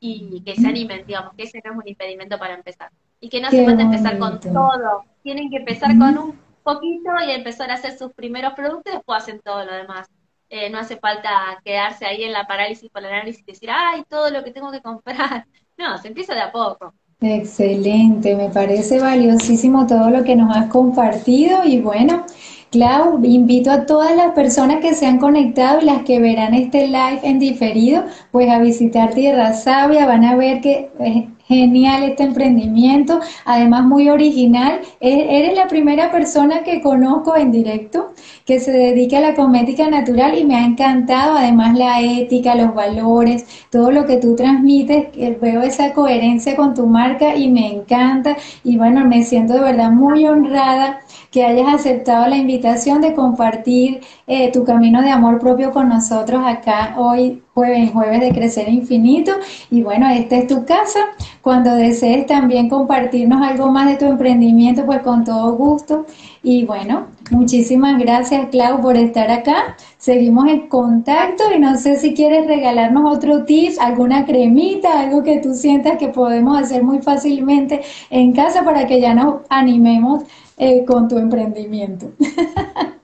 y 0.00 0.40
que 0.42 0.56
se 0.56 0.66
animen, 0.66 1.06
digamos, 1.06 1.34
que 1.34 1.44
ese 1.44 1.60
no 1.64 1.72
es 1.72 1.78
un 1.78 1.88
impedimento 1.88 2.38
para 2.38 2.54
empezar. 2.54 2.90
Y 3.20 3.28
que 3.28 3.40
no 3.40 3.50
se 3.50 3.62
puede 3.64 3.82
empezar 3.82 4.18
con 4.18 4.40
todo, 4.40 5.04
tienen 5.22 5.50
que 5.50 5.56
empezar 5.56 5.90
con 5.98 6.16
un 6.16 6.40
poquito 6.62 7.10
y 7.26 7.32
empezar 7.32 7.70
a 7.70 7.74
hacer 7.74 7.98
sus 7.98 8.12
primeros 8.12 8.54
productos 8.54 8.92
y 8.92 8.96
después 8.96 9.22
hacen 9.22 9.40
todo 9.40 9.64
lo 9.64 9.74
demás. 9.74 10.08
Eh, 10.50 10.68
no 10.68 10.78
hace 10.78 10.96
falta 10.98 11.60
quedarse 11.64 12.04
ahí 12.04 12.24
en 12.24 12.32
la 12.32 12.46
parálisis 12.46 12.90
por 12.90 13.02
el 13.02 13.12
análisis 13.12 13.42
y 13.46 13.52
decir, 13.52 13.70
ay, 13.72 14.02
todo 14.08 14.30
lo 14.30 14.44
que 14.44 14.50
tengo 14.50 14.70
que 14.70 14.82
comprar. 14.82 15.46
No, 15.78 15.96
se 15.96 16.08
empieza 16.08 16.34
de 16.34 16.42
a 16.42 16.52
poco. 16.52 16.92
Excelente, 17.22 18.36
me 18.36 18.50
parece 18.50 19.00
valiosísimo 19.00 19.86
todo 19.86 20.10
lo 20.10 20.24
que 20.24 20.36
nos 20.36 20.54
has 20.54 20.66
compartido 20.68 21.64
y 21.64 21.80
bueno, 21.80 22.26
Clau, 22.70 23.22
invito 23.24 23.70
a 23.70 23.84
todas 23.86 24.14
las 24.14 24.32
personas 24.32 24.80
que 24.80 24.94
se 24.94 25.06
han 25.06 25.18
conectado 25.18 25.80
y 25.80 25.86
las 25.86 26.02
que 26.04 26.20
verán 26.20 26.54
este 26.54 26.86
live 26.86 27.20
en 27.22 27.38
diferido, 27.38 28.04
pues 28.30 28.48
a 28.50 28.58
visitar 28.58 29.12
Tierra 29.14 29.54
Sabia, 29.54 30.06
van 30.06 30.24
a 30.24 30.36
ver 30.36 30.60
que 30.60 30.90
eh, 31.00 31.28
Genial 31.50 32.04
este 32.04 32.22
emprendimiento, 32.22 33.18
además 33.44 33.82
muy 33.82 34.08
original. 34.08 34.82
E-, 35.00 35.38
eres 35.38 35.56
la 35.56 35.66
primera 35.66 36.12
persona 36.12 36.62
que 36.62 36.80
conozco 36.80 37.34
en 37.34 37.50
directo 37.50 38.12
que 38.46 38.60
se 38.60 38.70
dedica 38.70 39.18
a 39.18 39.20
la 39.20 39.34
cosmética 39.34 39.90
natural 39.90 40.38
y 40.38 40.44
me 40.44 40.54
ha 40.54 40.64
encantado, 40.64 41.36
además 41.36 41.76
la 41.76 42.00
ética, 42.02 42.54
los 42.54 42.72
valores, 42.72 43.46
todo 43.68 43.90
lo 43.90 44.06
que 44.06 44.18
tú 44.18 44.36
transmites, 44.36 45.08
veo 45.40 45.62
esa 45.62 45.92
coherencia 45.92 46.54
con 46.54 46.72
tu 46.72 46.86
marca 46.86 47.34
y 47.34 47.50
me 47.50 47.66
encanta 47.66 48.36
y 48.62 48.76
bueno, 48.76 49.04
me 49.04 49.24
siento 49.24 49.54
de 49.54 49.60
verdad 49.60 49.90
muy 49.90 50.26
honrada 50.26 51.00
que 51.30 51.44
hayas 51.44 51.74
aceptado 51.74 52.26
la 52.28 52.36
invitación 52.36 53.00
de 53.00 53.14
compartir 53.14 54.00
eh, 54.26 54.50
tu 54.52 54.64
camino 54.64 55.02
de 55.02 55.10
amor 55.10 55.38
propio 55.38 55.70
con 55.70 55.88
nosotros 55.88 56.42
acá 56.44 56.94
hoy 56.96 57.42
jueves, 57.54 57.90
jueves 57.92 58.20
de 58.20 58.32
Crecer 58.32 58.68
Infinito. 58.68 59.32
Y 59.70 59.82
bueno, 59.82 60.08
esta 60.08 60.36
es 60.36 60.46
tu 60.46 60.64
casa. 60.64 61.00
Cuando 61.42 61.74
desees 61.74 62.26
también 62.26 62.68
compartirnos 62.68 63.40
algo 63.42 63.70
más 63.70 63.88
de 63.88 63.96
tu 63.96 64.04
emprendimiento, 64.04 64.84
pues 64.84 65.00
con 65.00 65.24
todo 65.24 65.52
gusto. 65.56 66.04
Y 66.42 66.64
bueno, 66.64 67.06
muchísimas 67.30 67.98
gracias 67.98 68.48
Clau 68.50 68.80
por 68.80 68.96
estar 68.96 69.30
acá. 69.30 69.76
Seguimos 69.96 70.48
en 70.48 70.68
contacto 70.68 71.44
y 71.54 71.58
no 71.58 71.76
sé 71.76 71.96
si 71.98 72.14
quieres 72.14 72.46
regalarnos 72.46 73.16
otro 73.16 73.44
tip, 73.44 73.72
alguna 73.80 74.26
cremita, 74.26 75.00
algo 75.00 75.22
que 75.22 75.38
tú 75.38 75.54
sientas 75.54 75.98
que 75.98 76.08
podemos 76.08 76.58
hacer 76.58 76.82
muy 76.82 77.00
fácilmente 77.00 77.80
en 78.10 78.32
casa 78.32 78.62
para 78.64 78.86
que 78.86 79.00
ya 79.00 79.14
nos 79.14 79.42
animemos 79.48 80.24
eh, 80.58 80.84
con 80.84 81.08
tu 81.08 81.16
emprendimiento. 81.16 82.10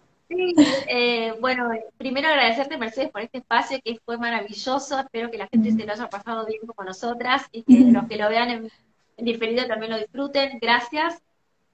Eh, 0.89 1.35
bueno, 1.41 1.69
primero 1.97 2.29
agradecerte 2.29 2.79
Mercedes 2.79 3.11
por 3.11 3.21
este 3.21 3.39
espacio 3.39 3.81
que 3.85 3.99
fue 4.05 4.19
maravilloso, 4.19 4.99
espero 4.99 5.31
que 5.31 5.39
la 5.39 5.49
gente 5.49 5.73
se 5.73 5.85
lo 5.85 5.93
haya 5.93 6.09
pasado 6.09 6.47
bien 6.47 6.61
con 6.67 6.87
nosotras 6.87 7.47
y 7.53 7.63
que 7.63 7.91
los 7.91 8.07
que 8.07 8.17
lo 8.17 8.29
vean 8.29 8.51
en, 8.51 8.71
diferido 9.19 9.67
también 9.67 9.93
lo 9.93 9.99
disfruten, 9.99 10.59
gracias. 10.61 11.23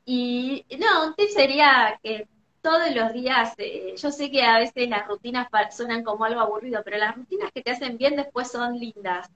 Y 0.04 0.64
no, 0.78 1.06
un 1.06 1.14
tip 1.14 1.28
sería 1.28 1.98
que 2.02 2.26
todos 2.60 2.94
los 2.94 3.12
días, 3.12 3.54
eh, 3.58 3.94
yo 3.96 4.10
sé 4.10 4.30
que 4.30 4.42
a 4.44 4.58
veces 4.58 4.88
las 4.88 5.06
rutinas 5.06 5.48
suenan 5.70 6.02
como 6.02 6.24
algo 6.24 6.40
aburrido, 6.40 6.82
pero 6.84 6.98
las 6.98 7.14
rutinas 7.14 7.50
que 7.52 7.62
te 7.62 7.70
hacen 7.72 7.98
bien 7.98 8.16
después 8.16 8.50
son 8.50 8.78
lindas. 8.78 9.30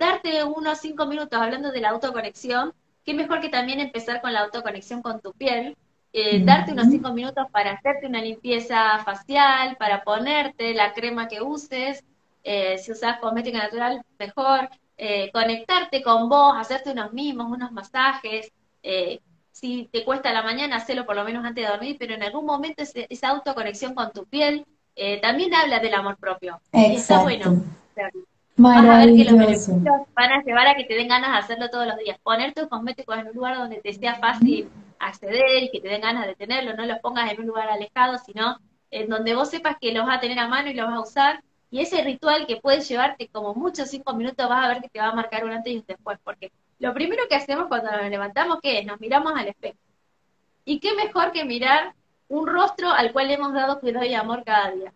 darte 0.00 0.44
unos 0.44 0.78
cinco 0.78 1.06
minutos 1.06 1.40
hablando 1.40 1.72
de 1.72 1.80
la 1.80 1.90
autoconexión 1.90 2.72
qué 3.04 3.14
mejor 3.14 3.40
que 3.40 3.48
también 3.48 3.80
empezar 3.80 4.20
con 4.20 4.32
la 4.32 4.40
autoconexión 4.40 5.02
con 5.02 5.20
tu 5.20 5.32
piel, 5.32 5.76
eh, 6.14 6.44
darte 6.44 6.72
unos 6.72 6.88
cinco 6.88 7.10
minutos 7.14 7.46
para 7.50 7.72
hacerte 7.72 8.06
una 8.06 8.20
limpieza 8.20 8.98
facial, 9.02 9.76
para 9.78 10.04
ponerte 10.04 10.74
la 10.74 10.92
crema 10.92 11.26
que 11.26 11.40
uses, 11.40 12.04
eh, 12.44 12.76
si 12.76 12.92
usas 12.92 13.18
cosmética 13.18 13.58
natural, 13.58 14.02
mejor, 14.18 14.68
eh, 14.98 15.30
conectarte 15.32 16.02
con 16.02 16.28
vos, 16.28 16.54
hacerte 16.56 16.90
unos 16.92 17.14
mimos, 17.14 17.50
unos 17.50 17.72
masajes, 17.72 18.52
si 19.52 19.88
te 19.92 20.04
cuesta 20.04 20.32
la 20.32 20.42
mañana, 20.42 20.76
hacerlo 20.76 21.06
por 21.06 21.14
lo 21.14 21.24
menos 21.24 21.44
antes 21.44 21.64
de 21.64 21.70
dormir, 21.70 21.96
pero 21.98 22.14
en 22.14 22.22
algún 22.22 22.44
momento 22.44 22.82
esa 22.82 23.28
autoconexión 23.28 23.94
con 23.94 24.12
tu 24.12 24.26
piel 24.26 24.66
también 25.22 25.54
habla 25.54 25.78
del 25.78 25.94
amor 25.94 26.16
propio. 26.16 26.60
Y 26.72 26.96
está 26.96 27.22
bueno. 27.22 27.62
Vas 28.56 28.84
a 28.84 28.98
ver 28.98 29.14
que 29.14 29.24
los 29.24 29.38
beneficios 29.38 29.78
van 30.14 30.32
a 30.32 30.42
llevar 30.42 30.66
a 30.66 30.74
que 30.74 30.84
te 30.84 30.94
den 30.94 31.08
ganas 31.08 31.32
de 31.32 31.38
hacerlo 31.38 31.70
todos 31.70 31.86
los 31.86 31.96
días. 31.98 32.18
Poner 32.22 32.52
tus 32.52 32.66
cosméticos 32.66 33.16
en 33.18 33.28
un 33.28 33.34
lugar 33.34 33.56
donde 33.56 33.76
te 33.76 33.92
sea 33.92 34.16
fácil 34.16 34.68
acceder 35.02 35.62
y 35.62 35.70
que 35.70 35.80
te 35.80 35.88
den 35.88 36.00
ganas 36.00 36.26
de 36.26 36.34
tenerlo. 36.34 36.74
No 36.74 36.86
los 36.86 36.98
pongas 37.00 37.30
en 37.30 37.40
un 37.40 37.46
lugar 37.46 37.68
alejado, 37.68 38.18
sino 38.18 38.58
en 38.90 39.08
donde 39.08 39.34
vos 39.34 39.50
sepas 39.50 39.76
que 39.80 39.92
los 39.92 40.06
vas 40.06 40.18
a 40.18 40.20
tener 40.20 40.38
a 40.38 40.48
mano 40.48 40.70
y 40.70 40.74
los 40.74 40.86
vas 40.86 40.96
a 40.96 41.00
usar. 41.00 41.44
Y 41.70 41.80
ese 41.80 42.02
ritual 42.02 42.46
que 42.46 42.58
puedes 42.58 42.88
llevarte 42.88 43.28
como 43.28 43.54
muchos 43.54 43.88
cinco 43.88 44.14
minutos, 44.14 44.48
vas 44.48 44.64
a 44.64 44.68
ver 44.68 44.82
que 44.82 44.88
te 44.88 45.00
va 45.00 45.08
a 45.08 45.14
marcar 45.14 45.44
un 45.44 45.52
antes 45.52 45.72
y 45.72 45.78
un 45.78 45.84
después. 45.86 46.18
Porque 46.22 46.52
lo 46.78 46.94
primero 46.94 47.24
que 47.28 47.34
hacemos 47.34 47.66
cuando 47.68 47.90
nos 47.90 48.08
levantamos, 48.10 48.58
¿qué 48.62 48.80
es? 48.80 48.86
Nos 48.86 49.00
miramos 49.00 49.32
al 49.34 49.48
espejo. 49.48 49.78
¿Y 50.64 50.78
qué 50.80 50.94
mejor 50.94 51.32
que 51.32 51.44
mirar 51.44 51.94
un 52.28 52.46
rostro 52.46 52.90
al 52.90 53.12
cual 53.12 53.30
hemos 53.30 53.52
dado 53.52 53.80
cuidado 53.80 54.06
y 54.06 54.14
amor 54.14 54.44
cada 54.44 54.70
día? 54.70 54.92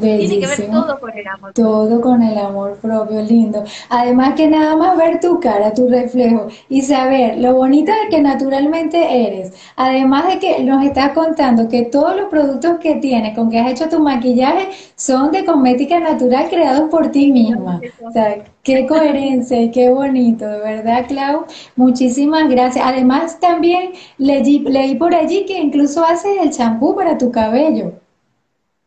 Tiene 0.00 0.40
que 0.40 0.46
ver 0.46 0.70
todo 0.70 1.00
con 1.00 1.16
el 1.16 1.26
amor. 1.26 1.52
Todo 1.52 2.00
con 2.00 2.22
el 2.22 2.38
amor 2.38 2.76
propio, 2.76 3.22
lindo. 3.22 3.62
Además 3.88 4.34
que 4.34 4.48
nada 4.48 4.76
más 4.76 4.96
ver 4.96 5.20
tu 5.20 5.40
cara, 5.40 5.72
tu 5.74 5.88
reflejo 5.88 6.48
y 6.68 6.82
saber 6.82 7.38
lo 7.38 7.54
bonita 7.54 7.92
de 7.92 8.08
que 8.08 8.20
naturalmente 8.20 9.26
eres. 9.26 9.52
Además 9.76 10.28
de 10.28 10.38
que 10.38 10.62
nos 10.64 10.84
estás 10.84 11.12
contando 11.12 11.68
que 11.68 11.84
todos 11.84 12.16
los 12.16 12.28
productos 12.28 12.78
que 12.78 12.96
tienes, 12.96 13.34
con 13.36 13.50
que 13.50 13.58
has 13.58 13.72
hecho 13.72 13.88
tu 13.88 14.00
maquillaje, 14.00 14.68
son 14.96 15.30
de 15.30 15.44
cosmética 15.44 16.00
natural 16.00 16.48
creados 16.48 16.88
por 16.90 17.10
ti 17.10 17.30
misma. 17.32 17.80
O 18.02 18.10
sea, 18.10 18.44
qué 18.62 18.86
coherencia 18.86 19.60
y 19.60 19.70
qué 19.70 19.90
bonito, 19.90 20.46
de 20.46 20.58
verdad, 20.58 21.06
Clau. 21.08 21.46
Muchísimas 21.76 22.48
gracias. 22.48 22.84
Además 22.86 23.38
también 23.40 23.92
leí, 24.18 24.60
leí 24.60 24.94
por 24.96 25.14
allí 25.14 25.44
que 25.46 25.58
incluso 25.58 26.04
haces 26.04 26.32
el 26.42 26.50
champú 26.50 26.94
para 26.94 27.18
tu 27.18 27.30
cabello. 27.30 27.99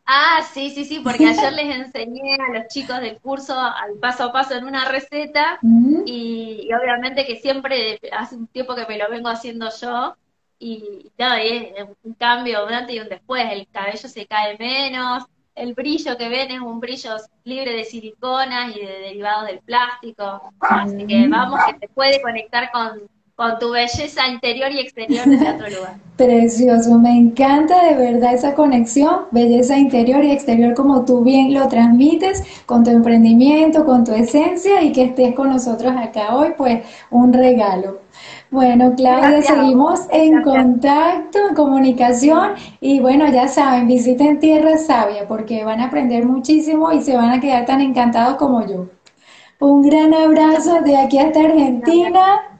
Ah, 0.06 0.40
sí, 0.52 0.70
sí, 0.70 0.84
sí, 0.84 1.00
porque 1.00 1.26
ayer 1.26 1.52
les 1.52 1.76
enseñé 1.76 2.34
a 2.34 2.58
los 2.58 2.68
chicos 2.68 3.00
del 3.00 3.18
curso 3.20 3.58
al 3.58 3.94
paso 4.00 4.24
a 4.24 4.32
paso 4.32 4.54
en 4.54 4.64
una 4.64 4.84
receta 4.86 5.58
mm. 5.62 6.02
y, 6.04 6.68
obviamente 6.74 7.24
que 7.24 7.36
siempre 7.36 7.98
hace 8.12 8.36
un 8.36 8.46
tiempo 8.46 8.74
que 8.74 8.86
me 8.86 8.98
lo 8.98 9.08
vengo 9.08 9.28
haciendo 9.28 9.70
yo 9.80 10.16
y 10.58 11.10
no, 11.18 11.34
es 11.34 11.88
un 12.02 12.14
cambio 12.14 12.66
un 12.66 12.72
antes 12.72 12.94
y 12.94 13.00
un 13.00 13.08
después, 13.08 13.46
el 13.50 13.66
cabello 13.68 14.08
se 14.08 14.26
cae 14.26 14.56
menos, 14.58 15.24
el 15.54 15.72
brillo 15.74 16.16
que 16.16 16.28
ven 16.28 16.50
es 16.50 16.60
un 16.60 16.80
brillo 16.80 17.16
libre 17.44 17.72
de 17.72 17.84
siliconas 17.84 18.76
y 18.76 18.80
de 18.80 18.98
derivados 19.00 19.46
del 19.46 19.60
plástico, 19.60 20.52
así 20.60 21.06
que 21.06 21.26
mm. 21.26 21.30
vamos 21.30 21.60
que 21.66 21.78
se 21.78 21.88
puede 21.88 22.20
conectar 22.20 22.70
con, 22.70 23.08
con 23.36 23.58
tu 23.58 23.70
belleza 23.70 24.28
interior 24.28 24.70
y 24.70 24.78
exterior 24.78 25.26
desde 25.26 25.50
otro 25.50 25.68
lugar. 25.68 25.94
Precioso, 26.16 26.96
me 26.98 27.10
encanta 27.10 27.84
de 27.84 27.94
verdad 27.94 28.34
esa 28.34 28.54
conexión, 28.54 29.22
belleza 29.32 29.76
interior 29.76 30.22
y 30.22 30.30
exterior 30.30 30.74
como 30.74 31.04
tú 31.04 31.24
bien 31.24 31.52
lo 31.52 31.66
transmites 31.66 32.44
con 32.66 32.84
tu 32.84 32.90
emprendimiento, 32.90 33.84
con 33.84 34.04
tu 34.04 34.12
esencia 34.12 34.82
y 34.82 34.92
que 34.92 35.04
estés 35.04 35.34
con 35.34 35.48
nosotros 35.48 35.92
acá 35.96 36.36
hoy, 36.36 36.50
pues 36.56 36.86
un 37.10 37.32
regalo. 37.32 37.98
Bueno, 38.52 38.94
Claudia, 38.94 39.42
seguimos 39.42 40.02
en 40.10 40.40
contacto, 40.42 41.48
en 41.48 41.56
comunicación 41.56 42.52
y 42.80 43.00
bueno, 43.00 43.26
ya 43.32 43.48
saben, 43.48 43.88
visiten 43.88 44.38
Tierra 44.38 44.78
Sabia 44.78 45.26
porque 45.26 45.64
van 45.64 45.80
a 45.80 45.86
aprender 45.86 46.24
muchísimo 46.24 46.92
y 46.92 47.02
se 47.02 47.16
van 47.16 47.30
a 47.30 47.40
quedar 47.40 47.66
tan 47.66 47.80
encantados 47.80 48.36
como 48.36 48.64
yo. 48.64 48.86
Un 49.58 49.82
gran 49.82 50.14
abrazo 50.14 50.82
de 50.82 50.96
aquí 50.96 51.18
hasta 51.18 51.40
Argentina. 51.40 52.20
Gracias 52.20 52.53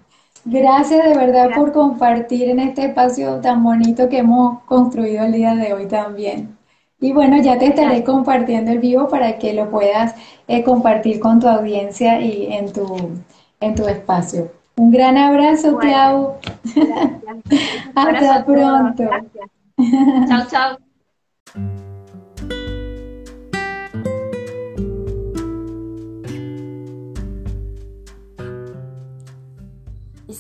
de 0.45 1.14
verdad 1.16 1.51
por 1.55 1.72
compartir 1.72 2.51
en 2.51 2.61
este 2.61 2.86
espacio 2.86 3.40
tan 3.40 3.64
bonito 3.64 4.09
que 4.09 4.18
hemos 4.18 4.62
construido 4.64 5.24
el 5.24 5.32
día 5.32 5.55
de 5.55 5.72
hoy 5.72 5.86
también. 5.86 6.57
Y 7.01 7.12
bueno, 7.12 7.40
ya 7.42 7.59
te 7.59 7.66
estaré 7.66 8.05
compartiendo 8.05 8.70
el 8.70 8.78
vivo 8.78 9.09
para 9.09 9.38
que 9.38 9.53
lo 9.53 9.70
puedas 9.70 10.14
eh, 10.47 10.62
compartir 10.62 11.20
con 11.20 11.40
tu 11.40 11.49
audiencia 11.49 12.20
y 12.20 12.53
en 12.53 12.72
tu, 12.72 12.86
en 13.61 13.74
tu 13.74 13.86
espacio. 13.86 14.51
Un 14.76 14.90
gran 14.90 15.16
abrazo, 15.16 15.76
Clau. 15.78 16.34
Hasta 17.95 18.45
pronto. 18.45 19.05
Chao, 20.28 20.47
chao. 20.51 21.84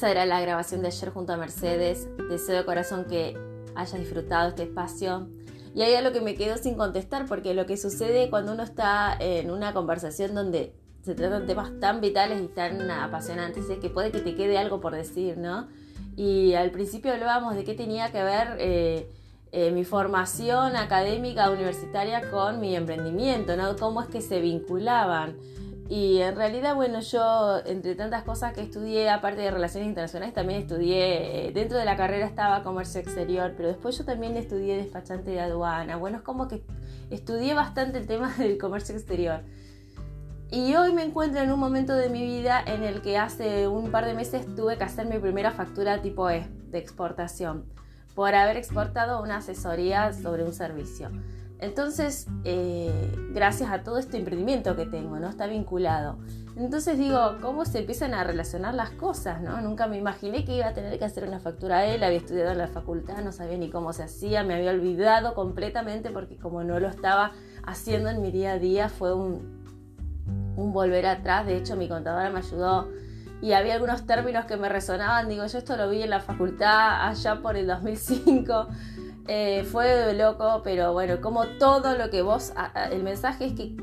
Esa 0.04 0.10
era 0.10 0.26
la 0.26 0.38
grabación 0.42 0.82
de 0.82 0.88
ayer 0.88 1.08
junto 1.08 1.32
a 1.32 1.38
Mercedes. 1.38 2.10
Deseo 2.28 2.58
de 2.58 2.66
corazón 2.66 3.06
que 3.06 3.38
hayas 3.74 3.98
disfrutado 3.98 4.50
este 4.50 4.64
espacio. 4.64 5.30
Y 5.74 5.80
hay 5.80 5.94
algo 5.94 6.12
que 6.12 6.20
me 6.20 6.34
quedó 6.34 6.58
sin 6.58 6.74
contestar, 6.74 7.24
porque 7.24 7.54
lo 7.54 7.64
que 7.64 7.78
sucede 7.78 8.28
cuando 8.28 8.52
uno 8.52 8.64
está 8.64 9.16
en 9.18 9.50
una 9.50 9.72
conversación 9.72 10.34
donde 10.34 10.74
se 11.00 11.14
tratan 11.14 11.46
temas 11.46 11.80
tan 11.80 12.02
vitales 12.02 12.42
y 12.42 12.48
tan 12.48 12.90
apasionantes 12.90 13.70
es 13.70 13.78
que 13.78 13.88
puede 13.88 14.12
que 14.12 14.20
te 14.20 14.34
quede 14.34 14.58
algo 14.58 14.78
por 14.78 14.94
decir, 14.94 15.38
¿no? 15.38 15.68
Y 16.16 16.52
al 16.52 16.70
principio 16.70 17.10
hablábamos 17.10 17.54
de 17.54 17.64
qué 17.64 17.72
tenía 17.72 18.12
que 18.12 18.22
ver 18.22 18.56
eh, 18.58 19.10
eh, 19.52 19.70
mi 19.70 19.84
formación 19.84 20.76
académica 20.76 21.48
universitaria 21.50 22.30
con 22.30 22.60
mi 22.60 22.76
emprendimiento, 22.76 23.56
¿no? 23.56 23.74
Cómo 23.76 24.02
es 24.02 24.08
que 24.08 24.20
se 24.20 24.42
vinculaban. 24.42 25.38
Y 25.88 26.20
en 26.20 26.34
realidad, 26.34 26.74
bueno, 26.74 27.00
yo 27.00 27.58
entre 27.66 27.94
tantas 27.94 28.24
cosas 28.24 28.54
que 28.54 28.62
estudié, 28.62 29.10
aparte 29.10 29.42
de 29.42 29.50
relaciones 29.50 29.88
internacionales, 29.88 30.34
también 30.34 30.60
estudié, 30.60 31.48
eh, 31.48 31.52
dentro 31.52 31.76
de 31.76 31.84
la 31.84 31.96
carrera 31.96 32.26
estaba 32.26 32.62
comercio 32.62 33.00
exterior, 33.00 33.52
pero 33.56 33.68
después 33.68 33.98
yo 33.98 34.04
también 34.04 34.36
estudié 34.36 34.76
despachante 34.78 35.30
de 35.30 35.40
aduana. 35.40 35.96
Bueno, 35.96 36.18
es 36.18 36.22
como 36.22 36.48
que 36.48 36.64
estudié 37.10 37.52
bastante 37.54 37.98
el 37.98 38.06
tema 38.06 38.34
del 38.38 38.56
comercio 38.56 38.94
exterior. 38.94 39.42
Y 40.50 40.74
hoy 40.76 40.92
me 40.92 41.02
encuentro 41.02 41.42
en 41.42 41.50
un 41.50 41.58
momento 41.58 41.94
de 41.94 42.08
mi 42.08 42.22
vida 42.22 42.62
en 42.64 42.82
el 42.82 43.02
que 43.02 43.18
hace 43.18 43.66
un 43.66 43.90
par 43.90 44.06
de 44.06 44.14
meses 44.14 44.46
tuve 44.54 44.78
que 44.78 44.84
hacer 44.84 45.06
mi 45.06 45.18
primera 45.18 45.50
factura 45.50 46.00
tipo 46.00 46.30
E 46.30 46.46
de 46.70 46.78
exportación 46.78 47.64
por 48.14 48.34
haber 48.34 48.56
exportado 48.56 49.20
una 49.22 49.38
asesoría 49.38 50.12
sobre 50.12 50.44
un 50.44 50.52
servicio. 50.52 51.10
Entonces, 51.60 52.26
eh, 52.44 53.12
gracias 53.32 53.70
a 53.70 53.82
todo 53.82 53.98
este 53.98 54.18
emprendimiento 54.18 54.76
que 54.76 54.86
tengo, 54.86 55.18
¿no? 55.18 55.28
Está 55.28 55.46
vinculado. 55.46 56.18
Entonces 56.56 56.98
digo, 56.98 57.38
¿cómo 57.40 57.64
se 57.64 57.80
empiezan 57.80 58.14
a 58.14 58.22
relacionar 58.22 58.74
las 58.74 58.90
cosas, 58.90 59.40
¿no? 59.40 59.60
Nunca 59.60 59.88
me 59.88 59.98
imaginé 59.98 60.44
que 60.44 60.56
iba 60.56 60.66
a 60.66 60.72
tener 60.72 60.98
que 60.98 61.04
hacer 61.04 61.26
una 61.26 61.40
factura 61.40 61.78
a 61.78 61.86
él, 61.86 62.04
había 62.04 62.18
estudiado 62.18 62.52
en 62.52 62.58
la 62.58 62.68
facultad, 62.68 63.24
no 63.24 63.32
sabía 63.32 63.58
ni 63.58 63.70
cómo 63.70 63.92
se 63.92 64.04
hacía, 64.04 64.44
me 64.44 64.54
había 64.54 64.70
olvidado 64.70 65.34
completamente 65.34 66.10
porque 66.10 66.36
como 66.36 66.62
no 66.62 66.78
lo 66.78 66.88
estaba 66.88 67.32
haciendo 67.64 68.08
en 68.08 68.22
mi 68.22 68.30
día 68.30 68.52
a 68.52 68.58
día 68.58 68.88
fue 68.88 69.14
un, 69.14 69.64
un 70.56 70.72
volver 70.72 71.06
atrás. 71.06 71.46
De 71.46 71.56
hecho, 71.56 71.76
mi 71.76 71.88
contadora 71.88 72.30
me 72.30 72.38
ayudó 72.38 72.88
y 73.42 73.52
había 73.52 73.74
algunos 73.74 74.06
términos 74.06 74.44
que 74.46 74.56
me 74.56 74.68
resonaban. 74.68 75.28
Digo, 75.28 75.44
yo 75.46 75.58
esto 75.58 75.76
lo 75.76 75.88
vi 75.90 76.02
en 76.02 76.10
la 76.10 76.20
facultad 76.20 77.08
allá 77.08 77.42
por 77.42 77.56
el 77.56 77.66
2005. 77.66 78.68
Eh, 79.26 79.64
fue 79.64 80.12
loco, 80.14 80.60
pero 80.62 80.92
bueno, 80.92 81.20
como 81.20 81.46
todo 81.58 81.96
lo 81.96 82.10
que 82.10 82.22
vos, 82.22 82.52
el 82.90 83.02
mensaje 83.02 83.46
es 83.46 83.52
que 83.54 83.74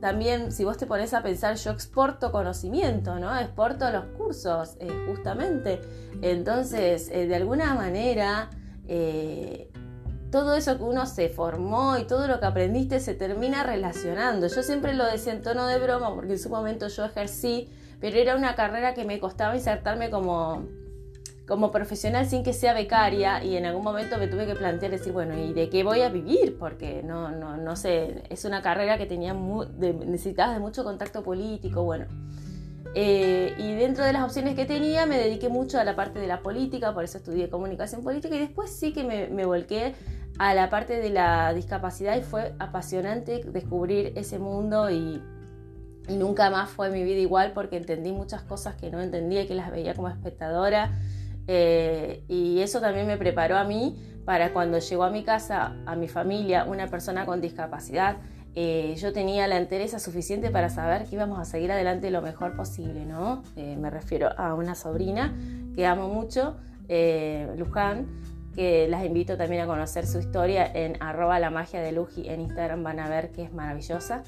también 0.00 0.52
si 0.52 0.64
vos 0.64 0.76
te 0.76 0.86
pones 0.86 1.14
a 1.14 1.22
pensar, 1.22 1.56
yo 1.56 1.70
exporto 1.70 2.32
conocimiento, 2.32 3.18
¿no? 3.18 3.38
Exporto 3.38 3.90
los 3.90 4.04
cursos, 4.16 4.76
eh, 4.78 4.88
justamente. 5.06 5.80
Entonces, 6.20 7.08
eh, 7.10 7.26
de 7.26 7.34
alguna 7.34 7.74
manera, 7.74 8.50
todo 10.30 10.54
eso 10.54 10.76
que 10.76 10.82
uno 10.82 11.06
se 11.06 11.28
formó 11.28 11.96
y 11.96 12.04
todo 12.04 12.26
lo 12.26 12.40
que 12.40 12.46
aprendiste 12.46 13.00
se 13.00 13.14
termina 13.14 13.62
relacionando. 13.62 14.48
Yo 14.48 14.62
siempre 14.62 14.94
lo 14.94 15.04
decía 15.06 15.32
en 15.32 15.42
tono 15.42 15.66
de 15.66 15.78
broma, 15.78 16.14
porque 16.14 16.32
en 16.32 16.38
su 16.38 16.50
momento 16.50 16.88
yo 16.88 17.04
ejercí, 17.04 17.70
pero 18.00 18.16
era 18.16 18.36
una 18.36 18.54
carrera 18.54 18.94
que 18.94 19.04
me 19.04 19.20
costaba 19.20 19.54
insertarme 19.54 20.10
como 20.10 20.66
como 21.50 21.72
profesional 21.72 22.26
sin 22.26 22.44
que 22.44 22.52
sea 22.52 22.72
becaria 22.72 23.42
y 23.42 23.56
en 23.56 23.66
algún 23.66 23.82
momento 23.82 24.16
me 24.18 24.28
tuve 24.28 24.46
que 24.46 24.54
plantear 24.54 24.92
decir, 24.92 25.12
bueno, 25.12 25.36
¿y 25.36 25.52
de 25.52 25.68
qué 25.68 25.82
voy 25.82 26.00
a 26.02 26.08
vivir? 26.08 26.56
Porque 26.56 27.02
no, 27.02 27.32
no, 27.32 27.56
no 27.56 27.74
sé, 27.74 28.22
es 28.30 28.44
una 28.44 28.62
carrera 28.62 28.96
que 28.98 29.06
tenía 29.06 29.34
de, 29.34 29.92
necesitabas 29.92 30.54
de 30.54 30.60
mucho 30.60 30.84
contacto 30.84 31.24
político, 31.24 31.82
bueno. 31.82 32.06
Eh, 32.94 33.52
y 33.58 33.72
dentro 33.74 34.04
de 34.04 34.12
las 34.12 34.22
opciones 34.22 34.54
que 34.54 34.64
tenía 34.64 35.06
me 35.06 35.18
dediqué 35.18 35.48
mucho 35.48 35.80
a 35.80 35.84
la 35.84 35.96
parte 35.96 36.20
de 36.20 36.28
la 36.28 36.40
política, 36.40 36.94
por 36.94 37.02
eso 37.02 37.18
estudié 37.18 37.50
comunicación 37.50 38.04
política 38.04 38.36
y 38.36 38.38
después 38.38 38.70
sí 38.70 38.92
que 38.92 39.02
me, 39.02 39.26
me 39.26 39.44
volqué 39.44 39.96
a 40.38 40.54
la 40.54 40.70
parte 40.70 41.00
de 41.00 41.10
la 41.10 41.52
discapacidad 41.52 42.16
y 42.16 42.22
fue 42.22 42.54
apasionante 42.60 43.42
descubrir 43.44 44.12
ese 44.14 44.38
mundo 44.38 44.88
y, 44.88 45.20
y 46.08 46.16
nunca 46.16 46.48
más 46.48 46.70
fue 46.70 46.90
mi 46.90 47.02
vida 47.02 47.18
igual 47.18 47.52
porque 47.54 47.76
entendí 47.76 48.12
muchas 48.12 48.42
cosas 48.42 48.76
que 48.76 48.88
no 48.92 49.00
entendía 49.00 49.42
y 49.42 49.46
que 49.48 49.56
las 49.56 49.72
veía 49.72 49.94
como 49.94 50.08
espectadora 50.08 50.92
eh, 51.52 52.22
y 52.28 52.60
eso 52.60 52.80
también 52.80 53.08
me 53.08 53.16
preparó 53.16 53.56
a 53.56 53.64
mí 53.64 53.96
para 54.24 54.52
cuando 54.52 54.78
llegó 54.78 55.02
a 55.02 55.10
mi 55.10 55.24
casa, 55.24 55.74
a 55.84 55.96
mi 55.96 56.06
familia, 56.06 56.62
una 56.64 56.86
persona 56.86 57.26
con 57.26 57.40
discapacidad. 57.40 58.18
Eh, 58.54 58.94
yo 58.96 59.12
tenía 59.12 59.48
la 59.48 59.56
entereza 59.56 59.98
suficiente 59.98 60.50
para 60.50 60.70
saber 60.70 61.06
que 61.06 61.16
íbamos 61.16 61.40
a 61.40 61.44
seguir 61.44 61.72
adelante 61.72 62.12
lo 62.12 62.22
mejor 62.22 62.54
posible, 62.54 63.04
¿no? 63.04 63.42
Eh, 63.56 63.76
me 63.76 63.90
refiero 63.90 64.28
a 64.38 64.54
una 64.54 64.76
sobrina 64.76 65.34
que 65.74 65.86
amo 65.86 66.06
mucho, 66.06 66.56
Luján, 67.56 68.06
que 68.54 68.86
las 68.86 69.04
invito 69.04 69.36
también 69.36 69.62
a 69.62 69.66
conocer 69.66 70.06
su 70.06 70.20
historia 70.20 70.70
en 70.72 71.02
arroba 71.02 71.40
la 71.40 71.50
magia 71.50 71.80
de 71.80 71.90
Luji 71.90 72.28
en 72.28 72.42
Instagram, 72.42 72.84
van 72.84 73.00
a 73.00 73.08
ver 73.08 73.32
que 73.32 73.42
es 73.42 73.52
maravillosa. 73.52 74.22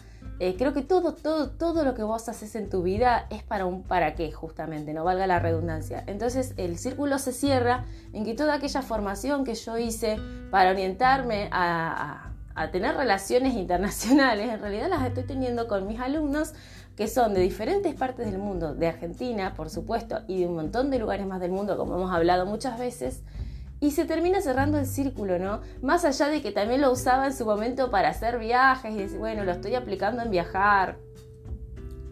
Eh, 0.44 0.56
creo 0.58 0.72
que 0.72 0.82
todo, 0.82 1.14
todo, 1.14 1.50
todo 1.50 1.84
lo 1.84 1.94
que 1.94 2.02
vos 2.02 2.28
haces 2.28 2.56
en 2.56 2.68
tu 2.68 2.82
vida 2.82 3.28
es 3.30 3.44
para 3.44 3.64
un 3.64 3.84
para 3.84 4.16
qué, 4.16 4.32
justamente, 4.32 4.92
no 4.92 5.04
valga 5.04 5.24
la 5.28 5.38
redundancia. 5.38 6.02
Entonces 6.08 6.54
el 6.56 6.78
círculo 6.78 7.20
se 7.20 7.30
cierra 7.32 7.84
en 8.12 8.24
que 8.24 8.34
toda 8.34 8.54
aquella 8.54 8.82
formación 8.82 9.44
que 9.44 9.54
yo 9.54 9.78
hice 9.78 10.18
para 10.50 10.70
orientarme 10.70 11.48
a, 11.52 12.32
tener 12.72 12.96
relaciones 12.96 13.54
internacionales, 13.64 14.52
en 14.52 14.60
realidad 14.60 14.88
las 14.90 15.06
estoy 15.06 15.22
teniendo 15.22 15.68
con 15.68 15.86
mis 15.86 16.00
alumnos 16.00 16.54
que 16.96 17.06
son 17.06 17.34
de 17.34 17.40
diferentes 17.40 17.94
partes 17.94 18.26
del 18.26 18.38
mundo, 18.38 18.74
de 18.74 18.88
Argentina, 18.88 19.54
por 19.54 19.70
supuesto, 19.70 20.22
y 20.26 20.40
de 20.40 20.48
un 20.48 20.56
montón 20.56 20.90
de 20.90 20.98
lugares 20.98 21.24
más 21.24 21.38
del 21.38 21.52
mundo, 21.52 21.76
como 21.76 21.94
hemos 21.94 22.12
hablado 22.12 22.46
muchas 22.46 22.80
veces, 22.80 23.22
y 23.82 23.90
se 23.90 24.04
termina 24.04 24.40
cerrando 24.40 24.78
el 24.78 24.86
círculo, 24.86 25.40
¿no? 25.40 25.60
Más 25.82 26.04
allá 26.04 26.28
de 26.28 26.40
que 26.40 26.52
también 26.52 26.80
lo 26.80 26.92
usaba 26.92 27.26
en 27.26 27.34
su 27.34 27.44
momento 27.44 27.90
para 27.90 28.10
hacer 28.10 28.38
viajes 28.38 28.94
y 28.94 28.96
decir, 28.96 29.18
bueno, 29.18 29.42
lo 29.42 29.50
estoy 29.50 29.74
aplicando 29.74 30.22
en 30.22 30.30
viajar, 30.30 30.98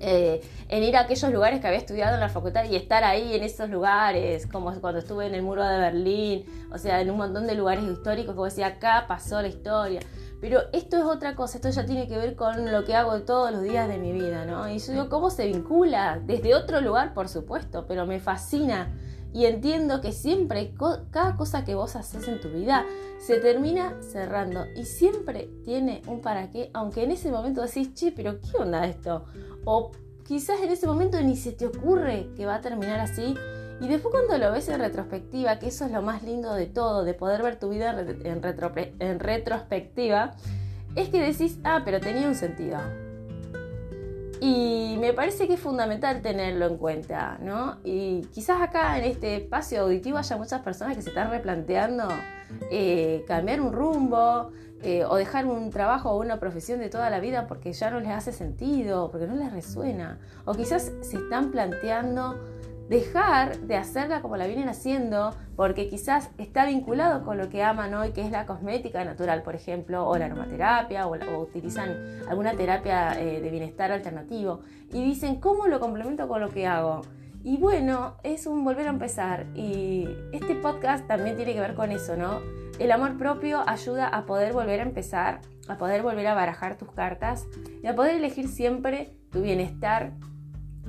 eh, 0.01 0.41
en 0.69 0.83
ir 0.83 0.97
a 0.97 1.03
aquellos 1.03 1.31
lugares 1.31 1.61
que 1.61 1.69
había 1.69 1.79
estudiado 1.79 2.15
en 2.15 2.21
la 2.21 2.29
facultad 2.29 2.65
y 2.65 2.75
estar 2.75 3.05
ahí 3.05 3.37
en 3.37 3.45
esos 3.45 3.71
lugares, 3.71 4.49
como 4.49 4.75
cuando 4.81 4.99
estuve 4.99 5.29
en 5.29 5.35
el 5.37 5.43
muro 5.43 5.65
de 5.65 5.79
Berlín, 5.79 6.45
o 6.73 6.79
sea, 6.79 7.01
en 7.01 7.09
un 7.09 7.19
montón 7.19 7.47
de 7.47 7.55
lugares 7.55 7.85
históricos, 7.85 8.35
como 8.35 8.47
decía, 8.47 8.67
acá 8.67 9.05
pasó 9.07 9.41
la 9.41 9.47
historia. 9.47 10.01
Pero 10.41 10.63
esto 10.73 10.97
es 10.97 11.05
otra 11.05 11.37
cosa, 11.37 11.59
esto 11.59 11.71
ya 11.71 11.87
tiene 11.87 12.09
que 12.09 12.19
ver 12.19 12.35
con 12.35 12.73
lo 12.73 12.85
que 12.85 12.97
hago 12.97 13.21
todos 13.23 13.53
los 13.53 13.63
días 13.63 13.87
de 13.87 13.99
mi 13.99 14.11
vida, 14.11 14.45
¿no? 14.45 14.69
Y 14.69 14.81
yo 14.81 14.91
digo, 14.91 15.09
¿cómo 15.09 15.31
se 15.31 15.47
vincula? 15.47 16.19
Desde 16.21 16.53
otro 16.57 16.81
lugar, 16.81 17.15
por 17.15 17.29
supuesto, 17.29 17.87
pero 17.87 18.07
me 18.07 18.19
fascina 18.19 18.93
y 19.33 19.47
entiendo 19.47 20.01
que 20.01 20.13
siempre, 20.13 20.75
cada 21.11 21.37
cosa 21.37 21.65
que 21.65 21.75
vos 21.75 21.95
haces 21.97 22.27
en 22.27 22.41
tu 22.41 22.49
vida 22.49 22.85
se 23.19 23.39
termina 23.39 23.97
cerrando 24.03 24.65
y 24.75 24.85
siempre 24.85 25.49
tiene 25.65 26.03
un 26.07 26.21
para 26.21 26.51
qué, 26.51 26.71
aunque 26.73 27.05
en 27.05 27.13
ese 27.13 27.31
momento 27.31 27.63
decís, 27.63 27.95
che, 27.95 28.13
pero 28.13 28.41
¿qué 28.41 28.57
onda 28.59 28.87
esto? 28.87 29.25
O 29.65 29.93
quizás 30.27 30.61
en 30.63 30.71
ese 30.71 30.87
momento 30.87 31.21
ni 31.21 31.37
se 31.37 31.53
te 31.53 31.67
ocurre 31.67 32.29
que 32.37 32.47
va 32.47 32.57
a 32.57 32.61
terminar 32.61 32.99
así. 33.01 33.35
Y 33.81 33.89
después 33.89 34.13
cuando 34.13 34.37
lo 34.37 34.53
ves 34.53 34.69
en 34.69 34.81
retrospectiva, 34.81 35.59
que 35.59 35.69
eso 35.69 35.87
es 35.87 35.93
lo 35.93 36.03
más 36.03 36.23
lindo 36.23 36.53
de 36.55 36.67
todo, 36.67 37.05
de 37.05 37.15
poder 37.15 37.43
ver 37.43 37.59
tu 37.59 37.71
vida 37.71 37.99
en, 38.01 38.43
retrospectiva, 39.21 40.35
es 40.97 41.09
que 41.09 41.21
decís, 41.21 41.59
ah, 41.65 41.83
pero 41.85 42.01
tenía 42.01 42.27
un 42.27 42.35
sentido 42.35 42.79
y 44.41 44.97
me 44.99 45.13
parece 45.13 45.47
que 45.47 45.55
es 45.55 45.61
fundamental 45.61 46.23
tenerlo 46.23 46.67
en 46.67 46.79
cuenta, 46.79 47.39
¿no? 47.43 47.77
Y 47.85 48.23
quizás 48.33 48.63
acá 48.63 48.99
en 48.99 49.05
este 49.05 49.37
espacio 49.37 49.83
auditivo 49.83 50.17
haya 50.17 50.37
muchas 50.37 50.63
personas 50.63 50.97
que 50.97 51.03
se 51.03 51.11
están 51.11 51.31
replanteando 51.31 52.09
eh, 52.71 53.25
cambiar 53.29 53.61
un 53.61 53.73
rumbo 53.73 54.51
eh, 54.83 55.05
o 55.05 55.17
dejar 55.17 55.45
un 55.45 55.69
trabajo 55.71 56.11
o 56.11 56.19
una 56.19 56.41
profesión 56.41 56.81
de 56.81 56.89
toda 56.89 57.11
la 57.11 57.21
vida 57.21 57.47
porque 57.47 57.73
ya 57.75 57.91
no 57.91 58.01
les 58.01 58.11
hace 58.11 58.33
sentido, 58.33 59.11
porque 59.11 59.27
no 59.27 59.35
les 59.35 59.53
resuena. 59.53 60.19
O 60.47 60.55
quizás 60.55 60.91
se 61.03 61.17
están 61.19 61.51
planteando 61.51 62.41
dejar 62.91 63.57
de 63.61 63.77
hacerla 63.77 64.21
como 64.21 64.37
la 64.37 64.49
vienen 64.49 64.69
haciendo, 64.69 65.33
porque 65.55 65.89
quizás 65.89 66.31
está 66.39 66.67
vinculado 66.67 67.25
con 67.25 67.39
lo 67.39 67.49
que 67.49 67.63
aman 67.63 67.95
hoy, 67.95 68.11
que 68.11 68.21
es 68.21 68.33
la 68.33 68.47
cosmética 68.47 69.05
natural, 69.05 69.45
por 69.45 69.55
ejemplo, 69.55 70.09
o 70.09 70.19
la 70.19 70.25
aromaterapia, 70.25 71.07
o, 71.07 71.41
utilizan 71.41 72.21
alguna 72.29 72.55
terapia 72.55 73.13
eh, 73.13 73.41
de 73.41 73.49
bienestar 73.49 73.93
alternativo, 73.93 74.63
y 74.93 75.05
dicen, 75.05 75.37
¿cómo 75.37 75.69
lo 75.69 75.79
complemento 75.79 76.27
con 76.27 76.41
lo 76.41 76.49
que 76.49 76.67
hago? 76.67 77.03
Y 77.45 77.59
bueno, 77.59 78.17
es 78.25 78.49
un 78.49 78.65
volver 78.65 78.89
a 78.89 78.91
empezar, 78.91 79.47
y 79.55 80.09
este 80.33 80.57
podcast 80.57 81.07
también 81.07 81.37
tiene 81.37 81.55
que 81.55 81.61
ver 81.61 81.77
con 81.77 81.93
eso, 81.93 82.17
¿no? 82.17 82.41
El 82.81 82.91
amor 82.91 83.17
propio 83.19 83.63
ayuda 83.69 84.09
a 84.09 84.27
poder 84.27 84.53
volver 84.53 84.81
a 84.81 84.83
empezar, 84.83 85.43
a 85.69 85.79
poder 85.79 86.03
volver 86.03 86.27
a 86.27 86.35
barajar 86.35 86.77
tus 86.77 86.91
cartas 86.91 87.47
y 87.85 87.87
a 87.87 87.95
poder 87.95 88.17
elegir 88.17 88.49
siempre 88.49 89.15
tu 89.31 89.43
bienestar 89.43 90.13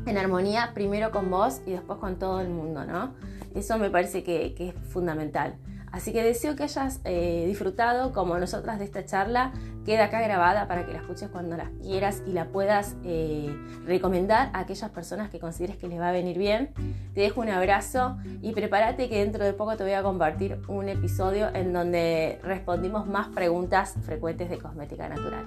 en 0.05 0.17
armonía 0.17 0.71
primero 0.73 1.11
con 1.11 1.29
vos 1.29 1.61
y 1.65 1.71
después 1.71 1.99
con 1.99 2.17
todo 2.17 2.41
el 2.41 2.49
mundo, 2.49 2.85
¿no? 2.85 3.13
Eso 3.55 3.77
me 3.77 3.89
parece 3.89 4.23
que, 4.23 4.55
es 4.57 4.73
fundamental. 4.89 5.55
Así 5.91 6.13
que 6.13 6.23
deseo 6.23 6.55
que 6.55 6.63
hayas 6.63 7.01
eh, 7.03 7.43
disfrutado 7.47 8.13
como 8.13 8.39
nosotras 8.39 8.79
de 8.79 8.85
esta 8.85 9.03
charla. 9.03 9.51
Queda 9.85 10.05
acá 10.05 10.21
grabada 10.21 10.65
para 10.69 10.85
que 10.85 10.93
la 10.93 10.99
escuches 10.99 11.27
cuando 11.29 11.57
la 11.57 11.69
quieras 11.81 12.23
y 12.25 12.31
la 12.31 12.45
puedas 12.45 12.95
eh, 13.03 13.53
recomendar 13.85 14.51
a 14.53 14.59
aquellas 14.59 14.89
personas 14.91 15.29
que 15.29 15.39
consideres 15.39 15.75
que 15.75 15.89
les 15.89 15.99
va 15.99 16.09
a 16.09 16.11
venir 16.13 16.37
bien. 16.37 16.69
Te 17.13 17.21
dejo 17.21 17.41
un 17.41 17.49
abrazo 17.49 18.17
y 18.41 18.53
prepárate 18.53 19.09
que 19.09 19.19
dentro 19.19 19.43
de 19.43 19.51
poco 19.51 19.75
te 19.75 19.83
voy 19.83 19.93
a 19.93 20.01
compartir 20.01 20.61
un 20.69 20.87
episodio 20.87 21.53
en 21.53 21.73
donde 21.73 22.39
respondimos 22.41 23.05
más 23.05 23.27
preguntas 23.27 23.95
frecuentes 24.03 24.49
de 24.49 24.59
cosmética 24.59 25.09
natural. 25.09 25.43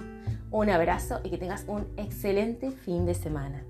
Un 0.51 0.69
abrazo 0.69 1.21
y 1.23 1.31
que 1.31 1.39
tengas 1.39 1.65
un 1.67 1.87
excelente 1.97 2.69
fin 2.69 3.07
de 3.07 3.15
semana. 3.15 3.63